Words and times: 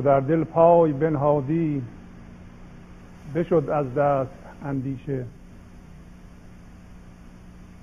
چو 0.00 0.04
در 0.04 0.20
دل 0.20 0.44
پای 0.44 0.92
بنهادی 0.92 1.82
بشد 3.34 3.70
از 3.72 3.94
دست 3.94 4.30
اندیشه. 4.64 5.24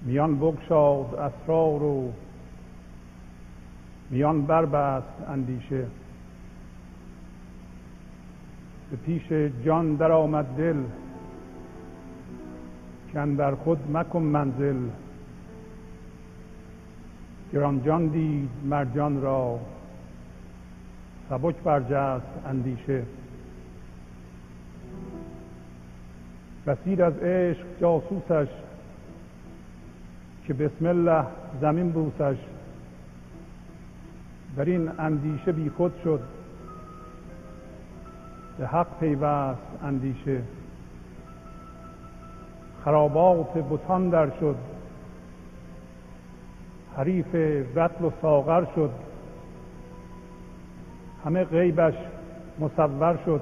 میان 0.06 0.40
بگشاد 0.40 1.16
اسرار 1.16 1.84
و 1.84 2.12
میان 4.10 4.46
بربست 4.46 5.30
اندیشه. 5.30 5.86
به 8.92 8.98
پیش 9.06 9.32
جان 9.66 9.96
در 9.96 10.12
آمد 10.12 10.46
دل. 10.46 10.84
کن 13.14 13.34
در 13.34 13.56
خود 13.56 13.98
مکن 13.98 14.22
منزل. 14.22 14.78
گران 17.54 17.84
جان 17.84 18.08
دید 18.08 18.50
مرجان 18.66 19.22
را. 19.22 19.60
سبک 21.30 21.56
برجست 21.56 22.26
اندیشه. 22.46 23.04
بسیر 26.68 27.04
از 27.04 27.18
عشق 27.18 27.66
جاسوسش 27.82 28.48
که 30.46 30.54
بسم 30.54 30.86
الله 30.86 31.26
زمین 31.62 31.92
بوسش. 31.92 32.38
در 34.58 34.66
این 34.66 34.92
اندیشه 35.00 35.52
بی 35.52 35.70
خود 35.70 35.94
شد. 36.04 36.20
به 38.58 38.68
حق 38.68 39.00
پیوست 39.00 39.84
اندیشه. 39.84 40.42
خرابات 42.86 43.54
بتان 43.58 44.10
در 44.10 44.30
شد. 44.40 44.56
حریف 46.98 47.36
رتل 47.76 48.06
و 48.06 48.12
ساغر 48.22 48.66
شد. 48.76 49.07
همه 51.26 51.44
غیبش 51.44 51.94
مصور 52.60 53.20
شد. 53.26 53.42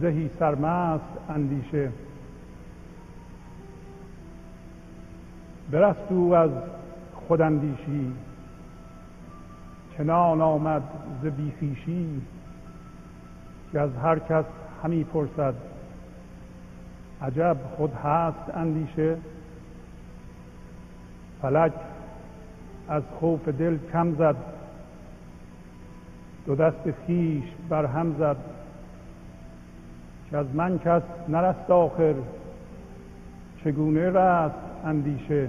زهی 0.00 0.30
سرمست 0.38 1.04
اندیشه. 1.28 1.90
برست 5.70 6.00
او 6.10 6.34
از 6.34 6.50
خوداندیشی. 7.28 8.12
چنان 9.98 10.40
آمد 10.40 10.82
ز 11.22 11.26
بیخیشی 11.26 12.22
که 13.72 13.80
از 13.80 13.90
هر 14.02 14.18
کس 14.18 14.44
همی 14.82 15.04
پرسد. 15.04 15.54
عجب 17.22 17.56
خود 17.76 17.92
هست 17.94 18.54
اندیشه. 18.54 19.16
فلک 21.42 21.72
از 22.88 23.02
خوف 23.20 23.48
دل 23.48 23.78
کم 23.92 24.14
زد. 24.14 24.55
دو 26.46 26.54
دست 26.54 26.90
خیش 27.06 27.44
بر 27.68 27.86
هم 27.86 28.14
زد 28.18 28.36
که 30.30 30.36
از 30.36 30.46
من 30.54 30.78
کس 30.78 31.02
نرست 31.28 31.70
آخر 31.70 32.14
چگونه 33.64 34.10
رست 34.10 34.54
اندیشه؟ 34.84 35.48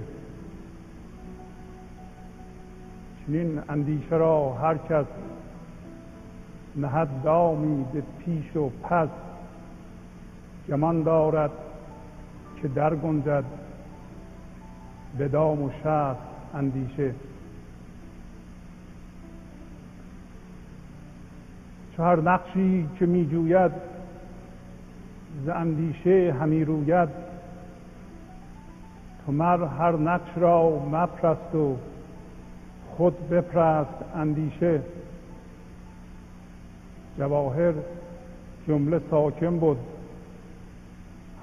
چنین 3.25 3.61
اندیشه 3.69 4.15
را 4.15 4.53
هر 4.53 4.77
کس 4.77 5.05
نهد 6.75 7.07
دامی 7.23 7.85
به 7.93 8.03
پیش 8.19 8.55
و 8.55 8.69
پس 8.69 9.09
گمان 10.69 11.03
دارد 11.03 11.51
که 12.61 12.67
در 12.67 12.95
گنجد 12.95 13.43
به 15.17 15.27
دام 15.27 15.63
و 15.63 15.69
شست 15.69 16.19
اندیشه. 16.53 17.13
هر 22.03 22.15
نقشی 22.15 22.87
که 22.99 23.05
می 23.05 23.25
جوید 23.25 23.71
ز 25.45 25.49
اندیشه 25.49 26.35
همی 26.39 26.65
روید. 26.65 27.09
تو 29.25 29.31
مر 29.31 29.63
هر 29.65 29.91
نقش 29.91 30.29
را 30.35 30.69
مپرست 30.91 31.55
و 31.55 31.77
خود 32.97 33.29
بپرست 33.29 34.03
اندیشه. 34.15 34.81
جواهر 37.17 37.73
جمله 38.67 39.01
ساکن 39.11 39.59
بود 39.59 39.77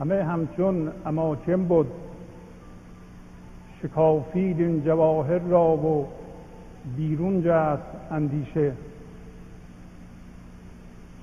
همه 0.00 0.24
همچون 0.24 0.92
اماکن 1.06 1.64
بود 1.64 1.86
شکافید 3.82 4.60
این 4.60 4.84
جواهر 4.84 5.38
را 5.38 5.76
و 5.76 6.06
بیرون 6.96 7.42
جست 7.42 7.82
اندیشه. 8.10 8.72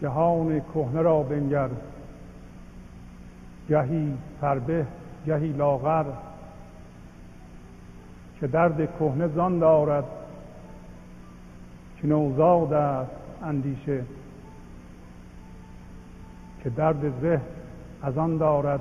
جهان 0.02 0.62
کهنه 0.74 1.02
را 1.02 1.24
بنگر. 1.24 1.70
گهی 3.70 4.14
فربه 4.42 4.86
گهی 5.28 5.54
لاغر. 5.54 6.06
که 8.40 8.48
درد 8.48 8.98
کهنه 9.00 9.28
زان 9.28 9.60
دارد 9.60 10.04
که 11.98 12.08
نوزاد 12.08 12.74
است 12.74 13.12
اندیشه. 13.44 14.04
که 16.64 16.70
درد 16.70 17.22
زه 17.22 17.42
از 18.04 18.18
آن 18.18 18.38
دارد 18.38 18.80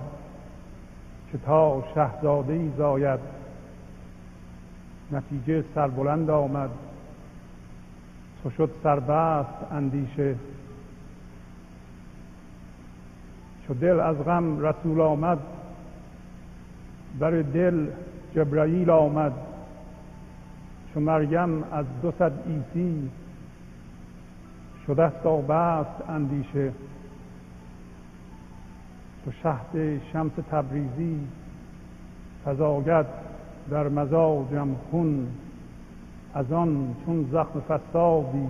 که 1.32 1.38
تا 1.38 1.84
شهزاده 1.94 2.52
ای 2.52 2.70
زاید. 2.76 3.20
نتیجه 5.12 5.64
سربلند 5.74 6.30
آمد. 6.30 6.70
تو 8.42 8.50
شد 8.50 8.70
سربست 8.82 9.72
اندیشه. 9.72 10.36
چو 13.70 13.74
دل 13.74 14.00
از 14.00 14.16
غم 14.16 14.60
رسول 14.60 15.00
آمد. 15.00 15.38
بر 17.18 17.30
دل 17.30 17.86
جبرائیل 18.34 18.90
آمد. 18.90 19.32
چو 20.94 21.00
مریم 21.00 21.64
از 21.72 21.86
دو 22.02 22.12
صد 22.18 22.32
عیسی 22.46 23.10
شده 24.86 25.12
بست 25.48 26.08
اندیشه. 26.08 26.72
تو 29.24 29.32
شهد 29.42 30.00
شمس 30.12 30.32
تبریزی 30.50 31.20
فزاید 32.44 33.06
در 33.70 33.88
مزاجم 33.88 34.68
خون 34.90 35.28
از 36.34 36.52
آن 36.52 36.94
چون 37.06 37.28
زخم 37.32 37.60
فسادی 37.60 38.48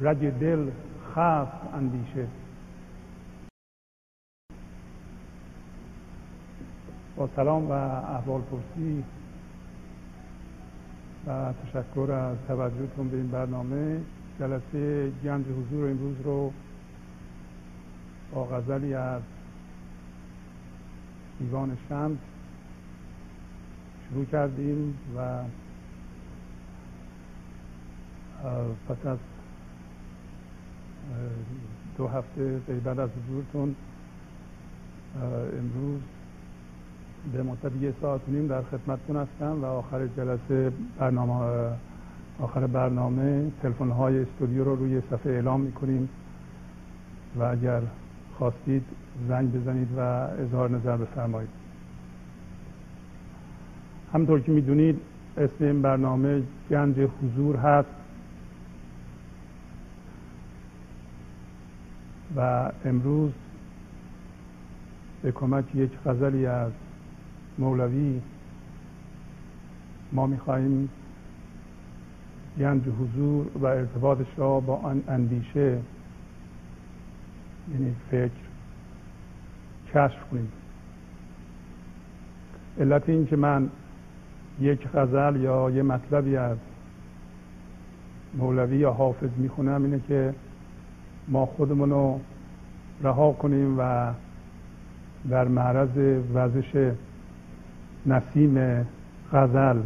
رج 0.00 0.18
دل 0.18 0.66
خست 1.14 1.74
اندیشه. 1.74 2.26
سلام 7.26 7.70
و 7.70 7.72
احوال 7.72 8.40
پرسی 8.40 9.04
و 11.26 11.52
تشکر 11.52 12.12
از 12.12 12.36
توجهتون 12.48 13.08
به 13.08 13.16
این 13.16 13.30
برنامه. 13.30 14.00
جلسه 14.38 15.10
گنج 15.24 15.44
حضور 15.46 15.90
امروز 15.90 16.16
رو 16.24 16.52
با 18.34 18.44
غزلی 18.44 18.94
از 18.94 19.22
دیوان 21.38 21.76
شمس 21.88 22.18
شروع 24.08 24.24
کردیم 24.24 24.98
و 25.16 25.42
پس 28.88 29.06
از 29.06 29.18
دو 31.96 32.08
هفته 32.08 32.60
بعد 32.84 33.00
از 33.00 33.10
حضورتون 33.10 33.74
امروز 35.58 36.00
به 37.32 37.42
مدت 37.42 37.82
یه 37.82 37.94
ساعت 38.00 38.20
نیم 38.28 38.46
در 38.46 38.62
خدمتتون 38.62 39.16
هستم 39.16 39.62
و 39.62 39.64
آخر 39.64 40.06
جلسه 40.06 40.72
برنامه 40.98 41.70
آخر 42.40 42.66
برنامه 42.66 43.50
تلفن 43.62 43.90
های 43.90 44.18
استودیو 44.18 44.64
رو 44.64 44.76
روی 44.76 45.00
صفحه 45.10 45.32
اعلام 45.32 45.60
می‌کنیم 45.60 46.08
و 47.36 47.42
اگر 47.42 47.80
خواستید 48.38 48.82
زنگ 49.28 49.52
بزنید 49.52 49.88
و 49.96 50.00
اظهار 50.00 50.70
نظر 50.70 50.96
بفرمایید. 50.96 51.50
همطور 54.12 54.40
که 54.40 54.52
می‌دونید 54.52 55.00
اسم 55.36 55.64
این 55.64 55.82
برنامه 55.82 56.42
گنج 56.70 56.96
حضور 56.98 57.56
هست 57.56 57.88
و 62.36 62.70
امروز 62.84 63.32
به 65.22 65.32
کمک 65.32 65.74
یک 65.74 65.90
غزلی 66.06 66.46
از 66.46 66.72
مولوی 67.60 68.20
ما 70.12 70.26
می‌خواهیم 70.26 70.88
گنج 72.58 72.82
حضور 72.82 73.46
و 73.54 73.66
ارتباطش 73.66 74.26
را 74.36 74.60
با 74.60 74.76
آن 74.76 75.02
اندیشه 75.08 75.78
یعنی 77.72 77.94
فکر 78.10 78.30
کشف 79.94 80.24
کنیم. 80.30 80.52
علت 82.80 83.08
این 83.08 83.26
که 83.26 83.36
من 83.36 83.70
یک 84.60 84.88
غزل 84.94 85.36
یا 85.40 85.70
یه 85.70 85.82
مطلبی 85.82 86.36
از 86.36 86.56
مولوی 88.34 88.78
یا 88.78 88.92
حافظ 88.92 89.30
می‌خونم 89.36 89.84
اینه 89.84 90.00
که 90.08 90.34
ما 91.28 91.46
خودمون 91.46 91.90
رو 91.90 92.20
رها 93.02 93.32
کنیم 93.32 93.78
و 93.78 94.12
در 95.30 95.48
معرض 95.48 96.22
وزش 96.34 96.92
نسیم 98.06 98.86
غزل 99.32 99.76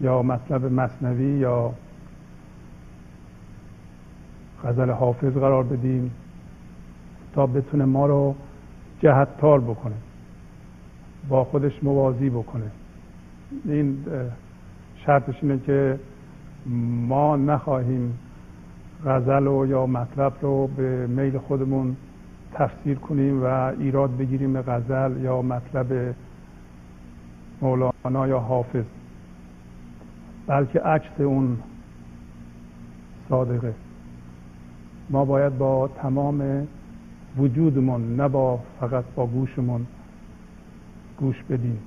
یا 0.00 0.22
مطلب 0.22 0.64
مصنوی 0.64 1.38
یا 1.38 1.72
غزل 4.64 4.90
حافظ 4.90 5.32
قرار 5.32 5.64
بدیم 5.64 6.10
تا 7.34 7.46
بتونه 7.46 7.84
ما 7.84 8.06
رو 8.06 8.34
جهتار 9.00 9.60
بکنه 9.60 9.94
با 11.28 11.44
خودش 11.44 11.84
موازی 11.84 12.30
بکنه. 12.30 12.70
این 13.64 13.98
شرطش 15.06 15.34
اینه 15.42 15.58
که 15.58 15.98
ما 17.06 17.36
نخواهیم 17.36 18.18
غزل 19.06 19.46
و 19.46 19.66
یا 19.66 19.86
مطلب 19.86 20.32
رو 20.40 20.66
به 20.66 21.06
میل 21.06 21.38
خودمون 21.38 21.96
تفسیر 22.54 22.98
کنیم 22.98 23.42
و 23.42 23.46
ایراد 23.78 24.16
بگیریم 24.16 24.52
به 24.52 24.62
غزل 24.62 25.20
یا 25.20 25.42
مطلب 25.42 26.14
مولانا 27.62 28.28
یا 28.28 28.38
حافظ 28.38 28.84
بلکه 30.46 30.80
عکس 30.80 31.20
اون 31.20 31.58
صادقه. 33.28 33.74
ما 35.10 35.24
باید 35.24 35.58
با 35.58 35.88
تمام 35.88 36.66
وجودمون 37.38 38.16
نه 38.16 38.28
با 38.28 38.60
فقط 38.80 39.04
با 39.14 39.26
گوشمون 39.26 39.86
گوش 41.18 41.42
بدیم. 41.50 41.78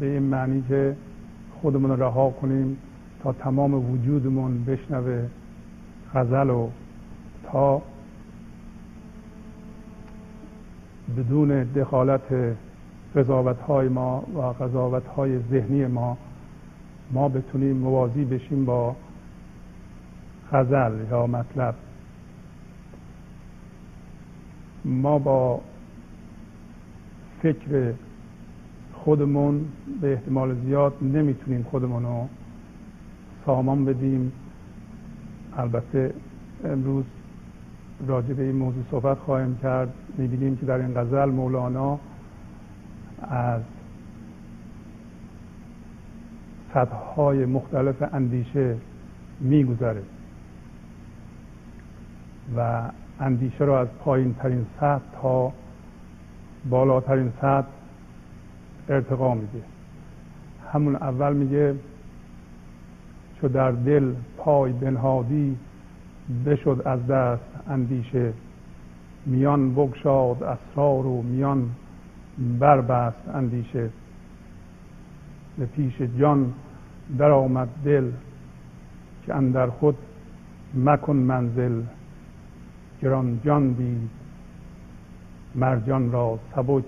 به 0.00 0.06
این 0.06 0.22
معنی 0.22 0.64
که 0.68 0.96
خودمون 1.62 1.98
رها 1.98 2.30
کنیم 2.30 2.76
تا 3.22 3.32
تمام 3.32 3.92
وجودمون 3.92 4.64
بشنوه 4.64 5.26
غزل 6.14 6.50
و 6.50 6.68
تا 7.44 7.82
بدون 11.16 11.62
دخالت 11.62 12.54
قضاوت 13.16 13.60
های 13.60 13.88
ما 13.88 14.24
و 14.34 14.40
قضاوت 14.40 15.06
های 15.06 15.38
ذهنی 15.38 15.86
ما 15.86 16.16
ما 17.10 17.28
بتونیم 17.28 17.76
موازی 17.76 18.24
بشیم 18.24 18.64
با 18.64 18.96
غزل 20.52 20.92
یا 21.10 21.26
مطلب. 21.26 21.74
ما 24.84 25.18
با 25.18 25.60
فکر 27.42 27.92
خودمون 28.92 29.64
به 30.00 30.12
احتمال 30.12 30.56
زیاد 30.64 30.92
نمی‌تونیم 31.02 31.66
خودمون 31.70 32.02
رو 32.02 32.28
سامان 33.46 33.84
بدیم. 33.84 34.32
البته 35.56 36.14
امروز 36.64 37.04
راجع 38.06 38.34
به 38.34 38.42
این 38.42 38.56
موضوع 38.56 38.82
صحبت 38.90 39.18
خواهیم 39.18 39.58
کرد. 39.62 39.94
می‌بینیم 40.18 40.56
که 40.56 40.66
در 40.66 40.76
این 40.78 40.94
غزل 40.94 41.30
مولانا 41.30 41.98
از 43.30 43.62
سطحهای 46.74 47.44
مختلف 47.44 48.14
اندیشه 48.14 48.76
میگذره 49.40 50.02
و 52.56 52.82
اندیشه 53.20 53.64
رو 53.64 53.72
از 53.72 53.88
پایین 54.04 54.34
ترین 54.34 54.66
سطح 54.80 55.00
تا 55.22 55.52
بالاترین 56.70 57.32
سطح 57.40 57.68
ارتقا 58.88 59.34
میده. 59.34 59.62
همون 60.72 60.96
اول 60.96 61.32
میگه 61.32 61.74
چو 63.40 63.48
در 63.48 63.70
دل 63.70 64.12
پای 64.36 64.72
بنهادی 64.72 65.56
بشد 66.46 66.82
از 66.84 67.06
دست 67.06 67.68
اندیشه. 67.68 68.32
میان 69.26 69.74
بگشاد 69.74 70.42
اسرار 70.42 71.06
و 71.06 71.22
میان 71.22 71.70
بربست 72.38 73.28
اندیشه. 73.34 73.90
به 75.58 75.66
پیش 75.66 76.02
جان 76.18 76.52
در 77.18 77.30
آمد 77.30 77.68
دل 77.84 78.10
که 79.26 79.34
اندر 79.34 79.66
خود 79.66 79.96
مکن 80.74 81.16
منزل. 81.16 81.82
گران 83.02 83.40
جان 83.44 83.72
دید 83.72 84.10
مرجان 85.54 86.12
را 86.12 86.38
سبک 86.54 86.84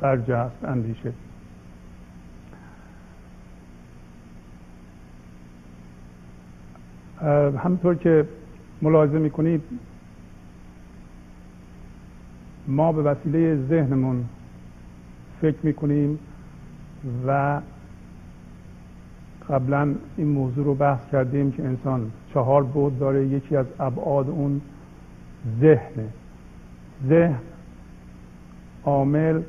برجست 0.00 0.64
اندیشه. 0.64 1.12
همطور 7.64 7.94
که 7.94 8.28
ملاحظه 8.82 9.18
می‌کنید 9.18 9.62
ما 12.68 12.92
به 12.92 13.02
وسیله 13.02 13.56
ذهنمون 13.68 14.24
فکر 15.40 15.56
می‌کنیم 15.62 16.18
و 17.26 17.60
قبلا 19.48 19.94
این 20.16 20.28
موضوع 20.28 20.64
رو 20.64 20.74
بحث 20.74 21.00
کردیم 21.12 21.52
که 21.52 21.64
انسان 21.64 22.10
چهار 22.34 22.62
بود 22.62 22.98
داره 22.98 23.26
یکی 23.26 23.56
از 23.56 23.66
ابعاد 23.80 24.28
اون 24.28 24.60
ذهنه. 25.60 26.08
ذهن 27.08 27.38
عامل 28.84 29.42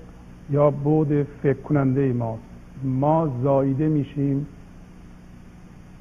یا 0.50 0.72
بود 0.72 1.24
فکر 1.24 1.62
کننده 1.62 2.14
ماست. 2.14 2.42
ما 2.84 3.40
زایده 3.44 3.88
میشیم 3.88 4.48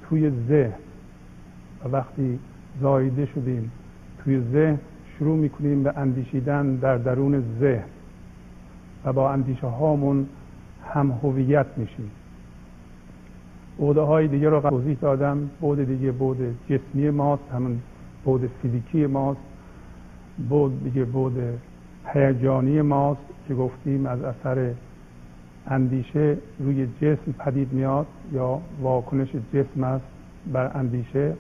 توی 0.09 0.31
ذهن. 0.49 0.73
و 1.85 1.89
وقتی 1.89 2.39
زایده 2.81 3.27
شدیم 3.27 3.71
توی 4.25 4.41
ذهن 4.53 4.79
شروع 5.19 5.37
می‌کنیم 5.37 5.83
به 5.83 5.99
اندیشیدن 5.99 6.75
در 6.75 6.99
درون 6.99 7.45
ذهن. 7.61 7.96
و 9.07 9.13
با 9.13 9.31
اندیشه 9.31 9.67
هامون 9.67 10.27
هم 10.85 11.19
هویت 11.23 11.67
میشیم. 11.77 12.11
بوده 13.79 14.01
های 14.01 14.29
دیگه 14.29 14.49
رو 14.49 14.61
توضیح 14.61 14.97
دادم. 15.01 15.51
بود 15.61 15.85
دیگه 15.85 16.13
بود 16.13 16.57
جسمی 16.69 17.11
ماست 17.11 17.43
همون 17.53 17.81
بود 18.25 18.51
فیزیکی 18.63 19.07
ماست. 19.07 19.41
بود 20.49 20.85
دیگه 20.85 21.05
بود 21.05 21.43
هیجانی 22.07 22.83
ماست 22.83 23.21
که 23.49 23.55
گفتیم 23.55 24.07
از 24.07 24.23
اثر 24.23 24.73
اندیشه 25.67 26.39
روی 26.59 26.87
جسم 26.87 27.33
پدید 27.39 27.73
میاد 27.73 28.07
یا 28.33 28.61
واکنش 28.83 29.29
جسم 29.55 29.85
است 29.85 30.05
بر 30.53 30.71
اندیشه. 30.75 31.35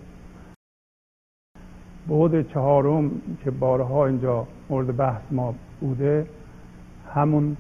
بود 2.09 2.53
چهارم 2.53 3.11
که 3.45 3.51
بارها 3.51 4.07
اینجا 4.07 4.47
مورد 4.71 4.97
بحث 4.97 5.23
ما 5.31 5.55
بوده 5.81 6.27
همون 7.17 7.57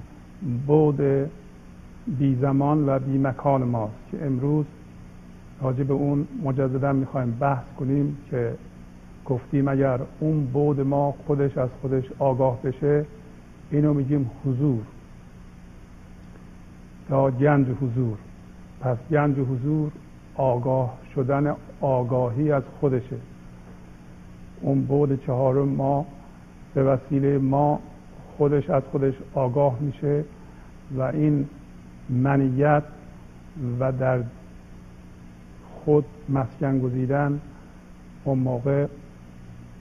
بود 0.67 1.01
بی 2.19 2.39
زمان 2.41 2.89
و 2.89 2.99
بی 2.99 3.19
مکان 3.19 3.63
ماست 3.63 3.95
که 4.11 4.27
امروز 4.27 4.67
راجع 5.63 5.83
به 5.83 5.95
اون 5.95 6.27
مجددا 6.45 6.93
می‌خوایم 6.93 7.37
بحث 7.41 7.65
کنیم 7.79 8.17
که 8.31 8.55
گفتیم 9.25 9.69
اگر 9.69 10.01
اون 10.21 10.45
بود 10.45 10.81
ما 10.81 11.15
خودش 11.27 11.59
از 11.59 11.69
خودش 11.83 12.05
آگاه 12.19 12.63
بشه 12.63 13.05
اینو 13.71 13.95
میگیم 13.95 14.31
حضور. 14.45 14.83
یا 17.11 17.31
گنج 17.31 17.67
حضور. 17.81 18.17
پس 18.81 18.97
گنج 19.11 19.39
حضور 19.39 19.93
آگاه 20.35 20.99
شدن 21.15 21.55
آگاهی 21.81 22.53
از 22.53 22.63
خودشه. 22.81 23.17
اون 24.61 24.83
بود 24.83 25.25
چهارم 25.27 25.69
ما 25.69 26.07
به 26.75 26.83
وسیله 26.83 27.39
ما 27.39 27.81
خودش 28.37 28.71
از 28.71 28.83
خودش 28.93 29.15
آگاه 29.35 29.79
میشه 29.81 30.25
و 30.97 31.03
این 31.03 31.49
منیت 32.11 32.83
و 33.81 33.93
در 33.93 34.23
خود 35.85 36.05
مسکن 36.29 36.79
گزیدن 36.79 37.41
اون 38.25 38.39
موقع 38.39 38.87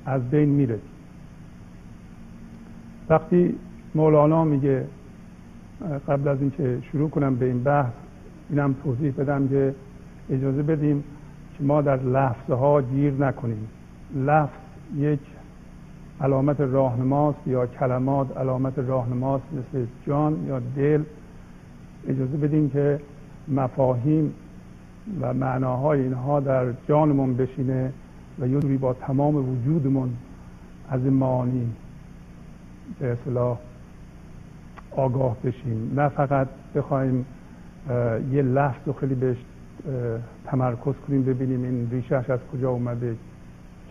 از 0.06 0.30
بین 0.30 0.50
میره. 0.50 0.80
وقتی 3.10 3.56
مولانا 3.96 4.44
میگه 4.44 4.86
قبل 6.08 6.28
از 6.28 6.42
اینکه 6.42 6.80
شروع 6.92 7.10
کنم 7.10 7.36
به 7.36 7.46
این 7.46 7.64
بحث 7.64 7.94
اینم 8.50 8.76
توضیح 8.84 9.14
بدم 9.18 9.48
که 9.48 9.76
اجازه 10.30 10.64
بدیم 10.64 11.04
که 11.58 11.64
ما 11.64 11.82
در 11.82 12.04
لفظه 12.04 12.54
ها 12.54 12.82
گیر 12.82 13.14
نکنیم. 13.14 13.68
لفظ 14.16 14.60
یک 14.98 15.20
علامت 16.22 16.60
راهنماست 16.60 17.48
یا 17.48 17.68
کلمات 17.68 18.38
علامت 18.38 18.80
راهنماست 18.80 19.44
مثل 19.54 19.86
جان 20.08 20.46
یا 20.48 20.62
دل. 20.76 21.04
اجازه 22.08 22.38
بدیم 22.38 22.70
که 22.70 23.00
مفاهیم 23.48 24.34
و 25.22 25.34
معناهای 25.34 26.02
اینها 26.02 26.40
در 26.40 26.66
جانمون 26.88 27.38
بشینه 27.38 27.92
و 28.40 28.48
یه 28.48 28.78
با 28.78 28.94
تمام 28.94 29.36
وجودمون 29.36 30.10
از 30.90 31.02
این 31.04 31.14
معانی 31.14 31.68
به 33.00 33.12
اصلاح 33.12 33.58
آگاه 34.92 35.38
بشیم. 35.44 35.92
نه 35.96 36.10
فقط 36.10 36.48
بخوایم 36.76 37.26
یه 38.32 38.42
لفظ 38.42 38.90
خیلی 39.00 39.16
بهش 39.16 39.38
تمرکز 40.46 40.94
کنیم 41.08 41.24
ببینیم 41.24 41.64
این 41.64 41.88
ریشهش 41.92 42.30
از 42.30 42.40
کجا 42.54 42.70
اومده 42.70 43.16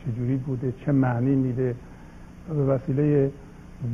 چجوری 0.04 0.36
بوده 0.36 0.72
چه 0.86 0.92
معنی 0.92 1.34
میده. 1.34 1.74
به 2.48 2.54
وسیله 2.54 3.30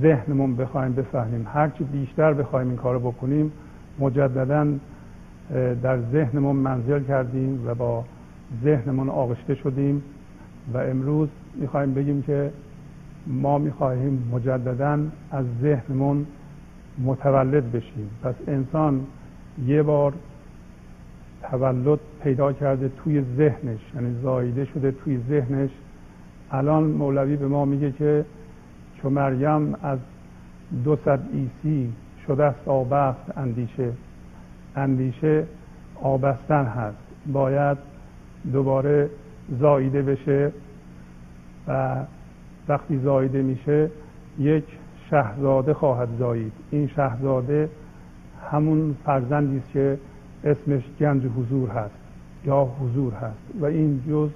ذهنمون 0.03 0.57
بخوایم 0.57 0.93
بفهمیم. 0.93 1.47
هرچی 1.53 1.85
بیشتر 1.85 2.33
بخوایم 2.33 2.69
این 2.69 2.77
کارو 2.77 3.01
بکنیم 3.01 3.53
مجددا 3.99 4.67
در 5.83 5.99
ذهنمون 6.13 6.57
منزل 6.57 7.03
کردیم 7.03 7.63
و 7.67 7.75
با 7.75 8.05
ذهنمون 8.65 9.09
آغشته 9.09 9.55
شدیم 9.55 10.03
و 10.75 10.79
امروز 10.79 11.29
می‌خوایم 11.55 11.95
بگیم 11.95 12.23
که 12.23 12.51
ما 13.27 13.59
می‌خواهیم 13.59 14.29
مجددا 14.33 14.99
از 15.31 15.45
ذهنمون 15.63 16.27
متولد 17.05 17.73
بشیم. 17.73 18.11
پس 18.23 18.35
انسان 18.47 19.01
یه 19.67 19.83
بار 19.83 20.13
تولد 21.51 21.99
پیدا 22.23 22.53
کرده 22.53 22.91
توی 23.05 23.25
ذهنش 23.37 23.81
یعنی 23.95 24.15
زایده 24.23 24.65
شده 24.65 24.91
توی 24.91 25.21
ذهنش. 25.29 25.71
الان 26.51 26.85
مولوی 26.85 27.37
به 27.37 27.49
ما 27.49 27.65
میگه 27.65 27.93
که 27.93 28.25
چو 29.03 29.11
مریم 29.11 29.75
از 29.83 29.99
دو 30.85 30.97
صد 31.05 31.21
ایسی 31.33 31.93
شده 32.27 32.45
است 32.45 32.69
آبست 32.69 33.39
اندیشه. 33.39 33.93
اندیشه 34.77 35.45
آبستن 36.03 36.65
هست. 36.65 36.97
باید 37.33 37.79
دوباره 38.53 39.11
زایده 39.61 40.03
بشه 40.03 40.53
و 41.69 41.97
وقتی 42.69 42.99
زایده 42.99 43.43
میشه 43.43 43.91
یک 44.39 44.65
شهزاده 45.11 45.75
خواهد 45.75 46.09
زایید. 46.19 46.53
این 46.71 46.89
شهزاده 46.89 47.69
همون 48.51 48.97
فرزندی 49.05 49.59
است 49.59 49.73
که 49.73 49.99
اسمش 50.45 50.83
گنج 51.01 51.23
حضور 51.37 51.69
هست 51.69 51.95
یا 52.45 52.69
حضور 52.81 53.13
هست 53.13 53.61
و 53.61 53.65
این 53.65 54.03
جز 54.09 54.29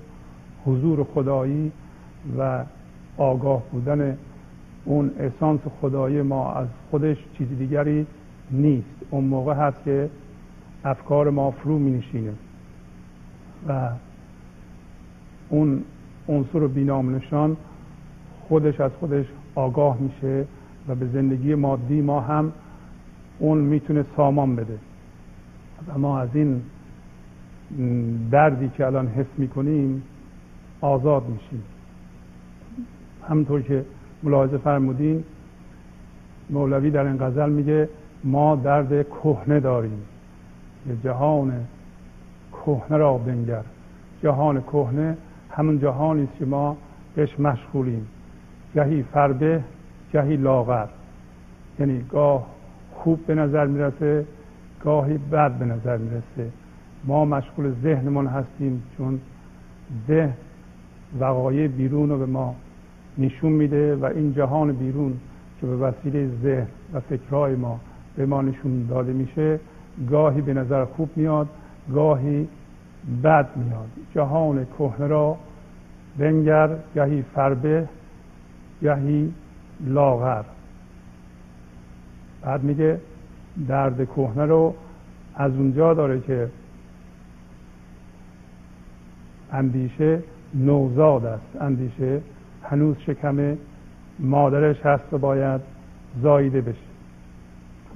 حضور 0.67 1.05
خدایی 1.05 1.73
و 2.39 2.65
آگاه 3.17 3.63
بودن 3.73 4.19
اون 4.85 5.11
اسانس 5.19 5.61
خدایی 5.81 6.23
ما 6.23 6.53
از 6.53 6.69
خودش 6.91 7.17
چیز 7.39 7.49
دیگری 7.59 8.07
نیست. 8.51 8.89
اون 9.11 9.25
موقع 9.25 9.55
هست 9.55 9.85
که 9.85 10.11
افکار 10.85 11.31
ما 11.31 11.51
فرو 11.51 11.79
می 11.79 11.91
نشینه 11.91 12.33
و 13.69 13.89
اون 15.49 15.83
عنصر 16.29 16.67
بینام 16.67 17.15
نشان 17.15 17.57
خودش 18.49 18.81
از 18.81 18.91
خودش 19.01 19.27
آگاه 19.55 19.99
میشه 20.01 20.45
و 20.89 20.95
به 20.95 21.07
زندگی 21.07 21.55
مادی 21.55 22.01
ما 22.01 22.21
هم 22.21 22.53
اون 23.39 23.59
می‌تونه 23.59 24.05
سامان 24.17 24.57
بده. 24.57 24.79
و 25.89 25.99
ما 25.99 26.19
از 26.19 26.29
این 26.35 26.63
دردی 28.31 28.69
که 28.69 28.87
الان 28.87 29.07
حس 29.07 29.27
می‌کنیم 29.39 30.03
آزاد 30.81 31.23
میشیم. 31.29 31.63
همونطور 33.29 33.63
که 33.63 33.85
ملاحظه 34.25 34.59
فرمودین. 34.59 35.25
مولوی 36.51 36.91
در 36.91 37.07
این 37.07 37.17
غزل 37.17 37.51
میگه 37.51 37.89
ما 38.25 38.57
درد 38.57 39.09
کهنه 39.09 39.61
داریم. 39.61 40.03
یه 40.89 40.97
جهان 41.05 41.53
کهنه 42.53 42.97
را 42.97 43.19
بنگر. 43.19 43.63
جهان 44.23 44.63
کهنه 44.63 45.17
همون 45.51 45.79
جهانی 45.79 46.23
است 46.23 46.39
که 46.39 46.45
ما 46.45 46.77
بهش 47.15 47.41
مشغولیم. 47.41 48.07
گهی 48.75 49.03
فربه 49.03 49.63
گهی 50.13 50.37
لاغر. 50.37 50.87
یعنی 51.79 52.05
گاه 52.11 52.47
خوب 52.95 53.27
به 53.27 53.35
نظر 53.35 53.67
می‌رسه 53.67 54.27
گاهی 54.85 55.19
بد 55.19 55.53
به 55.53 55.65
نظر 55.65 55.97
می‌رسه. 55.97 56.51
ما 57.05 57.25
مشغول 57.25 57.73
ذهنمون 57.83 58.27
هستیم 58.27 58.83
چون 58.97 59.21
ذهن 60.09 60.33
وقایع 61.21 61.69
بیرون 61.69 62.09
رو 62.09 62.19
به 62.19 62.27
ما 62.27 62.55
نشون 63.19 63.53
میده 63.53 63.97
و 63.97 64.05
این 64.05 64.35
جهان 64.35 64.73
بیرون 64.73 65.13
که 65.61 65.67
به 65.67 65.77
وسیله 65.77 66.31
ذهن 66.43 66.67
و 66.95 67.01
فکرهای 67.01 67.55
ما 67.55 67.81
به 68.17 68.27
ما 68.27 68.43
نشون 68.43 68.87
داده 68.87 69.13
میشه 69.13 69.61
گاهی 70.11 70.41
به 70.41 70.55
نظر 70.55 70.85
خوب 70.85 71.11
میاد 71.17 71.49
گاهی 71.93 72.49
بد 73.23 73.49
میاد. 73.57 73.89
جهان 74.15 74.67
کهنه 74.79 75.07
را 75.07 75.37
بنگر 76.19 76.77
گهی 76.95 77.25
فربه 77.35 77.89
گهی 78.83 79.33
لاغر. 79.87 80.43
بعد 82.43 82.63
میگه 82.63 83.01
درد 83.69 84.09
کهنه 84.09 84.45
رو 84.45 84.75
از 85.35 85.53
اونجا 85.53 85.95
داره 85.95 86.21
که 86.21 86.49
اندیشه 89.53 90.23
نوزاد 90.55 91.25
است. 91.25 91.57
اندیشه 91.61 92.21
هنوز 92.71 92.97
شکم 92.99 93.57
مادرش 94.19 94.81
هست 94.87 95.13
و 95.13 95.19
باید 95.19 95.61
زایده 96.23 96.61
بشه. 96.61 96.79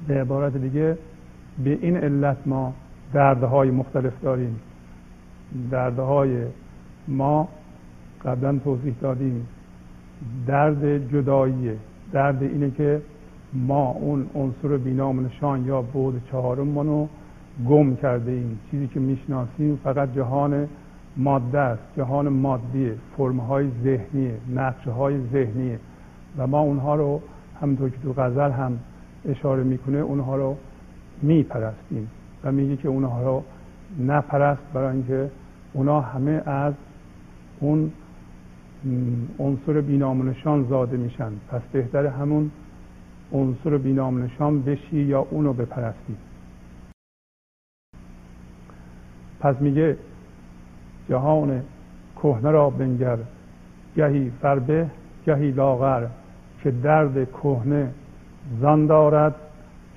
به 0.09 0.21
عبارت 0.21 0.57
دیگه 0.57 0.99
به 1.65 1.79
این 1.81 1.97
علت 1.97 2.37
ما 2.47 2.75
دردهای 3.13 3.71
مختلف 3.71 4.13
داریم. 4.23 4.61
دردهای 5.71 6.45
ما 7.09 7.49
قبلا 8.25 8.59
توضیح 8.59 8.95
دادیم. 9.01 9.47
درد 10.47 11.13
جداییه. 11.13 11.77
درد 12.13 12.43
اینه 12.43 12.71
که 12.71 13.03
ما 13.55 13.91
اون 13.91 14.27
عنصر 14.35 14.77
بینام 14.77 15.27
نشان 15.27 15.65
یا 15.65 15.83
بود 15.83 16.23
چهارم 16.31 16.79
رو 16.79 17.09
گم 17.69 17.97
کرده 17.97 18.31
ایم 18.31 18.59
چیزی 18.71 18.87
که 18.87 19.01
می‌شناسیم 19.01 19.81
فقط 19.85 20.15
جهان 20.15 20.69
ماده 21.19 21.59
است 21.59 21.83
جهان 21.97 22.29
مادیه 22.29 22.95
فرمهای 23.17 23.71
ذهنیه 23.85 24.35
نقشه 24.55 24.91
های 24.91 25.21
ذهنیه 25.33 25.79
و 26.39 26.47
ما 26.47 26.61
اونها 26.61 26.95
رو 26.95 27.21
همونطور 27.61 27.91
که 27.91 27.97
تو 28.03 28.13
غزل 28.13 28.51
هم 28.51 28.79
اشاره 29.29 29.63
می‌کنه 29.63 29.99
اونها 29.99 30.37
رو 30.37 30.57
میپرستیم. 31.23 32.11
و 32.45 32.53
میگه 32.53 32.77
که 32.77 32.89
اونها 32.89 33.23
رو 33.23 33.45
نپرست 34.07 34.63
برای 34.75 34.93
اینکه 34.93 35.31
اونا 35.73 36.01
همه 36.01 36.43
از 36.47 36.75
اون 37.61 37.93
عنصر 39.39 39.81
بینام 39.81 40.29
نشان 40.29 40.67
زاده 40.69 40.97
میشن. 40.97 41.33
پس 41.49 41.63
بهتر 41.73 42.07
همون 42.07 42.51
عنصر 43.33 43.79
بینام 43.79 44.23
نشان 44.23 44.63
بشی 44.63 44.97
یا 44.97 45.27
اونو 45.31 45.53
بپرستی. 45.53 46.17
پس 49.41 49.61
میگه 49.61 49.97
جهان 51.09 51.63
کهنه 52.23 52.51
را 52.51 52.71
بنگر 52.71 53.17
گهی 53.97 54.33
فربه 54.43 54.87
گهی 55.27 55.51
لاغر 55.51 56.07
که 56.63 56.71
درد 56.71 57.33
کهنه 57.33 57.89
زان 58.61 58.87
دارد 58.87 59.35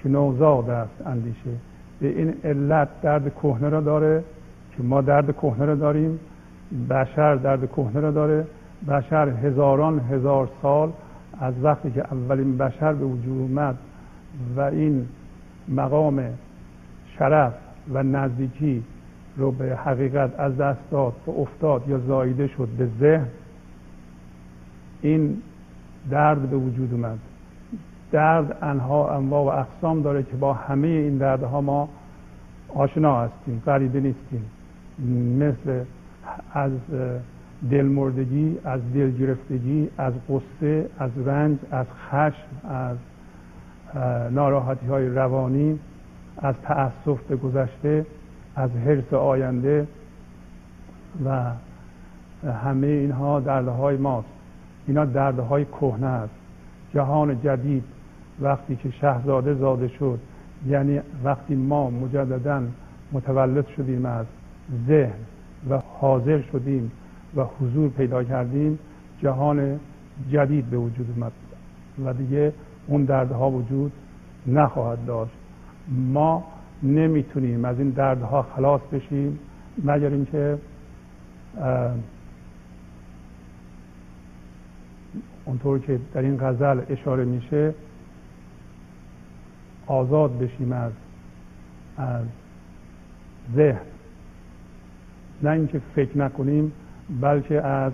که 0.03 0.09
نوزاد 0.09 0.69
است 0.69 1.07
اندیشه. 1.07 1.51
به 1.99 2.07
این 2.07 2.33
علت 2.43 2.87
درد 3.01 3.35
کهنه 3.35 3.69
را 3.69 3.81
داره 3.81 4.23
که 4.77 4.83
ما 4.83 5.01
درد 5.01 5.35
کهنه 5.37 5.65
را 5.65 5.75
داریم 5.75 6.19
بشر 6.89 7.35
درد 7.35 7.71
کهنه 7.71 7.99
را 7.99 8.11
داره. 8.11 8.47
بشر 8.87 9.29
هزاران 9.29 9.99
هزار 9.99 10.49
سال 10.61 10.91
از 11.39 11.53
وقتی 11.63 11.91
که 11.91 12.13
اولین 12.13 12.57
بشر 12.57 12.93
به 12.93 13.05
وجود 13.05 13.41
اومد 13.41 13.75
و 14.55 14.61
این 14.61 15.07
مقام 15.69 16.23
شرف 17.17 17.53
و 17.93 18.03
نزدیکی 18.03 18.83
رو 19.37 19.51
به 19.51 19.75
حقیقت 19.75 20.39
از 20.39 20.57
دست 20.57 20.79
داد 20.91 21.13
و 21.27 21.31
افتاد 21.31 21.87
یا 21.87 21.99
زایده 21.99 22.47
شد 22.47 22.67
به 22.77 22.87
ذهن 22.99 23.27
این 25.01 25.37
درد 26.09 26.49
به 26.49 26.57
وجود 26.57 26.93
اومد. 26.93 27.17
درد 28.11 28.57
انها 28.61 29.15
انواع 29.17 29.43
و 29.43 29.59
اقسام 29.59 30.01
داره 30.01 30.23
که 30.23 30.35
با 30.35 30.53
همه 30.53 30.87
این 30.87 31.17
دردها 31.17 31.61
ما 31.61 31.89
آشنا 32.75 33.21
هستیم 33.21 33.61
غریبه 33.65 33.99
نیستیم. 33.99 34.45
مثل 35.39 35.83
از 36.53 36.71
دلمردگی 37.71 38.57
از 38.65 38.81
دلگرفتگی 38.93 39.89
از 39.97 40.13
قصه 40.29 40.89
از 40.99 41.11
رنج 41.25 41.57
از 41.71 41.85
خشم 42.09 42.67
از 42.69 42.97
ناراحتی 44.31 44.85
های 44.85 45.09
روانی 45.09 45.79
از 46.37 46.55
تأسف 46.63 47.21
به 47.29 47.35
گذشته 47.35 48.05
از 48.55 48.71
حرس 48.71 49.13
آینده 49.13 49.87
و 51.25 51.51
همه 52.63 52.87
اینها 52.87 53.39
دردهای 53.39 53.97
ماست. 53.97 54.27
اینا 54.87 55.05
دردهای 55.05 55.65
کهنه 55.65 56.07
است. 56.07 56.33
جهان 56.93 57.41
جدید 57.41 57.83
وقتی 58.41 58.75
که 58.75 58.91
شهزاده 58.91 59.53
زاده 59.53 59.87
شد 59.87 60.19
یعنی 60.67 60.99
وقتی 61.23 61.55
ما 61.55 61.89
مجددا 61.89 62.63
متولد 63.11 63.67
شدیم 63.67 64.05
از 64.05 64.25
ذهن 64.87 65.19
و 65.69 65.79
حاضر 65.99 66.41
شدیم 66.41 66.91
و 67.35 67.43
حضور 67.43 67.89
پیدا 67.89 68.23
کردیم 68.23 68.79
جهان 69.21 69.79
جدید 70.31 70.65
به 70.65 70.77
وجود 70.77 71.07
اومد 71.15 71.31
و 72.05 72.13
دیگه 72.13 72.53
اون 72.87 73.05
دردها 73.05 73.49
وجود 73.49 73.91
نخواهد 74.47 75.05
داشت. 75.05 75.33
ما 75.89 76.43
نمی‌تونیم 76.83 77.65
از 77.65 77.79
این 77.79 77.89
دردها 77.89 78.41
خلاص 78.55 78.81
بشیم 78.81 79.39
مگر 79.83 80.09
اینکه 80.09 80.57
اونطور 85.45 85.79
که 85.79 85.99
در 86.13 86.21
این 86.21 86.37
غزل 86.37 86.81
اشاره 86.89 87.25
میشه 87.25 87.73
آزاد 89.87 90.37
بشیم 90.39 90.71
از 90.71 90.91
از 91.97 92.25
ذهن 93.55 93.81
نه 95.43 95.49
اینکه 95.49 95.81
فکر 95.95 96.17
نکنیم 96.17 96.71
بلکه 97.21 97.61
از 97.61 97.93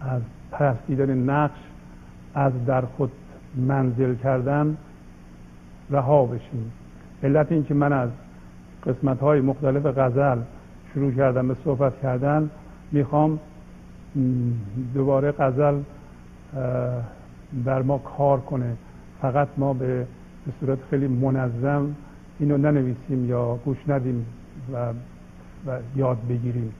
از 0.00 0.22
پرستیدن 0.50 1.18
نقش 1.18 1.58
از 2.34 2.64
در 2.66 2.80
خود 2.80 3.12
منزل 3.56 4.14
کردن 4.14 4.76
رها 5.90 6.26
بشیم. 6.26 6.72
علت 7.22 7.52
اینکه 7.52 7.74
من 7.74 7.92
از 7.92 8.10
قسمت 8.86 9.20
های 9.20 9.40
مختلف 9.40 9.86
غزل 9.86 10.38
شروع 10.94 11.12
کردم 11.12 11.48
به 11.48 11.56
صحبت 11.64 12.00
کردن 12.02 12.50
می‌خوام 12.92 13.38
دوباره 14.94 15.32
غزل 15.32 15.74
بر 17.64 17.82
ما 17.82 17.98
کار 17.98 18.40
کنه. 18.40 18.76
فقط 19.22 19.48
ما 19.56 19.72
به, 19.74 20.06
صورت 20.60 20.78
خیلی 20.90 21.08
منظم 21.08 21.94
اینو 22.38 22.56
ننویسیم 22.56 23.28
یا 23.28 23.58
گوش 23.64 23.76
ندیم 23.88 24.26
و, 24.72 24.92
و 25.66 25.78
یاد 25.96 26.18
بگیریم. 26.28 26.72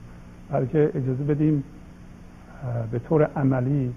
بلکه 0.51 0.91
اجازه 0.95 1.23
بدیم 1.23 1.63
به 2.91 2.99
طور 2.99 3.23
عملی 3.35 3.93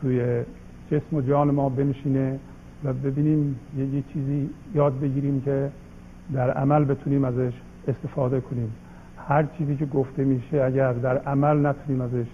توی 0.00 0.42
جسم 0.90 1.16
و 1.16 1.20
جان 1.20 1.50
ما 1.50 1.68
بنشینه. 1.68 2.38
و 2.84 2.92
ببینیم 2.92 3.60
یه 3.78 4.02
چیزی 4.12 4.50
یاد 4.74 5.00
بگیریم 5.00 5.40
که 5.40 5.70
در 6.32 6.50
عمل 6.50 6.84
بتونیم 6.84 7.24
ازش 7.24 7.52
استفاده 7.88 8.40
کنیم. 8.40 8.72
هر 9.28 9.44
چیزی 9.58 9.76
که 9.76 9.86
گفته 9.86 10.24
میشه 10.24 10.62
اگر 10.62 10.92
در 10.92 11.18
عمل 11.18 11.66
نتونیم 11.66 12.00
ازش 12.00 12.26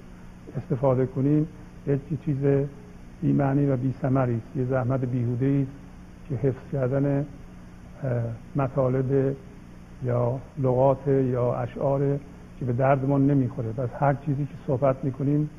استفاده 0.56 1.06
کنیم 1.06 1.48
یک 1.86 2.00
چیز 2.24 2.36
بی 3.22 3.32
معنی 3.32 3.66
و 3.66 3.76
بی 3.76 3.94
سمری 4.02 4.34
است. 4.34 4.56
یه 4.56 4.64
زحمت 4.64 5.00
بیهوده 5.00 5.46
است 5.46 5.78
که 6.28 6.48
حفظ 6.48 6.72
کردن 6.72 7.26
مطالب 8.56 9.36
یا 10.04 10.38
لغات 10.58 11.08
یا 11.08 11.54
اشعار 11.54 12.18
که 12.58 12.64
به 12.64 12.72
دردمون 12.72 13.26
نمی‌خوره. 13.26 13.72
پس 13.72 13.88
هر 14.00 14.14
چیزی 14.14 14.44
که 14.44 14.54
صحبت 14.66 14.96
می‌کنیم 15.04 15.50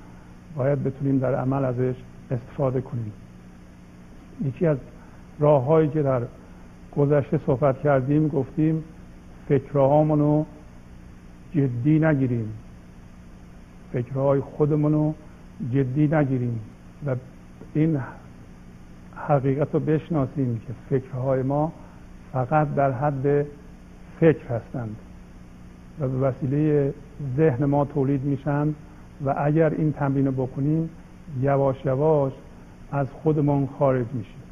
باید 0.56 0.84
بتونیم 0.84 1.20
در 1.20 1.36
عمل 1.36 1.66
ازش 1.66 1.96
استفاده 2.32 2.82
کنیم. 2.82 3.12
یکی 4.44 4.68
از 4.68 4.78
راههایی 5.40 5.90
که 5.90 6.02
در 6.02 6.22
گذشته 6.98 7.40
صحبت 7.46 7.82
کردیم 7.82 8.28
گفتیم 8.28 8.84
فکرهامون 9.48 10.20
رو 10.20 10.46
جدی 11.54 12.00
نگیریم. 12.00 12.54
فکرهای 13.94 14.40
خودمون 14.40 14.94
رو 14.94 15.14
جدی 15.72 16.08
نگیریم 16.08 16.60
و 17.08 17.16
این 17.74 18.00
حقیقت 19.16 19.68
رو 19.74 19.80
بشناسیم 19.80 20.62
که 20.68 20.74
فکرهای 20.90 21.42
ما 21.42 21.72
فقط 22.34 22.76
در 22.76 22.92
حد 22.92 23.46
فکر 24.20 24.48
هستند 24.48 24.96
و 26.00 26.08
به 26.08 26.18
وسیله 26.18 26.94
ذهن 27.38 27.66
ما 27.66 27.86
تولید 27.86 28.24
میشن 28.24 28.68
و 29.26 29.34
اگر 29.38 29.70
این 29.70 29.92
تمرین 29.94 30.26
رو 30.26 30.32
بکنیم 30.32 30.90
یواش 31.42 31.86
یواش 31.86 32.34
از 32.96 33.08
خودمون 33.24 33.70
خارج 33.80 34.06
میشیم. 34.14 34.44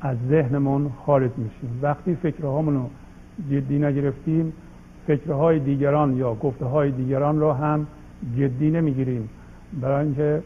از 0.00 0.16
ذهنمون 0.28 0.90
خارج 1.06 1.30
میشیم. 1.36 1.78
وقتی 1.82 2.14
فکرهامون 2.14 2.74
رو 2.74 2.90
جدی 3.50 3.78
نگرفتیم 3.78 4.52
فکرهای 5.06 5.58
دیگران 5.58 6.16
یا 6.16 6.34
گفته 6.34 6.64
های 6.64 6.90
دیگران 6.90 7.40
رو 7.40 7.52
هم 7.52 7.86
جدی 8.38 8.70
نمی‌گیریم. 8.70 9.28
برای 9.80 10.04
اینکه 10.04 10.42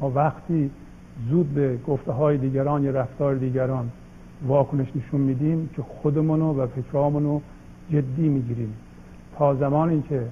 ما 0.00 0.10
وقتی 0.10 0.70
زود 1.30 1.54
به 1.54 1.78
گفته 1.86 2.12
های 2.12 2.38
دیگران 2.38 2.84
یا 2.84 2.90
رفتار 2.90 3.34
دیگران 3.34 3.90
واکنش 4.46 4.86
نشون 4.96 5.20
میدیم 5.20 5.70
که 5.76 5.82
خودمونو 5.82 6.52
و 6.52 6.66
فکرامونو 6.66 7.40
جدی 7.90 8.28
می‌گیریم. 8.28 8.74
تا 9.38 9.54
زمانی 9.54 10.02
که 10.08 10.22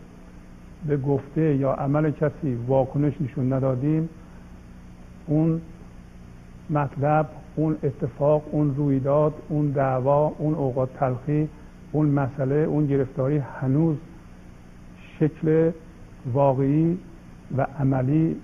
به 0.87 0.97
گفته 0.97 1.57
یا 1.57 1.73
عمل 1.73 2.11
کسی 2.11 2.55
واکنش 2.66 3.21
نشون 3.21 3.53
ندادیم 3.53 4.09
اون 5.27 5.61
مطلب 6.71 7.29
اون 7.57 7.77
اتفاق 7.83 8.42
اون 8.51 8.75
رویداد 8.77 9.35
اون 9.49 9.71
دعوا 9.71 10.33
اون 10.38 10.55
اوقات 10.55 10.88
تلخی 10.95 11.49
اون 11.92 12.07
مسئله 12.07 12.55
اون 12.55 12.87
گرفتاری 12.87 13.38
هنوز 13.38 13.97
شکل 15.18 15.71
واقعی 16.33 16.99
و 17.57 17.66
عملی 17.81 18.37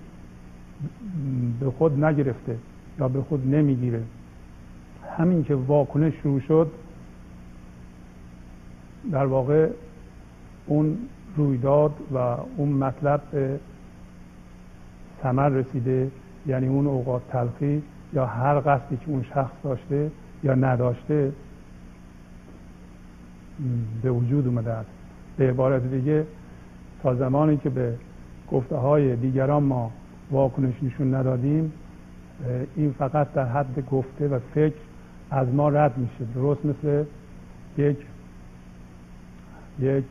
به 1.59 1.71
خود 1.71 2.03
نگرفته 2.03 2.55
یا 2.99 3.07
به 3.07 3.21
خود 3.21 3.47
نمی‌گیره. 3.47 4.01
همین 5.17 5.43
که 5.43 5.55
واکنش 5.55 6.13
شروع 6.23 6.39
شد 6.39 6.71
در 9.11 9.25
واقع 9.25 9.69
اون 10.67 10.97
رویداد 11.37 11.93
و 12.13 12.17
اون 12.57 12.69
مطلب 12.69 13.21
به 13.31 13.59
ثمر 15.23 15.49
رسیده 15.49 16.11
یعنی 16.47 16.67
اون 16.67 16.87
اوقات 16.87 17.21
تلخی 17.31 17.83
یا 18.13 18.25
هر 18.25 18.59
قصدی 18.59 18.97
که 18.97 19.09
اون 19.09 19.23
شخص 19.23 19.53
داشته 19.63 20.11
یا 20.43 20.55
نداشته 20.55 21.31
به 24.01 24.11
وجود 24.11 24.47
اومده 24.47 24.71
است. 24.71 24.89
به 25.37 25.49
عبارت 25.49 25.83
دیگه 25.83 26.25
تا 27.03 27.15
زمانی 27.15 27.57
که 27.57 27.69
به 27.69 27.95
گفته 28.51 28.75
های 28.75 29.15
دیگران 29.15 29.63
ما 29.63 29.91
واکنش 30.31 30.73
نشون 30.83 31.15
ندادیم 31.15 31.73
این 32.75 32.95
فقط 32.99 33.33
در 33.33 33.45
حد 33.45 33.85
گفته 33.91 34.27
و 34.27 34.39
فکر 34.53 34.75
از 35.31 35.47
ما 35.47 35.69
رد 35.69 35.97
میشه 35.97 36.33
درست 36.35 36.65
مثل 36.65 37.03
یک 37.77 37.97
یک 39.79 40.05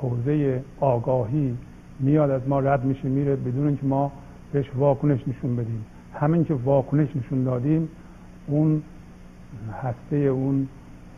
حوزه 0.00 0.62
آگاهی 0.80 1.56
میاد 2.00 2.30
از 2.30 2.48
ما 2.48 2.60
رد 2.60 2.84
میشه 2.84 3.08
میره 3.08 3.36
بدون 3.36 3.66
اینکه 3.66 3.86
ما 3.86 4.12
بهش 4.52 4.70
واکنش 4.76 5.28
نشون 5.28 5.56
بدیم. 5.56 5.84
همین 6.14 6.44
که 6.44 6.54
واکنش 6.54 7.16
نشون 7.16 7.44
دادیم 7.44 7.88
اون 8.46 8.82
هسته 9.82 10.16
اون 10.16 10.68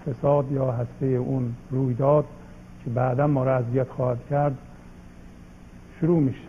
فساد 0.06 0.52
یا 0.52 0.72
هسته 0.72 1.06
اون 1.06 1.54
رویداد 1.70 2.24
که 2.84 2.90
بعدا 2.90 3.26
ما 3.26 3.44
را 3.44 3.56
اذیت 3.56 3.88
خواهد 3.88 4.18
کرد 4.30 4.58
شروع 6.00 6.20
میشه. 6.20 6.48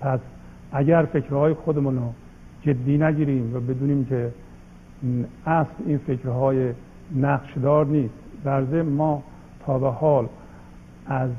پس 0.00 0.20
اگر 0.72 1.04
فکرهای 1.12 1.54
خودمون 1.54 1.96
رو 1.96 2.12
جدی 2.62 2.98
نگیریم 2.98 3.56
و 3.56 3.60
بدونیم 3.60 4.04
که 4.04 4.32
اصل 5.46 5.70
این 5.86 5.98
فکرهای 5.98 6.72
نقشدار 7.16 7.86
نیست 7.86 8.14
در 8.44 8.82
ما 8.82 9.22
تا 9.66 9.78
به 9.78 9.90
حال 9.90 10.28
از 11.06 11.30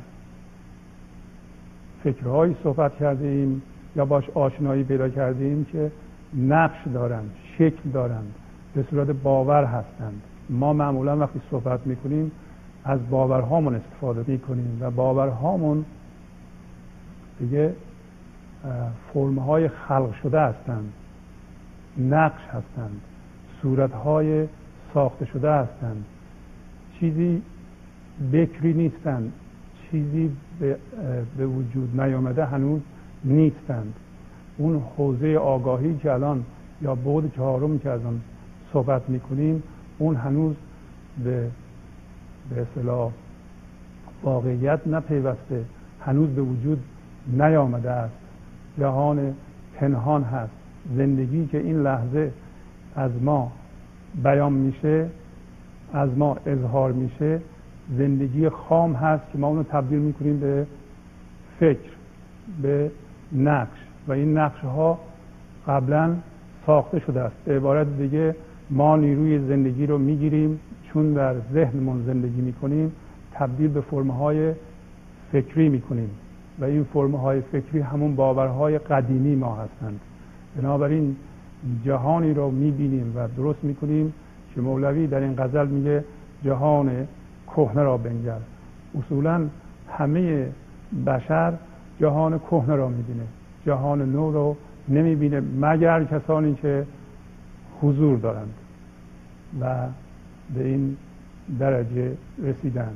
فکرهایی 2.04 2.56
صحبت 2.64 2.96
کرده 2.96 3.28
ایم 3.28 3.62
یا 3.96 4.06
باش 4.06 4.30
آشنایی 4.30 4.84
پیدا 4.84 5.10
کرده 5.10 5.44
ایم 5.44 5.66
که 5.66 5.92
نقش 6.38 6.88
دارند 6.94 7.32
شکل 7.58 7.90
دارند 7.94 8.34
به 8.76 8.86
صورت 8.90 9.08
باور 9.08 9.64
هستند. 9.64 10.22
ما 10.50 10.74
معمولا 10.74 11.18
وقتی 11.18 11.42
صحبت 11.52 11.88
می‌کنیم 11.88 12.32
از 12.84 13.10
باورهامون 13.10 13.76
استفاده 13.76 14.32
می‌کنیم 14.32 14.78
و 14.82 14.92
باورهامون 14.92 15.86
دیگه 17.40 17.74
فرمهای 19.14 19.68
خلق 19.68 20.14
شده 20.24 20.42
هستند 20.42 20.94
نقش 21.98 22.42
هستند 22.42 23.02
صورتهای 23.62 24.48
ساخته 24.94 25.26
شده 25.26 25.52
هستند. 25.52 26.06
چیزی 27.00 27.42
بکری 28.34 28.74
نیستند. 28.74 29.32
چیزی 29.92 30.32
به, 30.60 30.76
به 31.38 31.46
وجود 31.46 32.02
نیامده 32.02 32.46
هنوز 32.46 32.82
نیستند. 33.24 33.94
اون 34.58 34.82
حوزه 34.98 35.36
آگاهی 35.36 35.98
که 35.98 36.12
الان 36.12 36.44
یا 36.82 36.96
بود 36.96 37.36
چهارم 37.36 37.80
که 37.80 37.90
از 37.90 38.06
آن 38.06 38.22
صحبت 38.74 39.10
می‌کنیم 39.10 39.64
اون 39.98 40.16
هنوز 40.16 40.56
به 41.24 41.48
به 42.50 42.62
اصطلاح 42.62 43.12
واقعیت 44.24 44.88
نپیوسته 44.88 45.66
هنوز 46.02 46.30
به 46.30 46.42
وجود 46.42 46.80
نیامده 47.28 47.92
است. 47.92 48.14
جهان 48.80 49.36
پنهان 49.76 50.24
هست. 50.24 50.52
زندگی 50.98 51.48
که 51.48 51.58
این 51.58 51.84
لحظه 51.84 52.32
از 52.96 53.12
ما 53.22 53.52
بیان 54.24 54.54
میشه 54.54 55.08
از 55.94 56.18
ما 56.18 56.38
اظهار 56.46 56.92
میشه 56.92 57.40
زندگی 57.98 58.50
خام 58.50 58.94
هست 58.94 59.24
که 59.32 59.38
ما 59.38 59.48
اونو 59.48 59.64
تبدیل 59.64 60.00
می‌کنیم 60.00 60.40
به 60.40 60.66
فکر 61.60 61.90
به 62.62 62.92
نقش. 63.36 63.78
و 64.08 64.12
این 64.12 64.38
نقش 64.38 64.60
ها 64.60 65.00
قبلا 65.68 66.16
ساخته 66.66 67.00
شده 67.00 67.22
است. 67.22 67.36
به 67.46 67.56
عبارت 67.56 67.98
دیگه 67.98 68.36
ما 68.70 68.98
نیروی 68.98 69.40
زندگی 69.40 69.86
رو 69.86 69.98
می‌گیریم 69.98 70.60
چون 70.84 71.14
در 71.14 71.36
ذهنمون 71.54 72.04
زندگی 72.06 72.42
می‌کنیم 72.42 72.92
تبدیل 73.34 73.68
به 73.68 73.82
فرمهای 73.82 74.54
فکری 75.32 75.70
می‌کنیم. 75.70 76.10
و 76.60 76.64
این 76.64 76.84
فرمهای 76.84 77.42
فکری 77.42 77.80
همون 77.80 78.16
باورهای 78.16 78.78
قدیمی 78.78 79.36
ما 79.36 79.56
هستند. 79.56 80.00
بنابراین 80.58 81.16
جهانی 81.86 82.34
رو 82.34 82.52
می‌بینیم 82.52 83.14
و 83.16 83.28
درست 83.38 83.64
می‌کنیم 83.64 84.14
که 84.56 84.62
مولوی 84.62 85.08
در 85.08 85.20
این 85.20 85.36
غزل 85.36 85.68
میگه 85.68 86.04
جهان 86.46 87.08
کهنه 87.56 87.84
را 87.84 87.98
بنگر. 87.98 88.38
اصولا 89.00 89.48
همه 89.92 90.48
بشر 91.06 91.54
جهان 92.00 92.40
کهنه 92.40 92.76
را 92.76 92.88
می‌بینه. 92.88 93.24
جهان 93.66 94.12
نو 94.12 94.32
رو 94.32 94.56
نمی‌بینه 94.90 95.42
مگر 95.62 96.04
کسانی 96.04 96.56
که 96.56 96.86
حضور 97.82 98.18
دارند 98.18 98.54
و 99.62 99.76
به 100.56 100.68
این 100.68 100.98
درجه 101.60 102.12
رسیدن. 102.44 102.92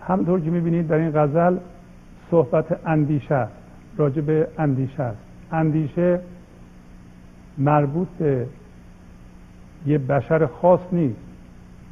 همطور 0.00 0.40
که 0.40 0.50
می‌بینید 0.50 0.88
در 0.88 0.96
این 0.96 1.10
غزل 1.10 1.56
صحبت 2.30 2.80
اندیشه 2.86 3.34
است 3.34 3.52
راجع 3.96 4.20
به 4.20 4.48
اندیشه 4.58 5.02
است. 5.02 5.18
اندیشه 5.52 6.20
مربوط 7.58 8.08
به 8.18 8.46
یه 9.86 9.98
بشر 9.98 10.46
خاص 10.46 10.80
نیست. 10.92 11.27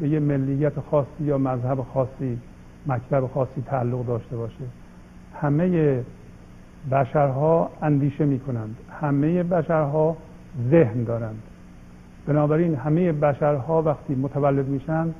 به 0.00 0.08
یه 0.08 0.20
ملیت 0.20 0.80
خاصی 0.80 1.24
یا 1.24 1.38
مذهب 1.38 1.82
خاصی 1.94 2.38
مکتب 2.86 3.26
خاصی 3.26 3.62
تعلق 3.66 4.06
داشته 4.06 4.36
باشه. 4.36 4.64
همه 5.40 6.04
بشرها 6.90 7.70
اندیشه 7.82 8.24
می 8.24 8.40
کنند 8.40 8.76
همه 9.00 9.42
بشرها 9.42 10.16
ذهن 10.70 11.04
دارند. 11.04 11.42
بنابراین 12.26 12.74
همه 12.74 13.12
بشرها 13.12 13.82
وقتی 13.82 14.14
متولد 14.14 14.68
میشن 14.68 15.14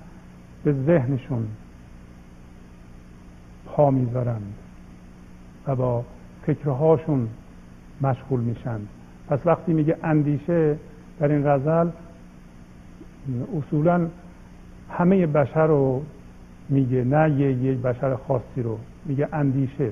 به 0.65 0.73
ذهنشون 0.73 1.47
پا 3.67 3.91
می‌ذارند 3.91 4.55
و 5.67 5.77
با 5.77 6.05
فکرهاشون 6.47 7.29
مشغول 8.01 8.41
میشن. 8.41 8.81
پس 9.29 9.39
وقتی 9.45 9.73
میگه 9.73 9.97
اندیشه 10.03 10.77
در 11.21 11.29
این 11.29 11.49
غزل 11.49 11.89
اصولا 13.59 14.07
همه 14.90 15.27
بشر 15.27 15.66
رو 15.66 16.03
میگه 16.68 17.05
نه 17.05 17.31
یه 17.31 17.53
یک 17.53 17.79
بشر 17.79 18.14
خاصی 18.14 18.62
رو. 18.62 18.79
میگه 19.05 19.29
اندیشه. 19.33 19.90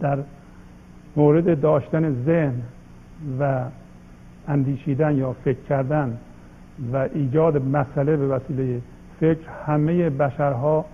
در 0.00 0.18
مورد 1.16 1.60
داشتن 1.60 2.24
ذهن 2.24 2.62
و 3.40 3.64
اندیشیدن 4.48 5.16
یا 5.16 5.32
فکر 5.32 5.58
کردن 5.68 6.18
و 6.92 7.08
ایجاد 7.14 7.62
مسئله 7.62 8.16
به 8.16 8.26
وسیله 8.26 8.80
فکر 9.20 9.48
همه 9.66 10.10
بشرها 10.10 10.84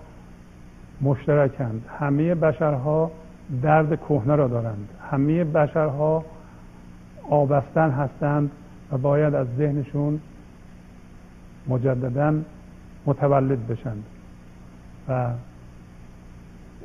مشترکند. 1.00 1.84
همه 1.98 2.34
بشرها 2.34 3.10
درد 3.62 4.00
کهنه 4.00 4.34
را 4.36 4.48
دارند. 4.48 4.88
همه 5.10 5.44
بشرها 5.44 6.24
آبستن 7.30 7.90
هستند 7.90 8.50
و 8.92 8.98
باید 8.98 9.34
از 9.34 9.46
ذهنشون 9.58 10.20
مجددا 11.68 12.34
متولد 13.06 13.66
بشند 13.66 14.04
و 15.08 15.30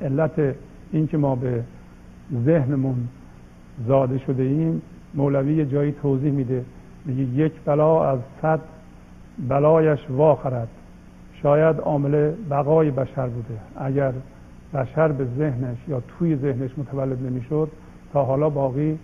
علت 0.01 0.55
اینکه 0.91 1.17
ما 1.17 1.35
به 1.35 1.63
ذهنمون 2.45 3.07
زاده 3.87 4.17
شده 4.17 4.43
ایم 4.43 4.81
مولوی 5.13 5.65
جایی 5.65 5.91
توضیح 5.91 6.31
میده. 6.31 6.65
میگه 7.05 7.23
یک 7.23 7.53
بلا 7.65 8.11
از 8.11 8.19
صد 8.41 8.59
بلایش 9.49 9.99
واخرد. 10.09 10.67
شاید 11.41 11.79
عامل 11.79 12.31
بقای 12.49 12.91
بشر 12.91 13.27
بوده. 13.27 13.59
اگر 13.77 14.13
بشر 14.73 15.07
به 15.07 15.27
ذهنش 15.37 15.77
یا 15.87 16.01
توی 16.07 16.35
ذهنش 16.35 16.71
متولد 16.77 17.25
نمی‌شد 17.25 17.71
تا 18.13 18.25
حالا 18.25 18.49
باقی 18.49 18.99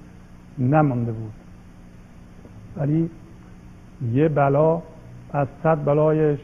نمانده 0.59 1.11
بود. 1.11 1.33
ولی 2.77 3.09
یه 4.13 4.29
بلا 4.29 4.81
از 5.33 5.47
صد 5.63 5.85
بلایش 5.85 6.39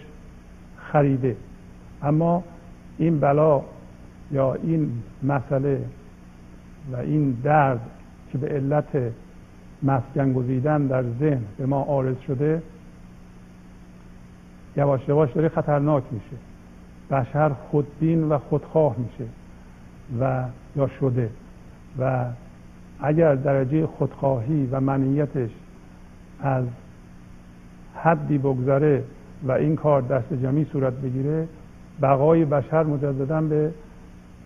خریده. 0.77 1.35
اما 2.01 2.43
این 2.97 3.19
بلا 3.19 3.61
یا 4.31 4.53
این 4.53 4.91
مسئله 5.23 5.85
و 6.91 6.95
این 6.95 7.31
درد 7.43 7.79
که 8.31 8.37
به 8.37 8.47
علت 8.47 9.11
مسکن 9.83 10.33
گزیدن 10.33 10.87
در 10.87 11.03
ذهن 11.19 11.41
به 11.57 11.65
ما 11.65 11.83
آرز 11.83 12.19
شده 12.27 12.61
یواش 14.77 15.07
یواش 15.07 15.31
داره 15.31 15.49
خطرناک 15.49 16.03
میشه. 16.11 16.37
بشر 17.11 17.49
خودبین 17.49 18.23
و 18.23 18.37
خودخواه 18.37 18.95
میشه 18.97 19.25
و 20.19 20.43
یا 20.75 20.87
شده. 20.87 21.29
و 21.99 22.25
اگر 22.99 23.35
درجه 23.35 23.87
خودخواهی 23.87 24.67
و 24.71 24.79
منیتش 24.79 25.49
از 26.41 26.65
حدی 27.95 28.37
بگذره 28.37 29.03
و 29.43 29.51
این 29.51 29.75
کار 29.75 30.01
دست 30.01 30.33
جمعی 30.33 30.65
صورت 30.71 30.93
بگیره 30.93 31.47
بقای 32.01 32.45
بشر 32.45 32.83
مجددا 32.83 33.41
به 33.41 33.71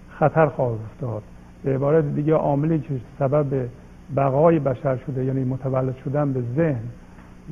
خطر 0.10 0.46
خواهد 0.46 0.80
افتاد. 0.92 1.24
به 1.64 1.76
عبارت 1.76 2.16
دیگه 2.16 2.34
عاملی 2.34 2.80
که 2.80 2.94
سبب 3.20 3.68
بقای 4.16 4.60
بشر 4.60 4.98
شده 4.98 5.26
یعنی 5.26 5.44
متولد 5.44 5.96
شدن 6.04 6.34
به 6.34 6.44
ذهن 6.56 6.84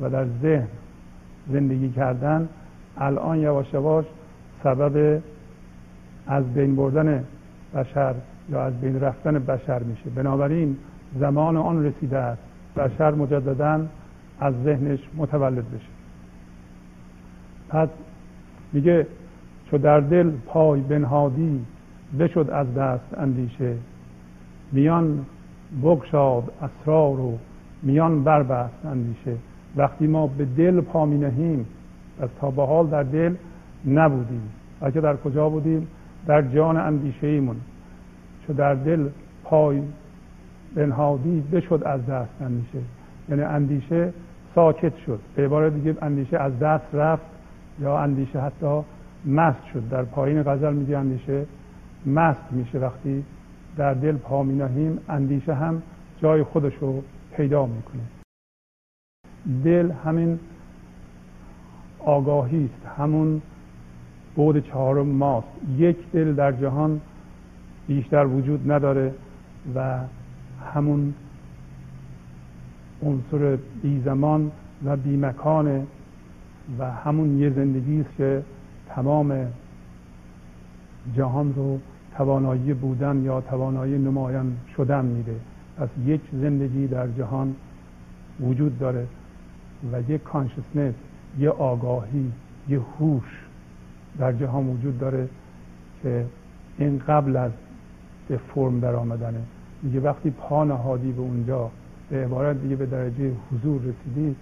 و 0.00 0.10
در 0.10 0.26
ذهن 0.42 0.68
زندگی 1.52 1.90
کردن 1.90 2.48
الان 2.98 3.38
یواش 3.38 3.74
یواش 3.74 4.04
سبب 4.62 5.22
از 6.26 6.54
بین 6.54 6.76
بردن 6.76 7.24
بشر 7.74 8.14
یا 8.48 8.62
از 8.62 8.80
بین 8.80 9.00
رفتن 9.00 9.38
بشر 9.38 9.78
میشه. 9.78 10.10
بنابراین 10.14 10.76
زمان 11.20 11.56
آن 11.56 11.84
رسیده 11.84 12.18
است. 12.18 12.42
بشر 12.76 13.14
مجددا 13.14 13.80
از 14.40 14.54
ذهنش 14.64 14.98
متولد 15.16 15.64
بشه. 15.70 15.86
پس 17.68 17.88
میگه 18.72 19.06
چو 19.70 19.78
در 19.78 20.00
دل 20.00 20.30
پای 20.46 20.80
بنهادی 20.80 21.64
بشد 22.18 22.50
از 22.52 22.74
دست 22.74 23.18
اندیشه. 23.18 23.74
میان 24.72 25.26
بگشاد 25.82 26.52
اسرار 26.62 27.20
و 27.20 27.38
میان 27.82 28.24
بربست 28.24 28.86
اندیشه. 28.86 29.36
وقتی 29.76 30.06
ما 30.06 30.26
به 30.26 30.44
دل 30.44 30.80
پا 30.80 31.06
می 31.06 31.18
نهیم 31.18 31.66
از 32.20 32.28
تا 32.40 32.50
به 32.50 32.66
حال 32.66 32.86
در 32.86 33.02
دل 33.02 33.34
نبودیم. 33.86 34.42
بلکه 34.80 35.00
در 35.00 35.16
کجا 35.16 35.48
بودیم؟ 35.48 35.86
در 36.26 36.42
جان 36.42 36.76
اندیشه 36.76 37.26
ایمون 37.26 37.56
چو 38.46 38.52
در 38.52 38.74
دل 38.74 39.08
پای 39.44 39.82
بنهادی 40.74 41.40
بشد 41.52 41.82
از 41.86 42.06
دست 42.06 42.42
اندیشه. 42.42 42.78
یعنی 43.28 43.42
اندیشه 43.42 44.12
ساکت 44.56 44.96
شد. 45.06 45.20
به 45.34 45.44
عبارت 45.44 45.74
دیگه 45.74 45.96
اندیشه 46.02 46.38
از 46.38 46.58
دست 46.58 46.94
رفت 46.94 47.26
یا 47.80 47.98
اندیشه 47.98 48.40
حتی 48.40 48.80
مست 49.26 49.64
شد. 49.72 49.88
در 49.88 50.02
پایین 50.02 50.42
غزل 50.42 50.72
میگه 50.72 50.98
اندیشه 50.98 51.46
مست 52.06 52.52
میشه. 52.52 52.78
وقتی 52.78 53.24
در 53.76 53.94
دل 53.94 54.16
پا 54.16 54.42
می 54.42 54.54
نهیم 54.54 54.98
اندیشه 55.08 55.54
هم 55.54 55.82
جای 56.22 56.42
خودش 56.42 56.72
رو 56.80 57.02
پیدا 57.36 57.66
می‌کنه. 57.66 58.02
دل 59.64 59.90
همین 60.04 60.38
آگاهی 61.98 62.64
است. 62.64 62.86
همون 62.98 63.42
بود 64.34 64.66
چهارم 64.66 65.06
ماست. 65.06 65.48
یک 65.76 65.96
دل 66.12 66.34
در 66.34 66.52
جهان 66.52 67.00
بیشتر 67.88 68.26
وجود 68.26 68.72
نداره 68.72 69.14
و 69.74 69.98
همون 70.74 71.14
عنصر 73.06 73.58
بی 73.82 74.02
زمان 74.04 74.50
و 74.84 74.96
بی 74.96 75.16
مکانه 75.16 75.86
و 76.78 76.90
همون 76.90 77.38
یه 77.38 77.50
زندگی 77.50 78.00
است 78.00 78.16
که 78.16 78.42
تمام 78.88 79.46
جهان 81.16 81.54
رو 81.54 81.78
توانایی 82.16 82.74
بودن 82.74 83.22
یا 83.24 83.40
توانایی 83.40 83.98
نمایان 83.98 84.56
شدن 84.76 85.04
میده. 85.04 85.36
پس 85.78 85.88
یک 86.06 86.20
زندگی 86.32 86.86
در 86.86 87.06
جهان 87.08 87.54
وجود 88.40 88.78
داره 88.78 89.06
و 89.92 90.10
یک 90.10 90.22
کانشسنس 90.22 90.94
یه 91.38 91.50
آگاهی 91.50 92.32
یه 92.68 92.80
هوش 92.98 93.46
در 94.18 94.32
جهان 94.32 94.66
وجود 94.66 94.98
داره 94.98 95.28
که 96.02 96.24
این 96.78 97.02
قبل 97.08 97.36
از 97.36 97.50
به 98.28 98.36
فرم 98.36 98.80
در 98.80 98.94
آمدنه 98.94 99.40
میگه 99.82 100.00
وقتی 100.00 100.30
پا 100.30 100.64
نهادی 100.64 101.12
به 101.12 101.20
اونجا 101.20 101.70
به 102.10 102.24
عبارت 102.24 102.62
دیگه 102.62 102.76
به 102.76 102.86
درجه 102.86 103.32
حضور 103.52 103.80
رسیدی 103.80 104.36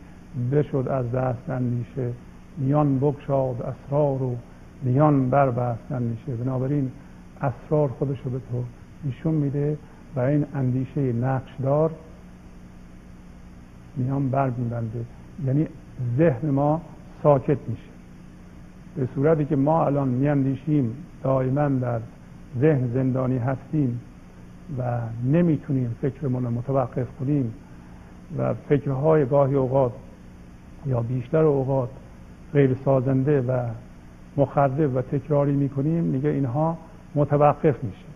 بشد 0.52 0.88
از 0.90 1.12
دست 1.12 1.50
اندیشه 1.50 2.12
میان 2.58 2.98
بگشاد 2.98 3.62
اسرار 3.62 4.22
و 4.22 4.36
میان 4.82 5.30
بربست 5.30 5.92
اندیشه. 5.92 6.36
بنابراین 6.44 6.90
اسرار 7.40 7.88
خودش 7.88 8.18
رو 8.24 8.30
به 8.30 8.38
تو 8.38 8.64
نشون 9.08 9.34
میده 9.34 9.78
و 10.16 10.20
این 10.20 10.44
اندیشه 10.54 11.12
نقشدار 11.12 11.90
میان 13.96 14.28
بر 14.28 14.50
میبنده. 14.50 15.04
یعنی 15.46 15.66
ذهن 16.18 16.50
ما 16.50 16.80
ساکت 17.22 17.58
میشه. 17.68 17.94
به 18.96 19.08
صورتی 19.14 19.44
که 19.44 19.56
ما 19.56 19.86
الان 19.86 20.08
میاندیشیم 20.08 20.96
دائما 21.22 21.68
در 21.68 22.00
ذهن 22.60 22.90
زندانی 22.94 23.38
هستیم 23.38 24.00
و 24.78 25.00
نمی‌تونیم 25.24 25.96
فکرمون 26.02 26.44
رو 26.44 26.50
متوقف 26.50 27.06
کنیم 27.20 27.54
و 28.38 28.54
فکرهای 28.54 29.26
گاهی 29.26 29.54
اوقات 29.54 29.92
یا 30.86 31.00
بیشتر 31.00 31.42
اوقات 31.42 31.88
غیر 32.52 32.76
سازنده 32.84 33.40
و 33.40 33.68
مخرب 34.36 34.96
و 34.96 35.02
تکراری 35.02 35.52
می‌کنیم 35.52 36.04
میگه 36.04 36.30
اینها 36.30 36.78
متوقف 37.14 37.84
میشه. 37.84 38.06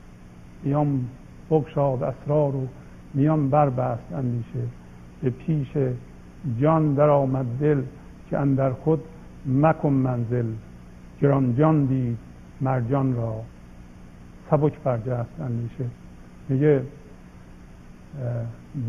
میام 0.65 1.09
بگشاد 1.51 2.03
اسرار 2.03 2.57
و 2.57 2.69
میان 3.15 3.51
بربست 3.51 4.13
اندیشه. 4.13 4.63
به 5.23 5.31
پیش 5.31 5.69
جان 6.61 6.95
در 6.95 7.09
آمد 7.09 7.47
دل 7.61 7.83
که 8.31 8.39
اندر 8.39 8.73
خود 8.73 9.01
مکن 9.47 9.93
منزل. 9.93 10.47
گران 11.23 11.57
جان 11.57 11.85
دید 11.85 12.19
مرجان 12.61 13.17
را. 13.17 13.35
سبک 14.51 14.79
برجست 14.79 15.41
اندیشه. 15.41 15.85
میگه 16.49 16.83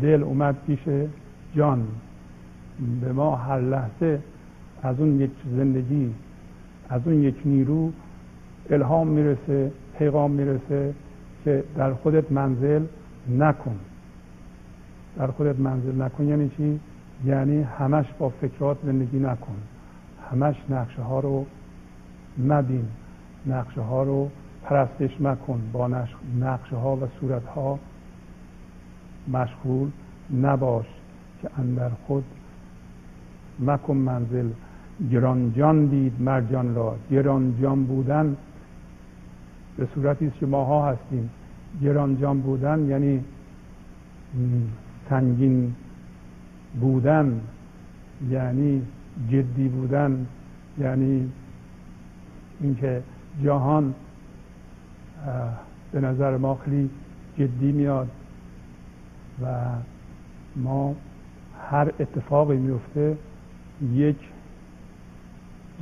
دل 0.02 0.22
اومد 0.22 0.56
پیش 0.66 0.78
جان 1.56 1.88
به 3.00 3.12
ما 3.12 3.36
هر 3.36 3.60
لحظه 3.60 4.20
از 4.82 5.00
اون 5.00 5.20
یک 5.20 5.30
زندگی 5.56 6.14
از 6.88 7.00
اون 7.04 7.22
یک 7.22 7.34
نیرو 7.44 7.92
الهام 8.70 9.08
می‌رسه 9.08 9.72
پیغام 9.98 10.30
می‌رسه 10.30 10.94
که 11.44 11.64
در 11.76 11.94
خودت 11.94 12.32
منزل 12.32 12.82
نکن. 13.38 13.76
در 15.18 15.26
خودت 15.26 15.58
منزل 15.58 16.02
نکن 16.02 16.28
یعنی 16.28 16.50
چی؟ 16.56 16.80
یعنی 17.24 17.62
همش 17.62 18.06
با 18.18 18.28
فکرات 18.28 18.76
زندگی 18.84 19.18
نکن. 19.18 19.56
همش 20.30 20.56
نقشه 20.70 21.02
ها 21.02 21.20
رو 21.20 21.46
مبین. 22.38 22.84
نقشه 23.46 23.80
ها 23.80 24.02
رو 24.02 24.30
پرستش 24.62 25.20
مکن 25.20 25.60
با 25.72 25.88
نقشه 26.40 26.76
ها 26.76 26.96
و 26.96 27.00
صورت 27.20 27.46
ها 27.46 27.78
مشغول 29.28 29.90
نباش 30.42 30.86
که 31.42 31.50
اندر 31.58 31.90
خود 32.06 32.24
مکن 33.58 33.96
منزل. 33.96 34.48
گرانجان 35.12 35.86
دید 35.86 36.12
مرجان 36.22 36.74
را. 36.74 36.96
گرانجان 37.10 37.84
بودن 37.84 38.36
به 39.76 39.88
صورتی 39.94 40.26
است 40.26 40.38
که 40.38 40.46
ماها 40.46 40.88
هستیم. 40.90 41.30
گرانجان 41.82 42.40
بودن 42.40 42.88
یعنی 42.88 43.24
سنگین 45.08 45.74
بودن 46.80 47.40
یعنی 48.30 48.82
جدی 49.30 49.68
بودن 49.68 50.26
یعنی 50.78 51.30
اینکه 52.60 53.02
جهان 53.44 53.94
به 55.92 56.00
نظر 56.00 56.36
ما 56.36 56.58
خیلی 56.64 56.90
جدی 57.38 57.72
میاد 57.72 58.08
و 59.42 59.46
ما 60.56 60.94
هر 61.70 61.92
اتفاقی 62.00 62.56
میفته 62.56 63.16
یک 63.92 64.16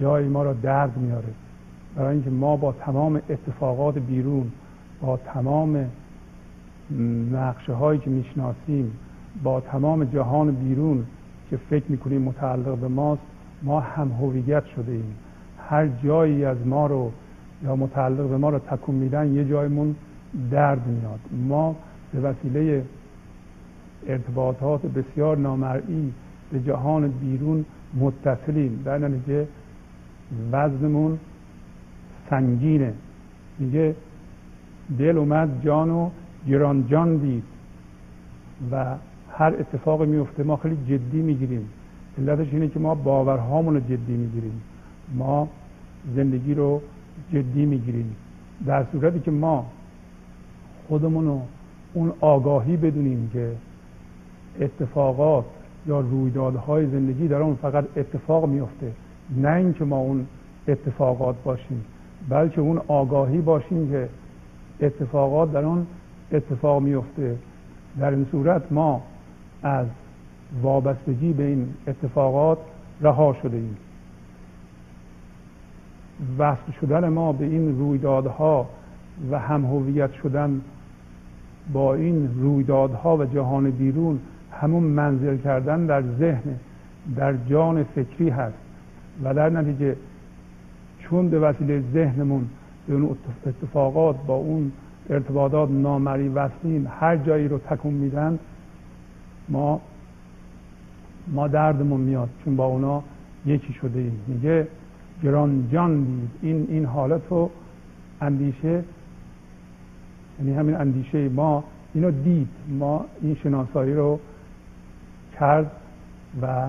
جایی 0.00 0.28
ما 0.28 0.42
را 0.42 0.52
درد 0.52 0.96
میاره. 0.96 1.28
برای 1.96 2.14
اینکه 2.14 2.30
ما 2.30 2.56
با 2.56 2.72
تمام 2.72 3.20
اتفاقات 3.30 3.98
بیرون 3.98 4.52
با 5.00 5.16
تمام 5.16 5.90
نقشه 7.32 7.72
هایی 7.72 8.00
که 8.00 8.10
می‌شناسیم 8.10 8.92
با 9.42 9.60
تمام 9.60 10.04
جهان 10.04 10.50
بیرون 10.50 11.04
که 11.50 11.56
فکر 11.56 11.84
می‌کنیم 11.88 12.22
متعلق 12.22 12.78
به 12.78 12.88
ماست 12.88 13.22
ما 13.62 13.80
هم 13.80 14.10
هویت 14.12 14.64
شده 14.66 14.92
ایم. 14.92 15.16
هر 15.68 15.86
جایی 15.86 16.44
از 16.44 16.66
ما 16.66 16.86
رو 16.86 17.12
یا 17.64 17.76
متعلق 17.76 18.28
به 18.28 18.36
ما 18.36 18.50
رو 18.50 18.58
تکون 18.58 18.94
میدن 18.94 19.34
یه 19.34 19.44
جایمون 19.44 19.96
درد 20.50 20.86
میاد. 20.86 21.20
ما 21.48 21.76
به 22.12 22.20
وسیله 22.20 22.84
ارتباطات 24.06 24.86
بسیار 24.86 25.36
نامرئی 25.36 26.12
به 26.52 26.60
جهان 26.60 27.08
بیرون 27.08 27.64
متصلیم. 28.00 28.82
در 28.84 28.98
نتیجه 28.98 29.46
وزنمون 30.52 31.18
سنگینه 32.30 32.92
میگه 33.58 33.94
دل 34.98 35.18
اومد 35.18 35.64
جان 35.64 35.90
و 35.90 36.10
گران 36.48 36.86
جان 36.86 37.16
دید. 37.16 37.44
و 38.72 38.94
هر 39.32 39.54
اتفاقی 39.60 40.06
میفته 40.06 40.42
ما 40.42 40.56
خیلی 40.56 40.76
جدی 40.88 41.22
می‌گیریم. 41.22 41.68
علتش 42.18 42.46
اینه 42.52 42.68
که 42.68 42.78
ما 42.78 42.94
باورهامون 42.94 43.74
رو 43.74 43.80
جدی 43.80 44.16
می‌گیریم. 44.16 44.62
ما 45.14 45.48
زندگی 46.16 46.54
رو 46.54 46.80
جدی 47.32 47.66
می‌گیریم. 47.66 48.16
در 48.66 48.84
صورتی 48.92 49.20
که 49.20 49.30
ما 49.30 49.66
خودمون 50.88 51.26
رو 51.26 51.40
اون 51.94 52.12
آگاهی 52.20 52.76
بدونیم 52.76 53.30
که 53.32 53.52
اتفاقات 54.60 55.44
یا 55.86 56.00
رویدادهای 56.00 56.86
زندگی 56.86 57.28
در 57.28 57.36
اون 57.36 57.54
فقط 57.54 57.84
اتفاق 57.96 58.46
میفته 58.46 58.92
نه 59.36 59.52
اینکه 59.52 59.84
ما 59.84 59.98
اون 59.98 60.26
اتفاقات 60.68 61.36
باشیم 61.44 61.84
بلکه 62.28 62.60
اون 62.60 62.80
آگاهی 62.88 63.40
باشیم 63.40 63.90
که 63.90 64.08
اتفاقات 64.80 65.52
در 65.52 65.64
اون 65.64 65.86
اتفاق 66.32 66.82
میفته 66.82 67.36
در 68.00 68.10
این 68.10 68.26
صورت 68.30 68.62
ما 68.72 69.02
از 69.62 69.86
وابستگی 70.62 71.32
به 71.32 71.46
این 71.46 71.68
اتفاقات 71.86 72.58
رها 73.00 73.36
شده 73.42 73.56
ایم. 73.56 73.76
وصل 76.38 76.72
شدن 76.80 77.08
ما 77.08 77.32
به 77.32 77.44
این 77.44 77.78
رویدادها 77.78 78.66
و 79.30 79.38
هم 79.38 79.64
هویت 79.64 80.12
شدن 80.12 80.60
با 81.72 81.94
این 81.94 82.30
رویدادها 82.40 83.16
و 83.16 83.24
جهان 83.24 83.70
بیرون 83.70 84.18
همون 84.52 84.82
منزل 84.82 85.36
کردن 85.36 85.86
در 85.86 86.02
ذهن 86.02 86.56
در 87.16 87.34
جان 87.48 87.84
فکری 87.84 88.28
هست. 88.30 88.54
و 89.24 89.34
در 89.34 89.50
نتیجه 89.50 89.96
چون 90.98 91.28
به 91.28 91.38
وسیله 91.38 91.82
ذهنمون 91.92 92.48
به 92.88 92.94
اون 92.94 93.16
اتفاقات 93.46 94.16
با 94.26 94.34
اون 94.34 94.72
ارتباطات 95.10 95.70
نامری 95.70 96.28
وصلیم 96.28 96.90
هر 97.00 97.16
جایی 97.16 97.48
رو 97.48 97.58
تکون 97.58 97.92
میدن 97.92 98.38
ما 99.48 99.80
ما 101.28 101.48
دردمون 101.48 102.00
میاد. 102.00 102.28
چون 102.44 102.56
با 102.56 102.64
اونا 102.64 103.02
یکی 103.46 103.72
شده 103.72 103.98
ایم. 103.98 104.20
میگه 104.26 104.66
گران 105.22 105.68
جان 105.72 106.04
دید. 106.04 106.30
این 106.42 106.66
این 106.68 106.84
حالت 106.84 107.22
رو 107.30 107.50
اندیشه 108.20 108.84
یعنی 110.38 110.52
همین 110.52 110.74
اندیشه 110.74 111.28
ما 111.28 111.64
اینو 111.94 112.10
دید. 112.10 112.48
ما 112.68 113.04
این 113.20 113.34
شناسایی 113.34 113.94
رو 113.94 114.20
کرد 115.38 115.70
و 116.42 116.68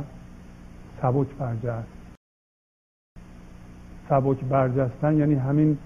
سبک 1.02 1.28
برجست. 1.28 1.88
سبک 4.10 4.40
برجستن 4.40 5.18
یعنی 5.18 5.36
همین 5.36 5.78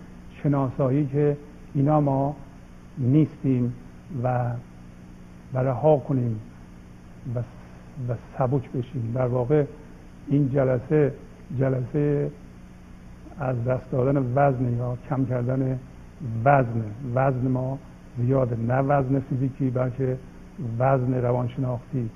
شناسایی 0.44 1.06
که 1.06 1.38
اینا 1.74 2.02
ما 2.02 2.36
نیستیم 2.98 3.74
و 4.24 4.52
رها 5.54 5.98
کنیم 5.98 6.40
و, 7.36 7.40
و 8.10 8.16
سبک 8.38 8.72
بشیم. 8.72 9.12
در 9.16 9.28
واقع 9.28 9.66
این 10.28 10.50
جلسه 10.50 11.14
جلسه 11.60 12.32
از 13.40 13.64
دست 13.64 13.92
دادن 13.92 14.32
وزن 14.36 14.78
یا 14.78 14.98
کم 15.10 15.26
کردن 15.26 15.80
وزن. 16.46 16.84
وزن 17.16 17.48
ما 17.48 17.80
زیاده 18.18 18.56
نه 18.56 18.80
وزن 18.80 19.20
فیزیکی 19.20 19.70
بلکه 19.70 20.18
وزن 20.80 21.14
روانشناختی. 21.14 22.10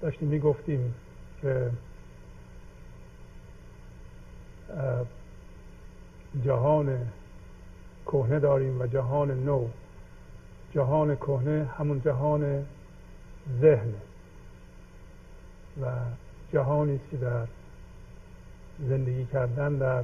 داشتیم 0.00 0.28
می‌گفتیم 0.28 0.94
که 1.42 1.70
جهان 6.44 6.98
کهنه 8.06 8.38
داریم 8.38 8.80
و 8.80 8.86
جهان 8.86 9.44
نو. 9.44 9.66
جهان 10.74 11.16
کهنه 11.16 11.68
همون 11.78 12.00
جهان 12.00 12.64
ذهن 13.60 13.94
و 15.82 15.86
جهانی 16.52 17.00
که 17.10 17.16
در 17.16 17.46
زندگی 18.88 19.24
کردن 19.24 19.76
در 19.76 20.02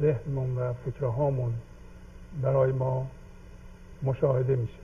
ذهنمون 0.00 0.58
و 0.58 0.72
فکرهامون 0.72 1.52
برای 2.42 2.72
ما 2.72 3.06
مشاهده 4.02 4.56
میشه. 4.56 4.80